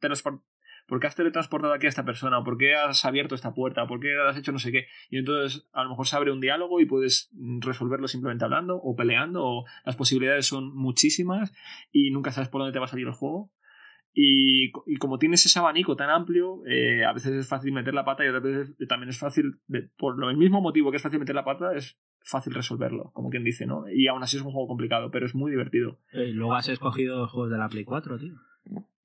¿por 0.88 1.00
qué 1.00 1.08
has 1.08 1.16
teletransportado 1.16 1.74
aquí 1.74 1.86
a 1.86 1.90
esta 1.90 2.06
persona? 2.06 2.40
¿O 2.40 2.44
por 2.44 2.58
qué 2.58 2.76
has 2.76 3.04
abierto 3.06 3.36
esta 3.36 3.54
puerta? 3.54 3.84
¿O 3.84 3.88
por 3.88 4.00
qué 4.00 4.16
has 4.18 4.38
hecho 4.38 4.52
no 4.52 4.60
sé 4.60 4.72
qué? 4.72 4.88
Y 5.10 5.18
entonces 5.18 5.68
a 5.74 5.84
lo 5.84 5.90
mejor 5.90 6.08
se 6.08 6.16
abre 6.16 6.32
un 6.32 6.40
diálogo 6.42 6.80
y 6.80 6.86
puedes 6.86 7.30
mm, 7.34 7.62
resolverlo 7.62 8.08
simplemente 8.08 8.46
hablando 8.46 8.76
o 8.78 8.96
peleando, 8.96 9.44
o 9.46 9.66
las 9.86 9.96
posibilidades 9.96 10.46
son 10.48 10.76
muchísimas 10.76 11.54
y 11.92 12.12
nunca 12.12 12.32
sabes 12.32 12.50
por 12.50 12.62
dónde 12.62 12.74
te 12.74 12.80
va 12.80 12.86
a 12.86 12.90
salir 12.90 13.08
el 13.08 13.14
juego. 13.14 13.52
Y, 14.18 14.72
y 14.86 14.96
como 14.96 15.20
tienes 15.20 15.46
ese 15.46 15.60
abanico 15.60 15.98
tan 15.98 16.10
amplio, 16.10 16.62
eh, 16.68 17.04
a 17.04 17.12
veces 17.12 17.34
es 17.34 17.50
fácil 17.50 17.74
meter 17.74 17.94
la 17.94 18.06
pata 18.06 18.24
y 18.24 18.30
otras 18.30 18.44
veces 18.44 18.88
también 18.88 19.10
es 19.10 19.20
fácil, 19.20 19.60
de- 19.68 19.90
por 19.98 20.18
lo 20.18 20.30
el 20.30 20.38
mismo 20.38 20.62
motivo 20.62 20.90
que 20.90 20.98
es 20.98 21.04
fácil 21.04 21.20
meter 21.20 21.36
la 21.36 21.44
pata, 21.44 21.76
es 21.76 22.00
fácil 22.24 22.54
resolverlo, 22.54 23.12
como 23.14 23.30
quien 23.30 23.44
dice, 23.44 23.66
¿no? 23.66 23.84
Y 23.90 24.08
aún 24.08 24.24
así 24.24 24.38
es 24.38 24.44
un 24.44 24.52
juego 24.54 24.70
complicado, 24.70 25.12
pero 25.12 25.26
es 25.26 25.36
muy 25.36 25.52
divertido. 25.52 26.00
Eh, 26.14 26.32
luego 26.32 26.54
has 26.56 26.70
escogido 26.70 27.18
los 27.20 27.30
juegos 27.32 27.52
de 27.52 27.58
la 27.58 27.68
Play 27.68 27.84
4, 27.84 28.18
tío. 28.18 28.36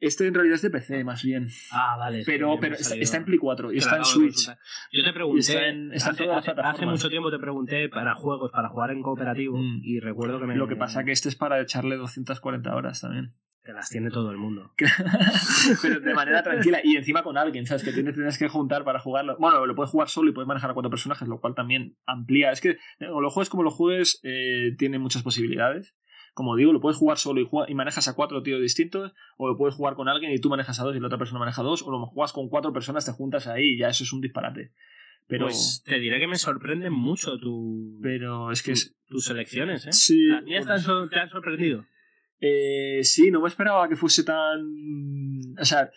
Este 0.02 0.26
en 0.26 0.32
realidad 0.32 0.54
es 0.54 0.62
de 0.62 0.70
PC, 0.70 1.04
más 1.04 1.22
bien. 1.22 1.48
Ah, 1.72 1.96
vale. 1.98 2.22
Pero, 2.24 2.58
está, 2.62 3.16
en 3.18 3.24
Play 3.26 3.38
4 3.38 3.70
y 3.70 3.76
está 3.78 3.98
en 3.98 4.04
Switch. 4.06 4.48
Yo 4.92 5.04
te 5.04 5.12
pregunté, 5.12 5.40
está 5.40 5.66
en- 5.68 5.92
está 5.92 6.08
en 6.08 6.14
hace, 6.14 6.24
todas 6.24 6.46
las 6.46 6.74
hace- 6.74 6.86
mucho 6.86 7.10
tiempo 7.10 7.30
te 7.30 7.38
pregunté 7.38 7.88
para 7.90 8.14
juegos, 8.14 8.50
para 8.50 8.70
jugar 8.70 8.92
en 8.92 9.02
cooperativo, 9.02 9.58
Mm. 9.58 9.80
y 9.84 10.00
recuerdo 10.00 10.40
que 10.40 10.46
me... 10.46 10.56
Lo 10.56 10.68
que 10.68 10.76
pasa 10.76 11.04
que 11.04 11.12
este 11.12 11.28
es 11.28 11.36
para 11.36 11.60
echarle 11.60 11.96
240 11.96 12.74
horas 12.74 13.02
también. 13.02 13.34
que 13.62 13.74
las 13.74 13.90
tiene 13.90 14.08
todo 14.10 14.30
el 14.30 14.38
mundo. 14.38 14.72
pero 15.82 16.00
de 16.00 16.14
manera 16.14 16.42
tranquila 16.42 16.80
y 16.82 16.96
encima 16.96 17.22
con 17.22 17.36
alguien, 17.36 17.66
¿sabes? 17.66 17.84
Que 17.84 17.92
tienes, 17.92 18.14
tienes 18.14 18.38
que 18.38 18.48
juntar 18.48 18.84
para 18.84 19.00
jugarlo. 19.00 19.36
Bueno, 19.38 19.66
lo 19.66 19.74
puedes 19.74 19.90
jugar 19.90 20.08
solo 20.08 20.30
y 20.30 20.32
puedes 20.32 20.48
manejar 20.48 20.70
a 20.70 20.74
cuatro 20.74 20.88
personajes, 20.90 21.28
lo 21.28 21.40
cual 21.40 21.54
también 21.54 21.94
amplía. 22.06 22.52
Es 22.52 22.62
que 22.62 22.70
eh, 23.00 23.08
o 23.12 23.20
lo 23.20 23.28
juegues 23.28 23.50
como 23.50 23.62
lo 23.62 23.70
juegues, 23.70 24.18
eh, 24.22 24.74
tiene 24.78 24.98
muchas 24.98 25.22
posibilidades. 25.22 25.94
Como 26.40 26.56
digo, 26.56 26.72
lo 26.72 26.80
puedes 26.80 26.96
jugar 26.96 27.18
solo 27.18 27.42
y, 27.68 27.74
manejas 27.74 28.08
a 28.08 28.14
cuatro 28.14 28.42
tíos 28.42 28.62
distintos, 28.62 29.12
o 29.36 29.46
lo 29.46 29.58
puedes 29.58 29.74
jugar 29.74 29.94
con 29.94 30.08
alguien 30.08 30.32
y 30.32 30.38
tú 30.38 30.48
manejas 30.48 30.80
a 30.80 30.84
dos 30.84 30.96
y 30.96 30.98
la 30.98 31.08
otra 31.08 31.18
persona 31.18 31.38
maneja 31.38 31.60
a 31.60 31.64
dos, 31.64 31.82
o 31.82 31.90
lo 31.90 32.06
juegas 32.06 32.32
con 32.32 32.48
cuatro 32.48 32.72
personas, 32.72 33.04
te 33.04 33.12
juntas 33.12 33.46
ahí 33.46 33.74
y 33.74 33.78
ya 33.78 33.90
eso 33.90 34.04
es 34.04 34.12
un 34.14 34.22
disparate. 34.22 34.72
Pero, 35.26 35.44
Pues 35.44 35.82
te 35.84 35.98
diré 35.98 36.18
que 36.18 36.26
me 36.26 36.36
sorprenden 36.36 36.94
mucho 36.94 37.38
tu, 37.38 37.98
pero 38.02 38.50
es 38.52 38.62
que 38.62 38.72
es, 38.72 38.96
tus 39.06 39.26
selecciones, 39.26 39.84
¿eh? 39.84 39.92
Sí, 39.92 40.28
Las 40.28 40.42
mías 40.44 40.64
te 40.64 41.18
han 41.20 41.28
sorprendido. 41.28 41.84
Eh, 42.40 43.00
sí, 43.02 43.30
no 43.30 43.42
me 43.42 43.48
esperaba 43.48 43.86
que 43.86 43.96
fuese 43.96 44.24
tan. 44.24 44.62
O 45.58 45.64
sea, 45.66 45.90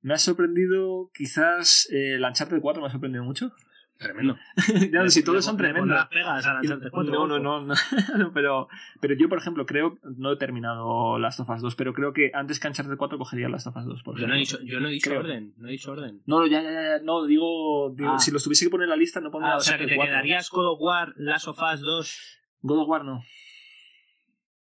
me 0.00 0.14
ha 0.14 0.18
sorprendido. 0.18 1.10
Quizás 1.12 1.88
eh, 1.90 2.14
el 2.14 2.24
Uncharted 2.24 2.60
4 2.60 2.80
me 2.80 2.86
ha 2.86 2.92
sorprendido 2.92 3.24
mucho. 3.24 3.50
Tremendo. 3.98 4.36
ya, 4.92 5.08
si 5.08 5.24
todos 5.24 5.44
son 5.44 5.56
tremendos. 5.56 5.88
las 5.88 6.06
pegas 6.06 6.46
Uncharted 6.46 6.90
4, 6.92 7.12
No, 7.12 7.26
no, 7.26 7.38
no, 7.40 7.60
no. 8.16 8.32
pero, 8.32 8.68
pero 9.00 9.14
yo, 9.14 9.28
por 9.28 9.38
ejemplo, 9.38 9.66
creo. 9.66 9.98
No 10.16 10.32
he 10.32 10.36
terminado 10.36 11.18
Last 11.18 11.40
of 11.40 11.50
Us 11.50 11.62
2, 11.62 11.74
pero 11.74 11.92
creo 11.92 12.12
que 12.12 12.30
antes 12.32 12.60
que 12.60 12.68
Uncharted 12.68 12.96
4 12.96 13.18
cogería 13.18 13.48
Last 13.48 13.66
of 13.66 13.76
Us 13.76 13.86
2. 13.86 14.02
Por 14.04 14.18
Yo 14.20 14.28
no 14.28 14.34
he 14.34 14.38
dicho, 14.38 14.58
yo 14.62 14.78
no 14.78 14.86
he 14.88 14.92
dicho 14.92 15.10
Creo. 15.10 15.20
orden, 15.20 15.52
no 15.56 15.66
he 15.68 15.72
dicho 15.72 15.90
orden. 15.90 16.22
No, 16.26 16.46
ya, 16.46 16.62
ya, 16.62 16.70
ya. 16.70 16.98
No, 17.02 17.26
digo. 17.26 17.92
digo 17.96 18.12
Ah. 18.12 18.18
Si 18.20 18.30
los 18.30 18.44
tuviese 18.44 18.66
que 18.66 18.70
poner 18.70 18.84
en 18.84 18.90
la 18.90 18.96
lista, 18.96 19.20
no 19.20 19.30
pondría 19.32 19.54
Ah, 19.54 19.56
o 19.56 19.60
sea 19.60 19.76
que 19.76 19.86
te 19.88 19.96
4. 19.96 20.10
quedarías 20.12 20.48
God 20.50 20.74
of 20.74 20.78
War, 20.80 21.12
Last 21.16 21.48
of 21.48 21.58
Us 21.60 21.80
2, 21.80 22.38
God 22.62 22.82
of 22.82 22.88
War 22.88 23.04
no. 23.04 23.22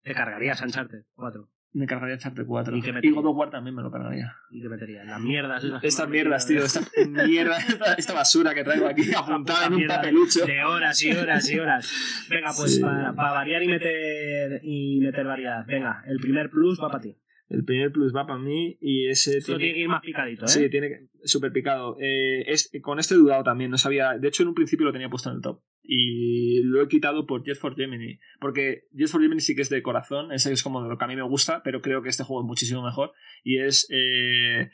te 0.04 0.14
cargarías 0.14 0.62
Uncharted 0.62 1.04
4. 1.16 1.50
Me 1.76 1.88
cargaría 1.88 2.16
Uncharted 2.16 2.46
4. 2.46 2.74
¿Y 2.76 2.80
Y 2.80 2.82
metería? 2.84 3.12
God 3.12 3.26
of 3.26 3.38
War 3.38 3.50
también 3.50 3.76
me 3.76 3.82
lo 3.82 3.92
cargaría. 3.92 4.34
¿Y 4.50 4.62
qué 4.62 4.70
meterías? 4.70 5.06
Las 5.06 5.20
mierdas 5.20 5.62
esas. 5.62 5.82
que 5.82 5.88
Estas 5.88 6.08
mierdas, 6.16 6.48
tío. 6.48 6.64
Esta 6.64 6.82
mierda, 7.28 7.58
esta, 7.58 7.94
esta 7.96 8.14
basura 8.14 8.54
que 8.56 8.64
traigo 8.64 8.88
aquí 8.88 9.04
apuntada 9.14 9.68
en 9.68 9.74
un 9.74 9.86
papelucho. 9.88 10.46
De 10.46 10.64
horas 10.64 11.04
y 11.04 11.12
horas 11.12 11.52
y 11.52 11.60
horas. 11.60 12.26
Venga, 12.30 12.52
pues 12.56 12.76
Sí. 12.76 12.82
para, 12.82 13.14
para 13.14 13.32
variar 13.32 13.62
y 13.62 13.68
meter, 13.68 14.62
y 14.64 15.00
meter 15.02 15.26
variedad. 15.26 15.66
Venga, 15.68 16.02
el 16.08 16.18
primer 16.20 16.50
plus 16.50 16.80
va 16.82 16.90
para 16.90 17.02
ti. 17.02 17.18
El 17.50 17.64
primer 17.66 17.92
plus 17.92 18.16
va 18.16 18.26
para 18.26 18.40
mí 18.40 18.78
y 18.82 19.08
ese 19.08 19.38
Esto 19.38 19.58
tiene 19.58 19.60
tiene... 19.60 19.74
que 19.76 19.80
ir 19.82 19.88
más 19.90 20.02
picadito, 20.02 20.46
¿eh? 20.46 20.48
Sí, 20.48 20.70
tiene 20.70 20.88
que... 20.88 21.10
Súper 21.26 21.52
picado. 21.52 21.96
Eh, 22.00 22.44
es... 22.48 22.72
Con 22.82 22.98
este 23.00 23.14
he 23.14 23.18
dudado 23.18 23.44
también, 23.44 23.70
no 23.70 23.78
sabía... 23.78 24.18
De 24.18 24.28
hecho, 24.30 24.42
en 24.44 24.50
un 24.50 24.56
principio 24.56 24.86
lo 24.86 24.94
tenía 24.94 25.10
puesto 25.10 25.30
en 25.30 25.36
el 25.36 25.42
top. 25.42 25.62
Y 25.88 26.64
lo 26.64 26.82
he 26.82 26.88
quitado 26.88 27.26
por 27.26 27.44
Jet 27.44 27.58
for 27.58 27.76
Gemini. 27.76 28.20
Porque 28.40 28.84
Jet 28.94 29.08
for 29.10 29.22
Gemini 29.22 29.40
sí 29.42 29.56
que 29.56 29.62
es 29.62 29.70
de 29.70 29.82
corazón, 29.84 30.32
ese 30.32 30.52
es 30.52 30.64
como 30.64 30.82
de 30.84 30.90
lo 30.90 30.98
que 30.98 31.06
a 31.06 31.08
mí 31.08 31.16
me 31.16 31.22
gusta, 31.24 31.62
pero 31.64 31.82
creo 31.82 32.02
que 32.02 32.10
este 32.10 32.24
juego 32.24 32.42
es 32.42 32.48
muchísimo 32.48 32.84
mejor. 32.84 33.14
Y 33.44 33.60
es... 33.60 33.88
Eh... 33.92 34.70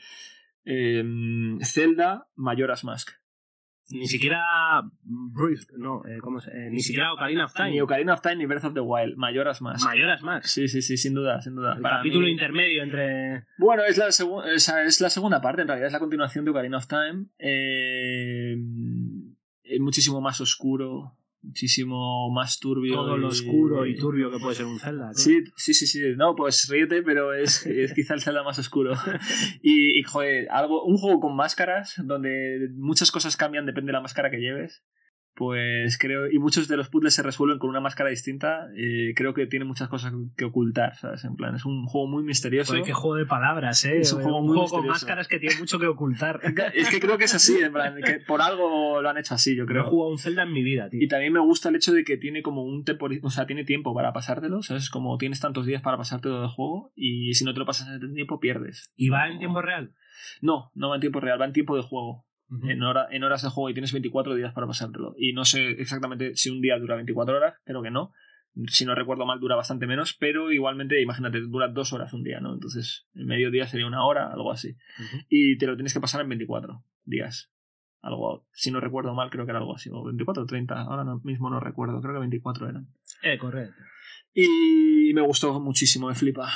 em, 0.64 1.60
Zelda 1.62 2.28
Majora's 2.36 2.84
Mask. 2.84 3.10
Ni 3.94 4.08
siquiera. 4.08 4.42
Rift, 5.36 5.72
no, 5.78 6.02
eh, 6.06 6.20
¿cómo 6.22 6.40
se 6.40 6.50
eh, 6.52 6.70
Ni 6.70 6.80
siquiera 6.80 7.12
Ocarina 7.12 7.44
of 7.44 7.54
Time. 7.54 7.72
Ni 7.72 7.82
Ocarina 7.82 8.14
of 8.14 8.22
Time 8.22 8.38
ni 8.38 8.46
Breath 8.46 8.64
of 8.64 8.74
the 8.74 8.80
Wild. 8.80 9.18
Majora's 9.18 9.62
Mask. 9.62 9.86
Mayoras 9.86 10.22
Max. 10.22 10.50
Sí, 10.50 10.70
sí, 10.70 10.82
sí, 10.82 10.96
sin 10.96 11.14
duda, 11.14 11.42
sin 11.42 11.56
duda. 11.56 11.74
El 11.76 11.82
Para 11.82 11.98
capítulo 11.98 12.26
mí- 12.26 12.32
intermedio 12.32 12.84
entre. 12.84 13.48
Bueno, 13.58 13.84
es 13.84 13.98
la, 13.98 14.08
es 14.08 15.02
la 15.02 15.10
segunda 15.10 15.42
parte, 15.42 15.64
en 15.64 15.68
realidad 15.68 15.88
es 15.88 15.94
la 15.94 16.00
continuación 16.00 16.46
de 16.46 16.52
Ocarina 16.52 16.78
of 16.78 16.88
Time. 16.88 17.26
Eh, 17.38 18.56
muchísimo 19.80 20.22
más 20.22 20.42
oscuro, 20.42 21.16
muchísimo 21.42 22.30
más 22.32 22.60
turbio. 22.60 22.96
Todo 22.96 23.18
lo 23.18 23.28
oscuro 23.28 23.86
y 23.86 23.96
turbio 23.96 24.32
que 24.32 24.40
puede 24.40 24.56
ser 24.56 24.66
un 24.66 24.80
Zelda. 24.80 25.12
tío. 25.12 25.24
Sí, 25.24 25.44
sí, 25.56 25.74
sí, 25.74 25.88
sí. 25.88 26.02
No, 26.16 26.36
pues 26.36 26.68
ríete, 26.70 27.02
pero 27.02 27.34
es, 27.34 27.66
es 27.68 27.94
quizá 27.94 28.14
el 28.14 28.22
Zelda 28.22 28.44
más 28.44 28.60
oscuro. 28.60 28.94
y, 29.62 30.00
y, 30.00 30.04
joder, 30.04 30.48
algo, 30.52 30.84
un 30.86 30.98
juego 30.98 31.20
con 31.20 31.36
máscaras, 31.36 31.96
donde 32.04 32.70
muchas 32.76 33.12
cosas 33.12 33.38
cambian, 33.38 33.66
depende 33.66 33.90
de 33.90 33.94
la 33.94 34.02
máscara 34.02 34.30
que 34.30 34.38
lleves. 34.40 34.84
Pues 35.34 35.98
creo, 35.98 36.30
y 36.30 36.40
muchos 36.40 36.68
de 36.68 36.76
los 36.76 36.90
puzzles 36.90 37.14
se 37.14 37.24
resuelven 37.24 37.58
con 37.58 37.70
una 37.70 37.80
máscara 37.80 38.10
distinta. 38.10 38.68
eh, 38.76 39.14
creo 39.16 39.34
que 39.34 39.48
tiene 39.48 39.64
muchas 39.66 39.88
cosas 39.88 40.14
que 40.36 40.46
ocultar, 40.46 40.96
¿sabes? 40.98 41.24
En 41.24 41.36
plan, 41.36 41.56
es 41.56 41.66
un 41.66 41.86
juego 41.86 42.08
muy 42.08 42.24
misterioso. 42.24 42.74
Joder, 42.74 42.86
qué 42.86 42.94
juego 42.94 43.16
de 43.16 43.26
palabras, 43.26 43.84
¿eh? 43.86 44.00
Es 44.00 44.12
un 44.12 44.22
juego 44.24 44.42
muy 44.42 44.56
con 44.56 44.64
misterioso. 44.64 44.90
máscaras 44.90 45.28
que 45.30 45.40
tiene 45.40 45.56
mucho 45.58 45.80
que 45.80 45.88
ocultar. 45.88 46.40
Es 46.76 46.90
que 46.90 47.00
creo 47.00 47.18
que 47.18 47.24
es 47.26 47.34
así, 47.34 47.58
en 47.60 47.72
plan, 47.72 47.96
que 48.04 48.20
por 48.28 48.42
algo 48.42 49.02
lo 49.02 49.10
han 49.10 49.18
hecho 49.18 49.34
así, 49.34 49.56
yo 49.56 49.66
Creo 49.66 49.80
he 49.80 49.84
creo. 49.84 49.90
jugado 49.92 50.12
un 50.12 50.18
Zelda 50.20 50.44
en 50.44 50.52
mi 50.52 50.64
vida, 50.64 50.90
tío. 50.90 51.02
Y 51.02 51.08
también 51.08 51.32
me 51.34 51.40
gusta 51.40 51.70
el 51.70 51.76
hecho 51.76 51.94
de 51.94 52.04
que 52.04 52.18
tiene 52.18 52.42
como 52.42 52.64
un 52.64 52.84
tiempo, 52.84 53.08
o 53.24 53.30
sea, 53.30 53.46
tiene 53.46 53.64
tiempo 53.64 53.94
para 53.96 54.12
pasártelo, 54.14 54.62
¿sabes? 54.64 54.90
Como 54.90 55.18
tienes 55.18 55.40
tantos 55.40 55.66
días 55.66 55.82
para 55.82 55.98
pasártelo 55.98 56.42
del 56.42 56.50
juego 56.50 56.92
y 56.96 57.34
si 57.36 57.46
no 57.46 57.54
te 57.54 57.60
lo 57.60 57.66
pasas 57.66 57.88
en 58.02 58.14
tiempo 58.14 58.40
pierdes. 58.40 58.92
¿Y 58.96 59.10
va 59.10 59.28
en 59.30 59.40
tiempo 59.40 59.62
real? 59.62 59.94
No, 60.42 60.72
no 60.76 60.90
va 60.90 60.96
en 60.96 61.02
tiempo 61.02 61.20
real, 61.20 61.40
va 61.40 61.46
en 61.46 61.54
tiempo 61.54 61.76
de 61.76 61.82
juego. 61.84 62.26
En, 62.70 62.84
hora- 62.84 63.08
en 63.12 63.24
horas 63.24 63.42
de 63.44 63.50
juego 63.50 63.70
y 63.70 63.74
tienes 63.74 63.94
24 63.94 64.36
días 64.36 64.54
para 64.54 64.68
pasártelo. 64.68 65.14
Y 65.18 65.34
no 65.34 65.46
sé 65.46 65.72
exactamente 65.72 66.36
si 66.36 66.50
un 66.50 66.62
día 66.62 66.78
dura 66.80 66.96
24 66.96 67.38
horas, 67.38 67.56
creo 67.64 67.82
que 67.82 67.92
no. 67.92 68.12
Si 68.68 68.84
no 68.84 68.94
recuerdo 68.96 69.26
mal, 69.26 69.40
dura 69.40 69.56
bastante 69.56 69.88
menos, 69.88 70.14
pero 70.20 70.52
igualmente, 70.52 71.02
imagínate, 71.02 71.40
dura 71.40 71.70
dos 71.70 71.94
horas 71.94 72.12
un 72.12 72.24
día, 72.24 72.42
¿no? 72.42 72.54
Entonces, 72.54 73.08
el 73.14 73.26
medio 73.26 73.50
día 73.52 73.66
sería 73.68 73.88
una 73.88 74.04
hora, 74.06 74.28
algo 74.34 74.52
así. 74.52 74.76
Y 75.30 75.58
te 75.58 75.68
lo 75.68 75.76
tienes 75.78 75.94
que 75.94 76.02
pasar 76.02 76.20
en 76.22 76.28
24 76.30 76.84
días. 77.06 77.50
Algo, 78.02 78.46
si 78.52 78.72
no 78.72 78.82
recuerdo 78.82 79.14
mal, 79.14 79.30
creo 79.30 79.46
que 79.46 79.52
era 79.52 79.60
algo 79.60 79.76
así. 79.76 79.90
O 79.94 80.04
24 80.04 80.44
o 80.44 80.46
30, 80.46 80.82
ahora 80.82 81.06
no- 81.06 81.22
mismo 81.24 81.50
no 81.50 81.62
recuerdo, 81.62 82.02
creo 82.02 82.14
que 82.16 82.20
24 82.20 82.68
eran. 82.68 82.88
Eh, 83.24 83.38
correcto. 83.38 83.76
Y 84.34 85.14
me 85.14 85.22
gustó 85.22 85.60
muchísimo, 85.60 86.08
me 86.08 86.16
flipa. 86.16 86.50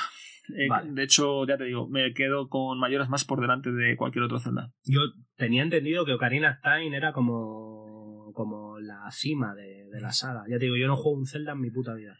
Eh, 0.49 0.67
Vale. 0.69 0.91
De 0.91 1.03
hecho, 1.03 1.45
ya 1.45 1.57
te 1.57 1.65
digo, 1.65 1.87
me 1.87 2.13
quedo 2.13 2.49
con 2.49 2.79
mayores 2.79 3.09
más 3.09 3.25
por 3.25 3.41
delante 3.41 3.71
de 3.71 3.95
cualquier 3.95 4.25
otro 4.25 4.39
Zelda. 4.39 4.71
Yo 4.83 5.01
tenía 5.35 5.63
entendido 5.63 6.05
que 6.05 6.13
Ocarina 6.13 6.51
of 6.51 6.61
Time 6.61 6.95
era 6.95 7.13
como, 7.13 8.31
como 8.33 8.79
la 8.79 9.09
cima 9.11 9.55
de, 9.55 9.87
de 9.91 10.01
la 10.01 10.11
saga. 10.11 10.43
Ya 10.49 10.57
te 10.57 10.65
digo, 10.65 10.77
yo 10.77 10.87
no 10.87 10.95
juego 10.95 11.17
un 11.17 11.25
Zelda 11.25 11.53
en 11.53 11.61
mi 11.61 11.71
puta 11.71 11.93
vida. 11.93 12.15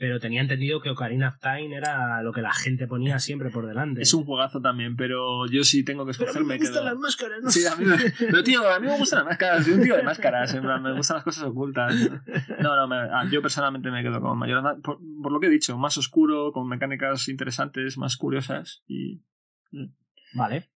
Pero 0.00 0.18
tenía 0.18 0.40
entendido 0.40 0.80
que 0.80 0.88
Ocarina 0.88 1.28
of 1.28 1.38
Time 1.40 1.76
era 1.76 2.22
lo 2.22 2.32
que 2.32 2.40
la 2.40 2.54
gente 2.54 2.86
ponía 2.86 3.18
siempre 3.18 3.50
por 3.50 3.66
delante. 3.66 4.00
Es 4.00 4.14
un 4.14 4.24
juegazo 4.24 4.58
también, 4.62 4.96
pero 4.96 5.46
yo 5.46 5.62
sí 5.62 5.84
tengo 5.84 6.06
que 6.06 6.12
escoger, 6.12 6.42
me 6.42 6.58
quedo. 6.58 6.98
máscaras, 6.98 7.42
¿no? 7.42 7.50
Sí, 7.50 7.66
a 7.66 7.76
mí 7.76 7.84
me... 7.84 7.96
Pero 8.18 8.42
tío, 8.42 8.66
a 8.66 8.80
mí 8.80 8.86
me 8.86 8.96
gustan 8.96 9.18
las 9.18 9.26
máscaras, 9.26 9.62
soy 9.62 9.74
un 9.74 9.82
tío 9.82 9.96
de 9.96 10.02
máscaras, 10.02 10.54
en 10.54 10.62
plan, 10.62 10.82
me 10.82 10.94
gustan 10.96 11.16
las 11.18 11.24
cosas 11.24 11.44
ocultas. 11.44 11.94
No, 12.62 12.76
no, 12.76 12.88
me- 12.88 12.96
ah, 12.96 13.28
yo 13.30 13.42
personalmente 13.42 13.90
me 13.90 14.02
quedo 14.02 14.22
con 14.22 14.38
mayor 14.38 14.80
por, 14.80 15.00
por 15.22 15.32
lo 15.32 15.38
que 15.38 15.48
he 15.48 15.50
dicho, 15.50 15.76
más 15.76 15.98
oscuro, 15.98 16.50
con 16.52 16.66
mecánicas 16.66 17.28
interesantes, 17.28 17.98
más 17.98 18.16
curiosas 18.16 18.82
y 18.86 19.20
Vale, 20.32 20.70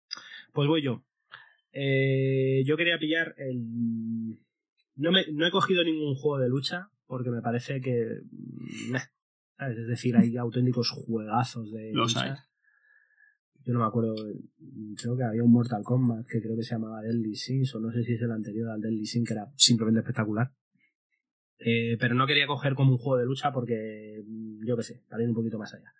pues 0.53 0.69
voy 0.69 0.83
yo. 0.83 1.03
Eh, 1.73 2.63
yo 2.67 2.77
quería 2.77 2.99
pillar 2.99 3.35
el... 3.39 4.39
No, 4.97 5.11
me, 5.13 5.25
no 5.33 5.47
he 5.47 5.51
cogido 5.51 5.83
ningún 5.83 6.15
juego 6.15 6.39
de 6.43 6.51
lucha 6.51 6.91
porque 7.07 7.31
me 7.31 7.41
parece 7.41 7.81
que... 7.81 8.21
mm, 8.31 8.91
meh, 8.93 9.01
¿sabes? 9.57 9.79
Es 9.79 9.87
decir, 9.87 10.17
hay 10.17 10.37
auténticos 10.37 10.91
juegazos 10.91 11.71
de 11.73 11.93
Los 11.93 12.17
hay. 12.17 12.33
Yo 13.65 13.73
no 13.73 13.81
me 13.81 13.87
acuerdo, 13.87 14.15
creo 15.01 15.17
que 15.17 15.25
había 15.25 15.43
un 15.43 15.51
Mortal 15.51 15.83
Kombat 15.83 16.27
que 16.27 16.41
creo 16.43 16.55
que 16.55 16.63
se 16.63 16.75
llamaba 16.75 17.01
Deadly 17.01 17.35
Sins 17.35 17.75
o 17.75 17.81
no 17.81 17.91
sé 17.91 18.03
si 18.03 18.13
es 18.13 18.21
el 18.21 18.31
anterior 18.31 18.69
al 18.69 18.81
Deadly 18.81 19.07
Sin 19.07 19.25
que 19.25 19.33
era 19.33 19.47
simplemente 19.57 20.01
espectacular. 20.01 20.53
Eh, 21.59 21.97
pero 21.99 22.15
no 22.15 22.27
quería 22.27 22.47
coger 22.47 22.75
como 22.75 22.93
un 22.93 22.99
juego 22.99 23.19
de 23.19 23.25
lucha 23.25 23.53
porque, 23.53 24.23
mm, 24.27 24.67
yo 24.67 24.77
qué 24.77 24.83
sé, 24.83 25.03
para 25.09 25.23
ir 25.23 25.31
un 25.31 25.35
poquito 25.35 25.59
más 25.59 25.73
allá. 25.73 25.95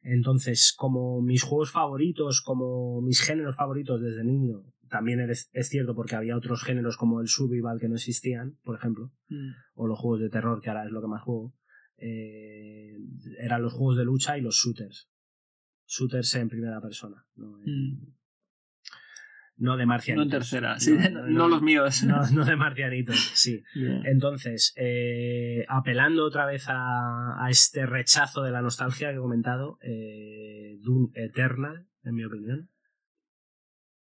Entonces, 0.00 0.72
como 0.74 1.20
mis 1.20 1.42
juegos 1.42 1.70
favoritos, 1.70 2.40
como 2.40 3.02
mis 3.02 3.20
géneros 3.20 3.56
favoritos 3.56 4.00
desde 4.00 4.24
niño, 4.24 4.64
también 4.88 5.20
es, 5.20 5.50
es 5.52 5.68
cierto 5.68 5.94
porque 5.94 6.16
había 6.16 6.36
otros 6.36 6.64
géneros 6.64 6.96
como 6.96 7.20
el 7.20 7.28
survival 7.28 7.78
que 7.78 7.88
no 7.88 7.96
existían, 7.96 8.56
por 8.64 8.76
ejemplo, 8.76 9.12
o 9.74 9.86
los 9.86 9.98
juegos 9.98 10.20
de 10.20 10.30
terror, 10.30 10.62
que 10.62 10.70
ahora 10.70 10.86
es 10.86 10.90
lo 10.90 11.02
que 11.02 11.08
más 11.08 11.22
juego, 11.22 11.54
eh, 12.00 12.96
eran 13.38 13.62
los 13.62 13.72
juegos 13.72 13.96
de 13.98 14.04
lucha 14.04 14.36
y 14.38 14.40
los 14.40 14.56
shooters. 14.56 15.08
Shooters 15.86 16.34
en 16.36 16.48
primera 16.48 16.80
persona, 16.80 17.24
no, 17.36 17.58
Mm. 17.64 18.14
no 19.56 19.76
de 19.76 19.82
no 19.84 19.88
marcianitos. 19.88 20.24
en 20.26 20.30
tercera, 20.30 20.78
sí, 20.80 20.92
No, 20.92 21.10
no, 21.10 21.20
no, 21.22 21.28
no. 21.30 21.48
los 21.48 21.62
míos. 21.62 22.02
No, 22.04 22.22
no 22.30 22.44
de 22.44 22.56
marcianitos, 22.56 23.16
sí. 23.34 23.62
Entonces, 24.04 24.72
eh, 24.76 25.64
apelando 25.68 26.24
otra 26.24 26.46
vez 26.46 26.64
a, 26.68 27.44
a 27.44 27.50
este 27.50 27.84
rechazo 27.86 28.42
de 28.42 28.52
la 28.52 28.62
nostalgia 28.62 29.10
que 29.10 29.16
he 29.16 29.20
comentado, 29.20 29.78
eh, 29.82 30.78
Doom 30.82 31.10
Eternal, 31.14 31.86
en 32.04 32.14
mi 32.14 32.24
opinión, 32.24 32.70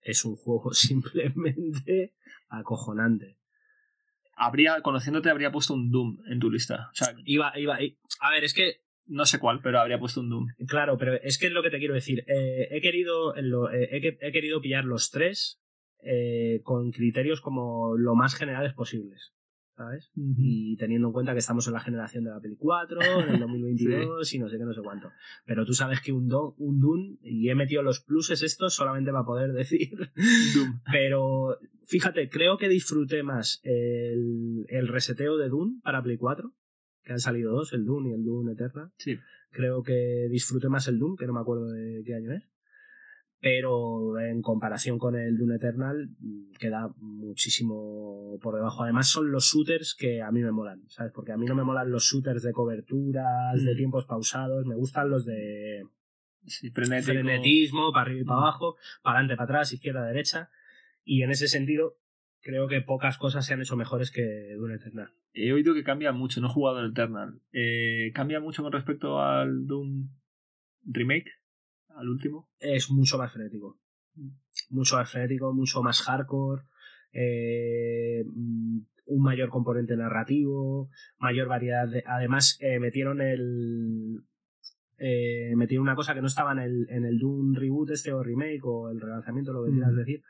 es 0.02 0.24
un 0.24 0.36
juego 0.36 0.72
simplemente 0.74 2.14
acojonante. 2.48 3.38
Habría, 4.34 4.80
conociéndote, 4.82 5.30
habría 5.30 5.52
puesto 5.52 5.74
un 5.74 5.90
Doom 5.90 6.18
en 6.26 6.38
tu 6.40 6.50
lista. 6.50 6.88
O 6.92 6.94
sea, 6.94 7.14
Iba, 7.24 7.52
iba, 7.58 7.76
a 8.20 8.30
ver, 8.30 8.44
es 8.44 8.54
que, 8.54 8.82
no 9.06 9.26
sé 9.26 9.38
cuál, 9.38 9.60
pero 9.62 9.78
habría 9.80 9.98
puesto 9.98 10.20
un 10.20 10.30
Doom. 10.30 10.46
claro, 10.66 10.96
pero 10.96 11.14
es 11.14 11.38
que 11.38 11.46
es 11.48 11.52
lo 11.52 11.62
que 11.62 11.70
te 11.70 11.78
quiero 11.78 11.94
decir. 11.94 12.24
Eh, 12.28 12.68
he, 12.70 12.80
querido, 12.80 13.34
lo- 13.40 13.70
eh, 13.70 13.88
he, 13.92 14.00
que- 14.00 14.18
he 14.20 14.32
querido 14.32 14.60
pillar 14.60 14.84
los 14.84 15.10
tres 15.10 15.60
eh, 16.04 16.60
con 16.64 16.90
criterios 16.90 17.40
como 17.40 17.96
lo 17.96 18.14
más 18.16 18.34
generales 18.34 18.72
posibles, 18.74 19.32
¿sabes? 19.76 20.10
y 20.16 20.76
teniendo 20.76 21.08
en 21.08 21.12
cuenta 21.12 21.32
que 21.32 21.38
estamos 21.38 21.66
en 21.68 21.74
la 21.74 21.80
generación 21.80 22.24
de 22.24 22.30
la 22.30 22.40
Play 22.40 22.56
4, 22.58 23.22
en 23.22 23.28
el 23.34 23.38
2022 23.40 24.34
y 24.34 24.38
no 24.40 24.48
sé 24.48 24.58
qué, 24.58 24.64
no 24.64 24.72
sé 24.74 24.80
cuánto. 24.82 25.10
Pero 25.46 25.64
tú 25.64 25.74
sabes 25.74 26.00
que 26.00 26.10
un, 26.12 26.26
do, 26.28 26.54
un 26.58 26.80
Dune, 26.80 27.18
y 27.22 27.48
he 27.50 27.54
metido 27.54 27.82
los 27.82 28.00
pluses 28.00 28.42
estos 28.42 28.74
solamente 28.74 29.12
para 29.12 29.24
poder 29.24 29.52
decir, 29.52 29.90
Doom. 30.54 30.80
pero 30.90 31.58
fíjate, 31.92 32.28
creo 32.30 32.56
que 32.56 32.68
disfruté 32.68 33.22
más 33.22 33.60
el, 33.64 34.64
el 34.68 34.88
reseteo 34.88 35.36
de 35.36 35.48
Dune 35.48 35.80
para 35.84 36.02
Play 36.02 36.16
4, 36.16 36.50
que 37.02 37.12
han 37.12 37.20
salido 37.20 37.52
dos, 37.52 37.72
el 37.74 37.84
Dune 37.84 38.10
y 38.10 38.12
el 38.14 38.24
Dune 38.24 38.52
Eterna. 38.52 38.90
Sí. 38.96 39.18
Creo 39.50 39.82
que 39.82 40.28
disfruté 40.30 40.68
más 40.70 40.88
el 40.88 40.98
Dune, 40.98 41.16
que 41.18 41.26
no 41.26 41.34
me 41.34 41.40
acuerdo 41.40 41.66
de 41.70 42.02
qué 42.06 42.14
año 42.14 42.32
es. 42.32 42.42
Pero 43.40 44.18
en 44.20 44.40
comparación 44.40 44.98
con 44.98 45.16
el 45.16 45.36
Dune 45.36 45.56
Eternal, 45.56 46.08
queda 46.60 46.88
muchísimo 46.98 48.38
por 48.40 48.54
debajo. 48.54 48.84
Además, 48.84 49.08
son 49.08 49.32
los 49.32 49.44
shooters 49.52 49.94
que 49.98 50.22
a 50.22 50.30
mí 50.30 50.40
me 50.42 50.52
molan, 50.52 50.80
¿sabes? 50.88 51.12
Porque 51.12 51.32
a 51.32 51.36
mí 51.36 51.44
no 51.46 51.54
me 51.56 51.64
molan 51.64 51.90
los 51.90 52.04
shooters 52.04 52.42
de 52.42 52.52
coberturas, 52.52 53.62
de 53.64 53.74
Mm. 53.74 53.76
tiempos 53.76 54.06
pausados, 54.06 54.64
me 54.64 54.76
gustan 54.76 55.10
los 55.10 55.24
de 55.26 55.82
Sí, 56.46 56.70
frenetismo, 56.70 57.92
para 57.92 58.06
arriba 58.06 58.20
y 58.20 58.24
para 58.24 58.40
abajo, 58.40 58.76
para 59.02 59.18
adelante, 59.18 59.36
para 59.36 59.44
atrás, 59.44 59.72
izquierda, 59.72 60.06
derecha. 60.06 60.48
Y 61.04 61.22
en 61.22 61.30
ese 61.30 61.48
sentido, 61.48 61.96
creo 62.40 62.68
que 62.68 62.80
pocas 62.80 63.18
cosas 63.18 63.44
se 63.46 63.54
han 63.54 63.60
hecho 63.60 63.76
mejores 63.76 64.10
que 64.10 64.54
Dune 64.56 64.74
Eternal. 64.74 65.12
He 65.34 65.52
oído 65.52 65.74
que 65.74 65.82
cambia 65.84 66.12
mucho, 66.12 66.40
no 66.40 66.48
he 66.48 66.52
jugado 66.52 66.80
el 66.80 66.90
Eternal. 66.90 67.40
Eh, 67.52 68.12
¿Cambia 68.14 68.40
mucho 68.40 68.62
con 68.62 68.72
respecto 68.72 69.20
al 69.20 69.66
Doom 69.66 70.10
Remake? 70.84 71.30
Al 71.96 72.08
último. 72.08 72.48
es 72.58 72.90
mucho 72.90 73.18
más 73.18 73.32
frenético. 73.32 73.78
Mucho 74.70 74.96
más 74.96 75.10
frenético, 75.10 75.52
mucho 75.52 75.82
más 75.82 76.02
hardcore, 76.02 76.62
eh, 77.12 78.24
mm, 78.26 78.78
un 79.06 79.22
mayor 79.22 79.48
componente 79.48 79.96
narrativo, 79.96 80.90
mayor 81.18 81.48
variedad 81.48 81.88
de... 81.88 82.02
Además, 82.06 82.58
eh, 82.60 82.78
metieron 82.78 83.20
el... 83.20 84.22
eh, 84.98 85.52
metieron 85.56 85.82
una 85.82 85.94
cosa 85.96 86.14
que 86.14 86.20
no 86.20 86.26
estaba 86.28 86.52
en 86.52 86.58
el, 86.60 86.86
en 86.90 87.04
el 87.04 87.18
Doom 87.18 87.54
Reboot 87.54 87.90
este 87.90 88.12
o 88.12 88.22
Remake 88.22 88.60
o 88.64 88.90
el 88.90 89.00
relanzamiento, 89.00 89.52
lo 89.52 89.64
que 89.64 89.72
quieras 89.72 89.92
Mm. 89.92 89.96
decir, 89.96 90.22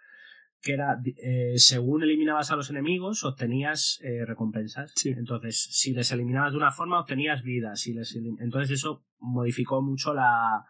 que 0.63 0.73
era, 0.75 0.99
eh, 1.23 1.55
según 1.57 2.03
eliminabas 2.03 2.51
a 2.53 2.57
los 2.57 2.71
enemigos, 2.71 3.25
obtenías 3.25 3.99
eh, 4.03 4.25
recompensas. 4.25 4.93
Sí. 4.97 5.11
Entonces, 5.11 5.61
si 5.71 5.93
les 5.93 6.11
eliminabas 6.13 6.53
de 6.53 6.59
una 6.59 6.71
forma, 6.71 7.01
obtenías 7.01 7.43
vida. 7.43 7.75
Si 7.77 7.93
les 7.93 8.15
elim- 8.17 8.39
Entonces, 8.41 8.71
eso 8.71 9.05
modificó 9.19 9.83
mucho 9.83 10.15
la, 10.15 10.65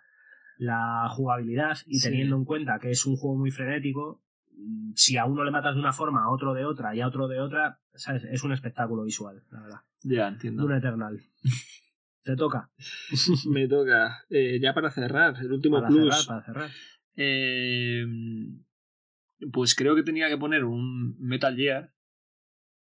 la 0.56 1.06
jugabilidad 1.10 1.76
y 1.86 1.98
Sí. 1.98 2.08
teniendo 2.08 2.36
en 2.36 2.44
cuenta 2.44 2.78
que 2.80 2.90
es 2.90 3.04
un 3.06 3.16
juego 3.16 3.36
muy 3.38 3.50
frenético, 3.50 4.22
si 4.94 5.16
a 5.16 5.24
uno 5.24 5.44
le 5.44 5.50
matas 5.50 5.74
de 5.74 5.80
una 5.80 5.92
forma, 5.92 6.24
a 6.24 6.30
otro 6.30 6.54
de 6.54 6.64
otra 6.64 6.94
y 6.94 7.00
a 7.00 7.08
otro 7.08 7.26
de 7.28 7.40
otra, 7.40 7.80
¿sabes? 7.94 8.24
es 8.24 8.42
un 8.44 8.52
espectáculo 8.52 9.02
visual, 9.04 9.42
la 9.50 9.60
verdad. 9.60 9.78
Ya, 10.02 10.28
entiendo. 10.28 10.64
Un 10.64 10.72
eternal. 10.72 11.20
Te 12.22 12.36
toca. 12.36 12.70
Me 13.48 13.66
toca. 13.66 14.24
Eh, 14.30 14.60
ya 14.60 14.72
para 14.74 14.90
cerrar, 14.90 15.34
el 15.40 15.52
último 15.52 15.76
Para 15.78 15.88
plus. 15.88 16.14
cerrar, 16.24 16.26
para 16.26 16.42
cerrar. 16.46 16.70
Eh, 17.16 18.04
pues 19.52 19.74
creo 19.74 19.94
que 19.96 20.02
tenía 20.02 20.28
que 20.28 20.36
poner 20.38 20.64
un 20.64 21.16
Metal 21.18 21.56
Gear. 21.56 21.92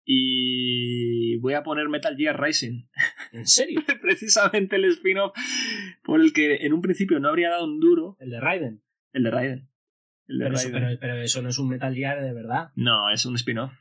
Y 0.09 1.35
voy 1.39 1.53
a 1.53 1.63
poner 1.63 1.89
Metal 1.89 2.15
Gear 2.15 2.41
Rising. 2.41 2.85
¿En 3.33 3.45
serio? 3.45 3.81
Precisamente 4.01 4.77
el 4.77 4.85
spin-off 4.85 5.35
por 6.03 6.21
el 6.21 6.31
que 6.31 6.65
en 6.65 6.73
un 6.73 6.81
principio 6.81 7.19
no 7.19 7.27
habría 7.29 7.49
dado 7.49 7.65
un 7.65 7.79
duro. 7.79 8.15
El 8.19 8.29
de 8.29 8.39
Raiden. 8.39 8.81
El 9.11 9.23
de 9.23 9.31
Raiden. 9.31 9.69
El 10.27 10.39
de 10.39 10.45
Pero 10.45 10.55
eso, 10.55 10.69
Raiden. 10.69 10.87
pero, 10.87 10.99
pero 10.99 11.15
eso 11.21 11.41
no 11.41 11.49
es 11.49 11.59
un 11.59 11.67
Metal 11.69 11.93
Gear 11.93 12.21
de 12.21 12.33
verdad. 12.33 12.71
No, 12.75 13.09
es 13.11 13.25
un 13.25 13.35
spin-off. 13.35 13.73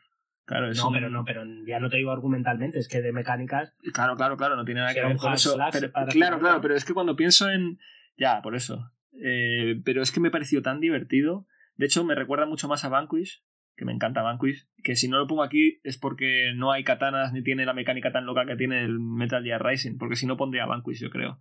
Claro, 0.47 0.71
es 0.71 0.79
No, 0.79 0.89
un- 0.89 0.95
pero 0.95 1.11
no, 1.11 1.25
pero 1.25 1.45
ya 1.67 1.79
no 1.81 1.91
te 1.91 1.97
digo 1.97 2.11
argumentalmente, 2.13 2.79
es 2.79 2.87
que 2.89 3.03
de 3.03 3.13
mecánicas 3.13 3.75
Claro, 3.93 4.17
claro, 4.17 4.37
claro, 4.37 4.55
no 4.57 4.65
tiene 4.65 4.81
nada 4.81 4.95
que 4.95 5.03
ver 5.03 5.17
con 5.17 5.33
eso. 5.33 5.57
Pero- 5.73 5.93
claro, 6.11 6.39
claro, 6.41 6.61
pero 6.61 6.75
es 6.75 6.85
que 6.85 6.93
cuando 6.95 7.15
pienso 7.17 7.49
en. 7.51 7.79
Ya, 8.17 8.43
por 8.43 8.55
eso. 8.57 8.93
Eh, 9.21 9.81
pero 9.85 10.03
es 10.03 10.11
que 10.13 10.21
me 10.21 10.31
pareció 10.31 10.61
tan 10.63 10.81
divertido. 10.81 11.47
De 11.77 11.87
hecho, 11.87 12.05
me 12.05 12.15
recuerda 12.15 12.47
mucho 12.47 12.69
más 12.69 12.85
a 12.85 12.89
Vanquish, 12.89 13.43
que 13.77 13.85
me 13.85 13.93
encanta 13.93 14.23
Vanquish. 14.23 14.67
Que 14.83 14.97
si 14.97 15.09
no 15.09 15.19
lo 15.19 15.27
pongo 15.27 15.43
aquí 15.43 15.81
es 15.85 15.99
porque 15.99 16.53
no 16.55 16.73
hay 16.73 16.85
katanas 16.85 17.33
ni 17.33 17.43
tiene 17.43 17.67
la 17.67 17.75
mecánica 17.75 18.13
tan 18.13 18.25
loca 18.25 18.47
que 18.47 18.57
tiene 18.57 18.83
el 18.83 18.99
Metal 18.99 19.43
Gear 19.43 19.65
Rising. 19.65 19.99
Porque 19.99 20.17
si 20.17 20.27
no 20.27 20.37
pondría 20.37 20.67
Vanquish, 20.67 21.01
yo 21.01 21.11
creo. 21.11 21.39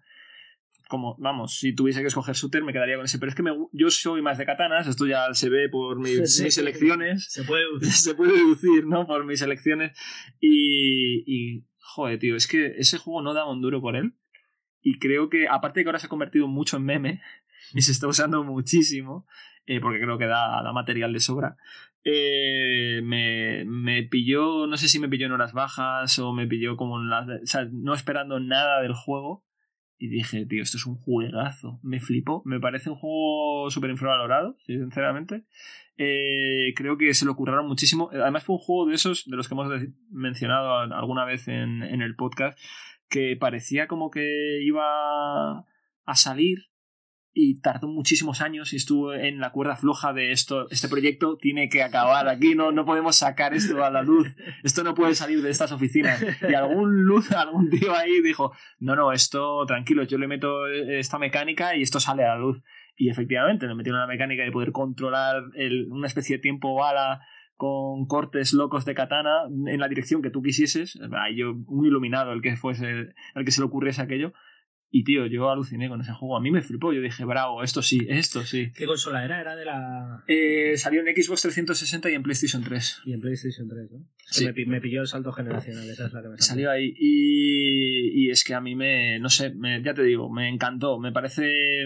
Como, 0.88 1.16
vamos, 1.18 1.58
si 1.58 1.74
tuviese 1.74 2.02
que 2.02 2.08
escoger 2.08 2.36
shooter 2.36 2.64
me 2.64 2.74
quedaría 2.74 2.98
con 2.98 3.06
ese. 3.06 3.18
Pero 3.18 3.30
es 3.30 3.36
que 3.36 3.44
me 3.44 3.52
yo 3.72 3.90
soy 3.90 4.22
más 4.22 4.38
de 4.38 4.46
katanas, 4.46 4.88
esto 4.88 5.08
ya 5.08 5.34
se 5.34 5.50
ve 5.50 5.70
por 5.70 6.00
mis, 6.00 6.20
mis 6.44 6.58
elecciones 6.58 7.26
se 7.32 7.44
puede 7.44 7.64
se 7.82 8.14
puede 8.14 8.34
deducir, 8.34 8.86
¿no? 8.86 9.08
Por 9.08 9.26
mis 9.26 9.42
elecciones. 9.42 9.98
Y, 10.40 11.24
y, 11.26 11.66
joder, 11.80 12.20
tío, 12.20 12.36
es 12.36 12.48
que 12.48 12.74
ese 12.78 12.98
juego 12.98 13.22
no 13.22 13.34
da 13.34 13.50
un 13.50 13.62
duro 13.62 13.82
por 13.82 13.96
él. 13.96 14.14
Y 14.82 15.00
creo 15.00 15.30
que, 15.30 15.48
aparte 15.48 15.80
de 15.80 15.84
que 15.84 15.90
ahora 15.90 15.98
se 15.98 16.06
ha 16.06 16.10
convertido 16.10 16.48
mucho 16.48 16.78
en 16.78 16.84
meme, 16.84 17.22
y 17.74 17.82
se 17.82 17.92
está 17.92 18.08
usando 18.08 18.44
muchísimo, 18.44 19.26
porque 19.82 20.00
creo 20.00 20.18
que 20.18 20.28
da, 20.28 20.62
da 20.64 20.74
material 20.74 21.14
de 21.14 21.20
sobra, 21.20 21.58
eh, 22.08 23.02
me, 23.04 23.66
me 23.66 24.04
pilló, 24.04 24.68
no 24.68 24.78
sé 24.78 24.88
si 24.88 25.00
me 25.00 25.10
pilló 25.10 25.26
en 25.26 25.32
horas 25.32 25.54
bajas 25.54 26.20
o 26.20 26.34
me 26.34 26.46
pilló 26.46 26.78
como 26.78 27.02
en 27.02 27.10
las... 27.10 27.28
O 27.28 27.46
sea, 27.46 27.68
no 27.72 27.96
esperando 27.96 28.40
nada 28.40 28.82
del 28.82 28.94
juego. 28.94 29.44
Y 29.98 30.10
dije, 30.10 30.46
tío, 30.46 30.62
esto 30.62 30.78
es 30.78 30.86
un 30.86 30.98
juegazo. 30.98 31.80
Me 31.82 32.00
flipó. 32.00 32.44
Me 32.46 32.60
parece 32.60 32.92
un 32.92 32.96
juego 32.96 33.72
súper 33.72 33.90
infravalorado, 33.90 34.56
sinceramente. 34.66 35.46
Eh, 35.98 36.74
creo 36.76 36.98
que 36.98 37.14
se 37.16 37.26
lo 37.26 37.36
curraron 37.36 37.68
muchísimo. 37.68 38.10
Además 38.12 38.44
fue 38.44 38.56
un 38.56 38.62
juego 38.62 38.86
de 38.88 38.96
esos, 38.96 39.26
de 39.26 39.36
los 39.36 39.48
que 39.48 39.56
hemos 39.56 39.72
mencionado 40.12 40.78
alguna 40.78 41.26
vez 41.26 41.48
en, 41.48 41.82
en 41.82 42.02
el 42.04 42.16
podcast, 42.16 42.60
que 43.10 43.36
parecía 43.36 43.88
como 43.88 44.12
que 44.12 44.62
iba 44.62 45.60
a 45.60 46.16
salir 46.16 46.68
y 47.38 47.60
tardó 47.60 47.90
muchísimos 47.90 48.42
años 48.42 48.72
y 48.72 48.78
estuvo 48.78 49.14
en 49.14 49.40
la 49.40 49.52
cuerda 49.52 49.76
floja 49.76 50.14
de 50.14 50.32
esto, 50.32 50.70
este 50.70 50.88
proyecto 50.88 51.36
tiene 51.36 51.68
que 51.68 51.84
acabar 51.84 52.30
aquí, 52.30 52.56
no, 52.56 52.72
no 52.72 52.86
podemos 52.86 53.18
sacar 53.18 53.54
esto 53.54 53.84
a 53.84 53.90
la 53.90 54.02
luz, 54.02 54.34
esto 54.64 54.86
no 54.86 54.96
puede 54.96 55.16
salir 55.16 55.42
de 55.42 55.50
estas 55.50 55.74
oficinas. 55.74 56.26
Y 56.50 56.54
algún 56.54 57.04
luz, 57.04 57.34
algún 57.34 57.70
tío 57.70 57.94
ahí 57.94 58.22
dijo, 58.22 58.54
no, 58.80 58.96
no, 58.96 59.12
esto 59.12 59.66
tranquilo, 59.66 60.04
yo 60.04 60.18
le 60.18 60.28
meto 60.28 60.66
esta 60.68 61.20
mecánica 61.20 61.76
y 61.76 61.82
esto 61.82 62.00
sale 62.00 62.24
a 62.24 62.30
la 62.30 62.38
luz. 62.38 62.64
Y 62.96 63.10
efectivamente, 63.10 63.68
le 63.68 63.76
metieron 63.76 64.00
la 64.00 64.08
mecánica 64.08 64.44
de 64.44 64.52
poder 64.54 64.72
controlar 64.72 65.44
el, 65.56 65.92
una 65.92 66.08
especie 66.08 66.38
de 66.38 66.42
tiempo 66.42 66.74
bala 66.76 67.20
con 67.58 68.06
cortes 68.06 68.54
locos 68.54 68.86
de 68.86 68.96
katana 68.96 69.44
en 69.68 69.80
la 69.82 69.90
dirección 69.90 70.22
que 70.22 70.30
tú 70.30 70.42
quisieses. 70.42 70.98
Yo, 71.36 71.54
un 71.68 71.86
iluminado 71.86 72.32
el 72.32 72.42
que 72.42 72.56
fuese, 72.56 73.14
el 73.36 73.46
que 73.46 73.52
se 73.52 73.60
le 73.60 73.68
ocurriese 73.68 74.02
aquello 74.02 74.34
y 74.90 75.04
tío, 75.04 75.26
yo 75.26 75.50
aluciné 75.50 75.90
con 75.90 76.00
ese 76.02 76.14
juego. 76.14 76.38
A 76.38 76.40
mí 76.40 76.52
me 76.52 76.62
flipó. 76.62 76.94
Yo 76.94 77.02
dije, 77.02 77.26
bravo, 77.26 77.64
esto 77.64 77.82
sí, 77.82 78.06
esto 78.08 78.44
sí. 78.44 78.72
¿Qué 78.74 78.86
consola 78.86 79.26
era? 79.26 79.42
Era 79.42 79.56
de 79.56 79.66
la. 79.66 80.24
Eh, 80.28 80.78
salió 80.78 81.02
en 81.06 81.14
Xbox 81.14 81.42
360 81.42 82.10
y 82.10 82.14
en 82.14 82.24
PlayStation 82.24 82.64
3. 82.64 83.02
Y 83.06 83.14
en 83.14 83.20
PlayStation 83.20 83.68
3, 83.68 83.92
¿no? 83.92 84.06
Sí. 84.28 84.46
Me, 84.66 84.80
pilló 84.80 85.02
el 85.02 85.08
salto 85.08 85.34
generacional, 85.34 85.90
esa 85.90 86.06
es 86.08 86.14
la 86.14 86.22
que 86.22 86.30
me 86.30 86.38
salió. 86.38 86.72
ahí. 86.72 86.94
Y, 86.98 88.26
y, 88.26 88.30
es 88.30 88.44
que 88.44 88.54
a 88.54 88.62
mí 88.62 88.76
me. 88.76 89.20
No 89.20 89.30
sé, 89.30 89.54
ya 89.84 89.94
te 89.94 90.04
digo, 90.04 90.32
me 90.32 90.48
encantó. 90.48 91.00
Me 91.00 91.12
parece 91.12 91.84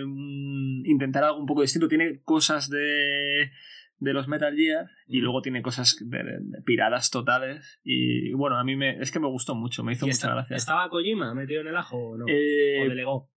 intentar 0.83 1.23
algo 1.23 1.39
un 1.39 1.47
poco 1.47 1.61
distinto. 1.61 1.87
Tiene 1.87 2.21
cosas 2.23 2.69
de 2.69 3.51
de 3.99 4.13
los 4.13 4.27
Metal 4.27 4.55
Gear 4.55 4.89
y 5.07 5.19
luego 5.19 5.41
tiene 5.41 5.61
cosas 5.61 5.97
de, 5.99 6.23
piradas 6.65 7.09
totales 7.09 7.79
y 7.83 8.33
bueno, 8.33 8.57
a 8.57 8.63
mí 8.63 8.75
me, 8.75 8.99
es 8.99 9.11
que 9.11 9.19
me 9.19 9.27
gustó 9.27 9.55
mucho, 9.55 9.83
me 9.83 9.93
hizo 9.93 10.07
mucha 10.07 10.31
gracia. 10.31 10.55
¿Estaba 10.55 10.89
Kojima 10.89 11.33
metido 11.33 11.61
en 11.61 11.67
el 11.67 11.77
ajo 11.77 11.97
o 11.97 12.17
no? 12.17 12.25
Eh, 12.27 12.85
¿O 12.85 12.89
delegó? 12.89 13.29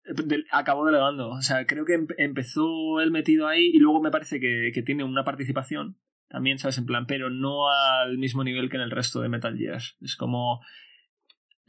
acabó 0.51 0.87
delegando, 0.87 1.31
o 1.31 1.43
sea, 1.43 1.67
creo 1.67 1.85
que 1.85 2.07
empezó 2.19 3.01
él 3.01 3.11
metido 3.11 3.47
ahí 3.47 3.71
y 3.73 3.79
luego 3.79 4.03
me 4.03 4.11
parece 4.11 4.41
que, 4.41 4.71
que, 4.75 4.83
tiene 4.83 5.05
una 5.05 5.25
participación 5.25 5.99
también, 6.29 6.59
¿sabes? 6.59 6.79
En 6.79 6.87
plan, 6.87 7.07
pero 7.07 7.31
no 7.31 7.71
al 7.71 8.19
mismo 8.19 8.43
nivel 8.45 8.71
que 8.71 8.77
en 8.77 8.83
el 8.83 8.91
resto 8.91 9.21
de 9.21 9.29
Metal 9.29 9.57
Gear. 9.57 9.81
Es 10.01 10.17
como 10.17 10.61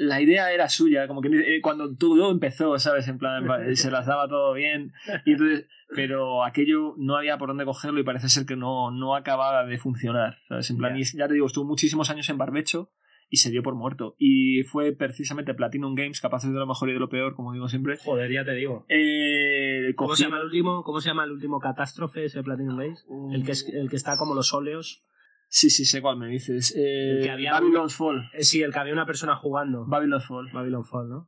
la 0.01 0.19
idea 0.19 0.51
era 0.51 0.67
suya, 0.67 1.07
como 1.07 1.21
que 1.21 1.29
eh, 1.29 1.61
cuando 1.61 1.95
todo 1.95 2.31
empezó, 2.31 2.77
¿sabes? 2.79 3.07
En 3.07 3.19
plan, 3.19 3.45
se 3.75 3.91
las 3.91 4.07
daba 4.07 4.27
todo 4.27 4.53
bien. 4.53 4.93
Y 5.25 5.33
entonces, 5.33 5.67
pero 5.95 6.43
aquello 6.43 6.95
no 6.97 7.17
había 7.17 7.37
por 7.37 7.49
dónde 7.49 7.65
cogerlo 7.65 7.99
y 7.99 8.03
parece 8.03 8.27
ser 8.27 8.45
que 8.45 8.55
no, 8.55 8.89
no 8.91 9.15
acababa 9.15 9.63
de 9.65 9.77
funcionar, 9.77 10.37
¿sabes? 10.47 10.69
En 10.71 10.77
plan, 10.77 10.97
y 10.97 11.03
ya 11.03 11.27
te 11.27 11.35
digo, 11.35 11.45
estuvo 11.45 11.65
muchísimos 11.65 12.09
años 12.09 12.29
en 12.29 12.37
barbecho 12.37 12.91
y 13.29 13.37
se 13.37 13.51
dio 13.51 13.61
por 13.61 13.75
muerto. 13.75 14.15
Y 14.17 14.63
fue 14.63 14.91
precisamente 14.91 15.53
Platinum 15.53 15.93
Games, 15.93 16.19
capaces 16.19 16.51
de 16.51 16.59
lo 16.59 16.67
mejor 16.67 16.89
y 16.89 16.93
de 16.93 16.99
lo 16.99 17.09
peor, 17.09 17.35
como 17.35 17.53
digo 17.53 17.69
siempre. 17.69 17.97
Joder, 17.97 18.31
ya 18.31 18.43
te 18.43 18.53
digo. 18.53 18.85
Eh, 18.89 19.93
¿Cómo, 19.95 20.15
se 20.15 20.23
llama 20.23 20.39
el 20.39 20.45
último, 20.45 20.83
¿Cómo 20.83 20.99
se 20.99 21.09
llama 21.09 21.23
el 21.23 21.31
último 21.31 21.59
catástrofe 21.59 22.25
ese 22.25 22.43
Platinum 22.43 22.77
Games? 22.77 23.05
El, 23.31 23.45
que 23.45 23.51
es, 23.51 23.67
el 23.71 23.89
que 23.89 23.95
está 23.95 24.17
como 24.17 24.33
los 24.33 24.53
óleos. 24.53 25.05
Sí, 25.53 25.69
sí, 25.69 25.83
sé 25.83 26.01
cuál 26.01 26.15
me 26.15 26.27
dices. 26.27 26.73
Eh, 26.77 27.27
Babylon's 27.51 27.93
Fall. 27.93 28.29
Eh, 28.33 28.41
sí, 28.41 28.61
el 28.61 28.71
que 28.71 28.79
había 28.79 28.93
una 28.93 29.05
persona 29.05 29.35
jugando. 29.35 29.85
Babylon's 29.85 30.25
Fall. 30.25 30.49
Babylon's 30.53 30.89
Fall, 30.89 31.09
¿no? 31.09 31.27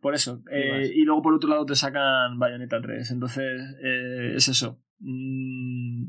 Por 0.00 0.14
eso. 0.14 0.44
Eh, 0.48 0.92
y 0.94 1.02
luego 1.02 1.22
por 1.22 1.34
otro 1.34 1.50
lado 1.50 1.66
te 1.66 1.74
sacan 1.74 2.38
Bayonetta 2.38 2.80
3. 2.80 3.10
Entonces, 3.10 3.76
eh, 3.82 4.34
es 4.36 4.46
eso. 4.46 4.78
Mm, 5.00 6.04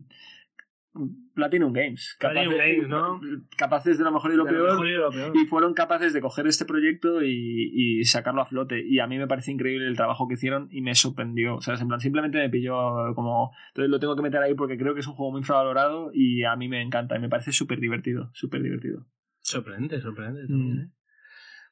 Platinum 1.34 1.74
Games. 1.74 2.18
Games 2.20 2.88
¿no? 2.88 3.20
Capaces 3.58 3.98
de 3.98 4.04
lo 4.04 4.12
mejor 4.12 4.34
y 4.34 4.36
lo, 4.36 4.46
peor, 4.46 5.34
y 5.36 5.46
fueron 5.46 5.74
capaces 5.74 6.14
de 6.14 6.22
coger 6.22 6.48
este 6.48 6.66
proyecto 6.66 7.22
y, 7.24 8.04
sacarlo 8.06 8.42
a 8.42 8.46
flote. 8.46 8.84
Y 8.86 9.00
a 9.00 9.08
mí 9.08 9.18
me 9.18 9.28
parece 9.28 9.52
increíble 9.52 9.88
el 9.88 9.96
trabajo 9.96 10.28
que 10.28 10.36
hicieron 10.36 10.68
y 10.72 10.82
me 10.82 10.96
sorprendió. 10.96 11.56
O 11.56 11.62
sea, 11.62 11.76
en 11.76 11.88
plan, 11.88 12.00
simplemente 12.00 12.38
me 12.38 12.50
pilló 12.50 13.14
como. 13.16 13.52
Entonces 13.70 13.90
lo 13.90 14.00
tengo 14.00 14.16
que 14.16 14.22
meter 14.22 14.42
ahí 14.42 14.56
porque 14.56 14.78
creo 14.78 14.94
que 14.94 15.02
es 15.02 15.08
un 15.08 15.14
juego 15.14 15.32
muy 15.32 15.40
infravalorado 15.40 16.12
y 16.14 16.44
a 16.44 16.56
mí 16.56 16.68
me 16.68 16.82
encanta 16.82 17.16
y 17.16 17.20
me 17.20 17.30
parece 17.30 17.52
súper 17.52 17.80
divertido. 17.80 18.30
Súper 18.34 18.62
divertido. 18.62 19.06
Sorprendente, 19.42 20.02
sorprendente 20.02 20.48
también, 20.48 20.76
mm. 20.76 20.82
¿eh? 20.82 20.92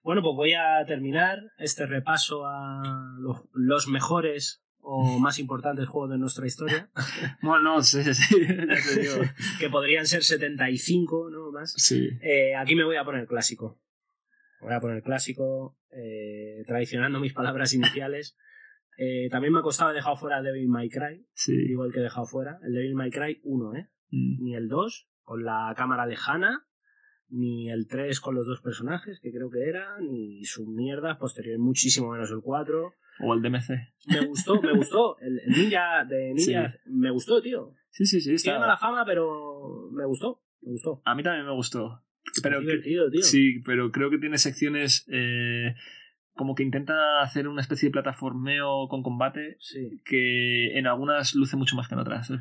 Bueno, 0.01 0.21
pues 0.21 0.35
voy 0.35 0.53
a 0.53 0.85
terminar 0.85 1.39
este 1.57 1.87
repaso 1.87 2.45
a 2.45 2.83
los 3.53 3.87
mejores 3.87 4.64
o 4.87 5.19
más 5.19 5.39
importantes 5.39 5.87
juegos 5.87 6.11
de 6.11 6.17
nuestra 6.17 6.45
historia. 6.45 6.89
bueno, 7.41 7.63
no, 7.63 7.81
sí, 7.81 8.01
sí, 8.13 8.35
que 9.59 9.69
podrían 9.69 10.05
ser 10.05 10.23
75, 10.23 11.29
¿no? 11.31 11.51
Más. 11.51 11.73
Sí. 11.73 12.09
Eh, 12.21 12.55
aquí 12.55 12.75
me 12.75 12.83
voy 12.83 12.95
a 12.95 13.03
poner 13.03 13.25
clásico. 13.25 13.79
Voy 14.61 14.73
a 14.73 14.79
poner 14.79 15.01
clásico, 15.03 15.77
eh, 15.91 16.63
traicionando 16.67 17.19
mis 17.19 17.33
palabras 17.33 17.73
iniciales. 17.73 18.37
Eh, 18.97 19.27
también 19.29 19.51
me 19.51 19.59
ha 19.59 19.63
costado 19.63 19.91
he 19.91 19.95
dejado 19.95 20.15
fuera 20.15 20.41
Devil 20.41 20.69
May 20.69 20.89
Cry. 20.89 21.27
Sí. 21.33 21.53
Igual 21.53 21.91
que 21.91 21.99
he 21.99 22.03
dejado 22.03 22.25
fuera. 22.25 22.59
El 22.63 22.73
Devil 22.73 22.95
May 22.95 23.11
Cry 23.11 23.41
1, 23.43 23.75
¿eh? 23.75 23.89
Mm. 24.11 24.43
Ni 24.43 24.55
el 24.55 24.69
2, 24.69 25.09
con 25.23 25.43
la 25.43 25.73
cámara 25.75 26.05
lejana 26.05 26.65
ni 27.29 27.71
el 27.71 27.87
3 27.87 28.19
con 28.21 28.35
los 28.35 28.45
dos 28.45 28.61
personajes, 28.61 29.19
que 29.19 29.31
creo 29.31 29.49
que 29.49 29.67
era, 29.67 29.99
ni 29.99 30.45
su 30.45 30.67
mierda 30.67 31.17
posterior, 31.17 31.59
muchísimo 31.59 32.11
menos 32.11 32.31
el 32.31 32.41
4. 32.41 32.93
O 33.19 33.33
el 33.33 33.41
DMC. 33.41 33.69
Me 34.07 34.25
gustó, 34.25 34.61
me 34.61 34.73
gustó. 34.73 35.17
El, 35.19 35.41
Ninja 35.47 36.05
de 36.05 36.33
Ninja 36.33 36.75
me 36.85 37.11
gustó, 37.11 37.41
tío. 37.41 37.73
Sí, 37.89 38.05
sí, 38.05 38.19
sí. 38.19 38.33
Está... 38.33 38.51
Tiene 38.51 38.59
mala 38.59 38.77
fama, 38.77 39.05
pero 39.05 39.89
me 39.91 40.05
gustó. 40.05 40.41
Me 40.61 40.71
gustó. 40.71 41.01
A 41.05 41.15
mí 41.15 41.23
también 41.23 41.45
me 41.45 41.53
gustó. 41.53 42.01
Pero, 42.41 42.59
divertido, 42.59 43.09
tío. 43.09 43.21
Sí, 43.21 43.61
pero 43.65 43.91
creo 43.91 44.09
que 44.09 44.17
tiene 44.17 44.37
secciones 44.37 45.05
eh, 45.09 45.75
como 46.35 46.53
que 46.53 46.63
intenta 46.63 47.21
hacer 47.21 47.47
una 47.47 47.61
especie 47.61 47.87
de 47.87 47.93
plataformeo 47.93 48.87
con 48.89 49.03
combate 49.03 49.57
que 50.03 50.77
en 50.77 50.85
algunas 50.85 51.33
luce 51.33 51.55
mucho 51.55 51.75
más 51.77 51.87
que 51.87 51.95
en 51.95 52.01
otras. 52.01 52.29
lo, 52.29 52.37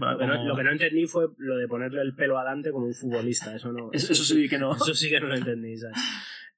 que 0.56 0.64
no, 0.64 0.70
entendí 0.70 1.06
fue 1.06 1.28
lo 1.38 1.56
de 1.56 1.68
ponerle 1.68 2.02
el 2.02 2.14
pelo 2.14 2.38
adelante 2.38 2.72
como 2.72 2.86
un 2.86 2.94
futbolista. 2.94 3.54
Eso 3.54 3.72
no. 3.72 3.90
Eso, 3.92 4.14
sí 4.14 4.48
que 4.48 4.58
no. 4.58 4.72
Eso 4.76 4.94
sí 4.94 5.08
que 5.08 5.20
no 5.20 5.28
lo 5.28 5.36
entendí. 5.36 5.74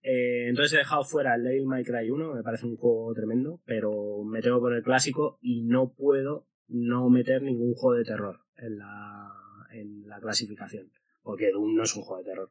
Eh, 0.09 0.47
entonces 0.49 0.75
he 0.75 0.79
dejado 0.79 1.03
fuera 1.03 1.35
el 1.35 1.43
Devil 1.43 1.67
May 1.67 1.83
Cry 1.83 2.09
1, 2.09 2.35
me 2.35 2.43
parece 2.45 2.65
un 2.65 2.77
juego 2.77 3.13
tremendo, 3.13 3.61
pero 3.65 4.23
me 4.23 4.41
tengo 4.41 4.61
con 4.61 4.73
el 4.73 4.85
clásico 4.85 5.37
y 5.43 5.63
no 5.63 5.95
puedo 5.95 6.47
no 6.69 7.11
meter 7.11 7.43
ningún 7.43 7.75
juego 7.75 7.99
de 7.99 8.05
terror 8.05 8.41
en 8.57 8.79
la, 8.79 9.33
en 9.73 10.07
la 10.07 10.21
clasificación, 10.21 10.93
porque 11.23 11.51
Doom 11.51 11.75
no 11.75 11.83
es 11.83 11.97
un 11.97 12.05
juego 12.05 12.23
de 12.23 12.31
terror. 12.31 12.51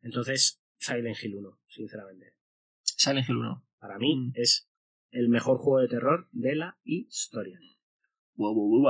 Entonces, 0.00 0.62
Silent 0.78 1.22
Hill 1.22 1.36
1, 1.36 1.58
sinceramente. 1.66 2.32
Silent 2.80 3.28
Hill 3.28 3.36
1. 3.36 3.66
Para 3.80 3.98
mí 3.98 4.16
mm. 4.16 4.32
es 4.36 4.70
el 5.10 5.28
mejor 5.28 5.58
juego 5.58 5.80
de 5.80 5.88
terror 5.88 6.26
de 6.32 6.54
la 6.54 6.78
historia. 6.84 7.58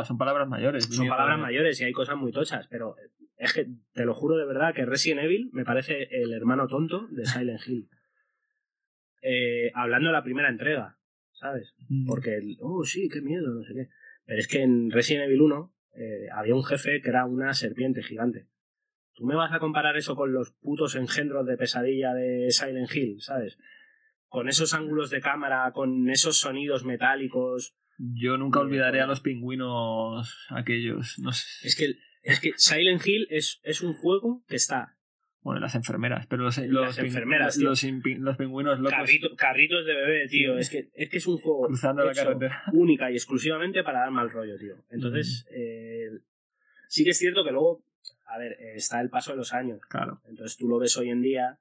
son 0.05 0.19
palabras 0.19 0.49
mayores. 0.49 0.85
Son 0.85 1.09
palabras 1.09 1.41
mayores 1.41 1.81
y 1.81 1.85
hay 1.85 1.93
cosas 1.93 2.17
muy 2.17 2.31
tochas, 2.31 2.69
pero 2.69 2.95
es 3.37 3.53
que 3.53 3.67
te 3.93 4.05
lo 4.05 4.15
juro 4.15 4.37
de 4.37 4.47
verdad 4.47 4.73
que 4.73 4.87
Resident 4.87 5.23
Evil 5.23 5.51
me 5.53 5.65
parece 5.65 6.05
el 6.13 6.33
hermano 6.33 6.69
tonto 6.69 7.09
de 7.09 7.27
Silent 7.27 7.61
Hill. 7.67 7.89
Eh, 9.27 9.71
hablando 9.75 10.09
de 10.09 10.13
la 10.13 10.23
primera 10.23 10.51
entrega, 10.51 10.99
¿sabes? 11.33 11.75
Mm. 11.89 12.07
Porque, 12.07 12.37
el, 12.37 12.59
oh 12.61 12.85
sí, 12.85 13.09
qué 13.09 13.23
miedo, 13.23 13.55
no 13.55 13.63
sé 13.63 13.73
qué. 13.75 13.89
Pero 14.27 14.39
es 14.39 14.49
que 14.49 14.63
en 14.63 14.91
Resident 14.91 15.25
Evil 15.25 15.41
1 15.41 15.75
eh, 15.97 16.27
había 16.33 16.55
un 16.55 16.65
jefe 16.65 17.01
que 17.01 17.09
era 17.09 17.25
una 17.25 17.55
serpiente 17.55 18.03
gigante. 18.03 18.49
Tú 19.15 19.25
me 19.25 19.35
vas 19.35 19.53
a 19.53 19.61
comparar 19.61 19.97
eso 19.97 20.15
con 20.15 20.33
los 20.33 20.53
putos 20.53 20.95
engendros 20.97 21.47
de 21.47 21.57
pesadilla 21.57 22.13
de 22.13 22.51
Silent 22.51 22.95
Hill, 22.95 23.21
¿sabes? 23.21 23.57
con 24.35 24.49
esos 24.49 24.75
ángulos 24.75 25.11
de 25.11 25.21
cámara, 25.21 25.71
con 25.73 26.11
esos 26.11 26.41
sonidos 26.41 26.85
metálicos. 26.85 27.77
Yo 27.99 28.37
nunca 28.37 28.59
olvidaré 28.59 29.01
a 29.01 29.07
los 29.07 29.21
pingüinos 29.21 30.49
aquellos. 30.51 31.21
No 31.21 31.31
sé. 31.31 31.47
Es 31.63 31.77
que, 31.77 31.95
es 32.23 32.41
que 32.41 32.51
Silent 32.57 33.07
Hill 33.07 33.29
es, 33.31 33.61
es 33.63 33.81
un 33.81 33.95
juego 33.95 34.43
que 34.49 34.57
está. 34.57 34.99
Bueno, 35.45 35.61
las 35.61 35.75
enfermeras, 35.75 36.27
pero 36.27 36.43
los, 36.43 36.57
las 36.57 36.99
enfermeras, 36.99 37.59
los, 37.59 37.83
los, 37.85 38.37
pingüinos 38.39 38.81
locos. 38.81 39.11
carritos 39.37 39.85
de 39.85 39.95
bebé, 39.95 40.27
tío. 40.27 40.57
Es 40.57 40.71
que, 40.71 40.89
es 40.95 41.11
que 41.11 41.19
es 41.19 41.27
un 41.27 41.37
juego 41.37 41.67
Cruzando 41.67 42.03
la 42.03 42.15
carretera. 42.15 42.63
única 42.73 43.11
y 43.11 43.15
exclusivamente 43.15 43.85
para 43.85 44.01
dar 44.01 44.11
mal 44.11 44.31
rollo, 44.31 44.57
tío. 44.57 44.77
Entonces, 44.91 45.47
eh, 45.51 46.09
sí 46.89 47.05
que 47.05 47.11
es 47.11 47.19
cierto 47.19 47.45
que 47.45 47.51
luego, 47.51 47.85
a 48.25 48.39
ver, 48.39 48.57
está 48.75 49.03
el 49.03 49.11
paso 49.11 49.33
de 49.33 49.37
los 49.37 49.53
años. 49.53 49.83
Claro. 49.87 50.23
Entonces 50.27 50.57
tú 50.57 50.67
lo 50.67 50.79
ves 50.79 50.97
hoy 50.97 51.11
en 51.11 51.21
día 51.21 51.59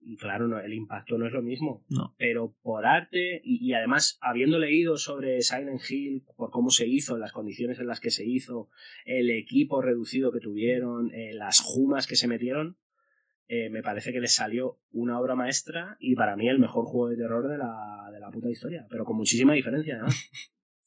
Y 0.00 0.16
claro, 0.16 0.48
no, 0.48 0.58
el 0.58 0.72
impacto 0.72 1.18
no 1.18 1.26
es 1.26 1.32
lo 1.34 1.42
mismo. 1.42 1.84
No. 1.90 2.14
Pero 2.16 2.54
por 2.62 2.86
arte, 2.86 3.42
y, 3.44 3.62
y 3.62 3.74
además 3.74 4.18
habiendo 4.22 4.58
leído 4.58 4.96
sobre 4.96 5.42
Silent 5.42 5.82
Hill, 5.86 6.24
por 6.34 6.50
cómo 6.50 6.70
se 6.70 6.86
hizo, 6.86 7.18
las 7.18 7.32
condiciones 7.32 7.78
en 7.78 7.88
las 7.88 8.00
que 8.00 8.10
se 8.10 8.24
hizo, 8.24 8.70
el 9.04 9.28
equipo 9.28 9.82
reducido 9.82 10.32
que 10.32 10.40
tuvieron, 10.40 11.12
eh, 11.12 11.34
las 11.34 11.60
jumas 11.60 12.06
que 12.06 12.16
se 12.16 12.26
metieron, 12.26 12.78
eh, 13.48 13.68
me 13.70 13.82
parece 13.82 14.12
que 14.12 14.20
les 14.20 14.34
salió 14.34 14.78
una 14.92 15.18
obra 15.18 15.34
maestra 15.34 15.96
y 16.00 16.14
para 16.14 16.36
mí 16.36 16.48
el 16.48 16.58
mejor 16.58 16.86
juego 16.86 17.08
de 17.08 17.16
terror 17.16 17.48
de 17.48 17.58
la, 17.58 18.10
de 18.12 18.20
la 18.20 18.30
puta 18.30 18.48
historia. 18.48 18.86
Pero 18.88 19.04
con 19.04 19.16
muchísima 19.16 19.54
diferencia, 19.54 19.98
¿no? 19.98 20.06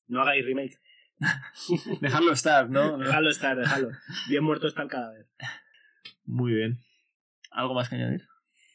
No 0.07 0.21
hagáis 0.21 0.45
remake. 0.45 0.79
Dejarlo 2.01 2.31
estar, 2.31 2.69
¿no? 2.69 2.99
Dejadlo 2.99 3.31
estar, 3.31 3.57
dejadlo. 3.57 3.89
Bien 4.29 4.43
muerto 4.43 4.67
está 4.67 4.83
el 4.83 4.87
cadáver. 4.87 5.25
Muy 6.25 6.53
bien. 6.53 6.77
¿Algo 7.49 7.73
más 7.73 7.89
que 7.89 7.95
añadir? 7.95 8.21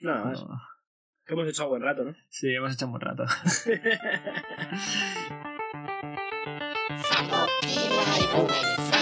Nada 0.01 0.24
más. 0.24 0.43
No. 0.43 0.61
Que 1.24 1.35
hemos 1.35 1.49
hecho 1.49 1.62
a 1.62 1.66
buen 1.68 1.83
rato, 1.83 2.03
¿no? 2.03 2.16
Sí, 2.28 2.53
hemos 2.53 2.74
hecho 2.74 2.87
un 2.87 2.93
buen 2.93 3.03
rato. 3.03 3.26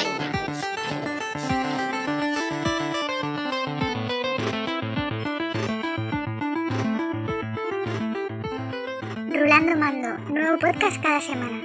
Rulando 9.69 10.09
Mando, 10.09 10.33
nuevo 10.33 10.59
podcast 10.59 11.03
cada 11.03 11.21
semana. 11.21 11.63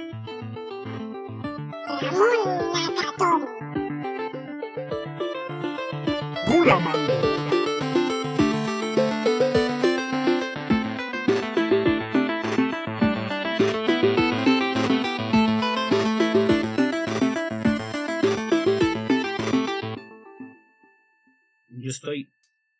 Yo 21.70 21.90
estoy 21.90 22.28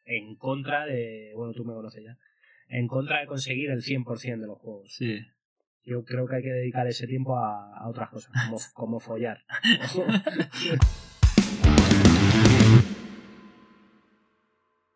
en 0.04 0.36
contra 0.36 0.84
de. 0.84 1.32
Bueno, 1.34 1.54
tú 1.54 1.64
me 1.64 1.72
conoces 1.72 2.04
ya. 2.04 2.14
En 2.68 2.88
contra 2.88 3.20
de 3.20 3.26
conseguir 3.26 3.70
el 3.70 3.82
100% 3.82 4.40
de 4.40 4.46
los 4.46 4.58
juegos. 4.58 4.94
Sí. 4.94 5.20
Yo 5.84 6.04
creo 6.04 6.26
que 6.26 6.36
hay 6.36 6.42
que 6.42 6.50
dedicar 6.50 6.86
ese 6.86 7.06
tiempo 7.06 7.36
a, 7.36 7.76
a 7.76 7.88
otras 7.88 8.08
cosas, 8.08 8.32
como, 8.44 8.58
como 8.74 9.00
follar. 9.00 9.44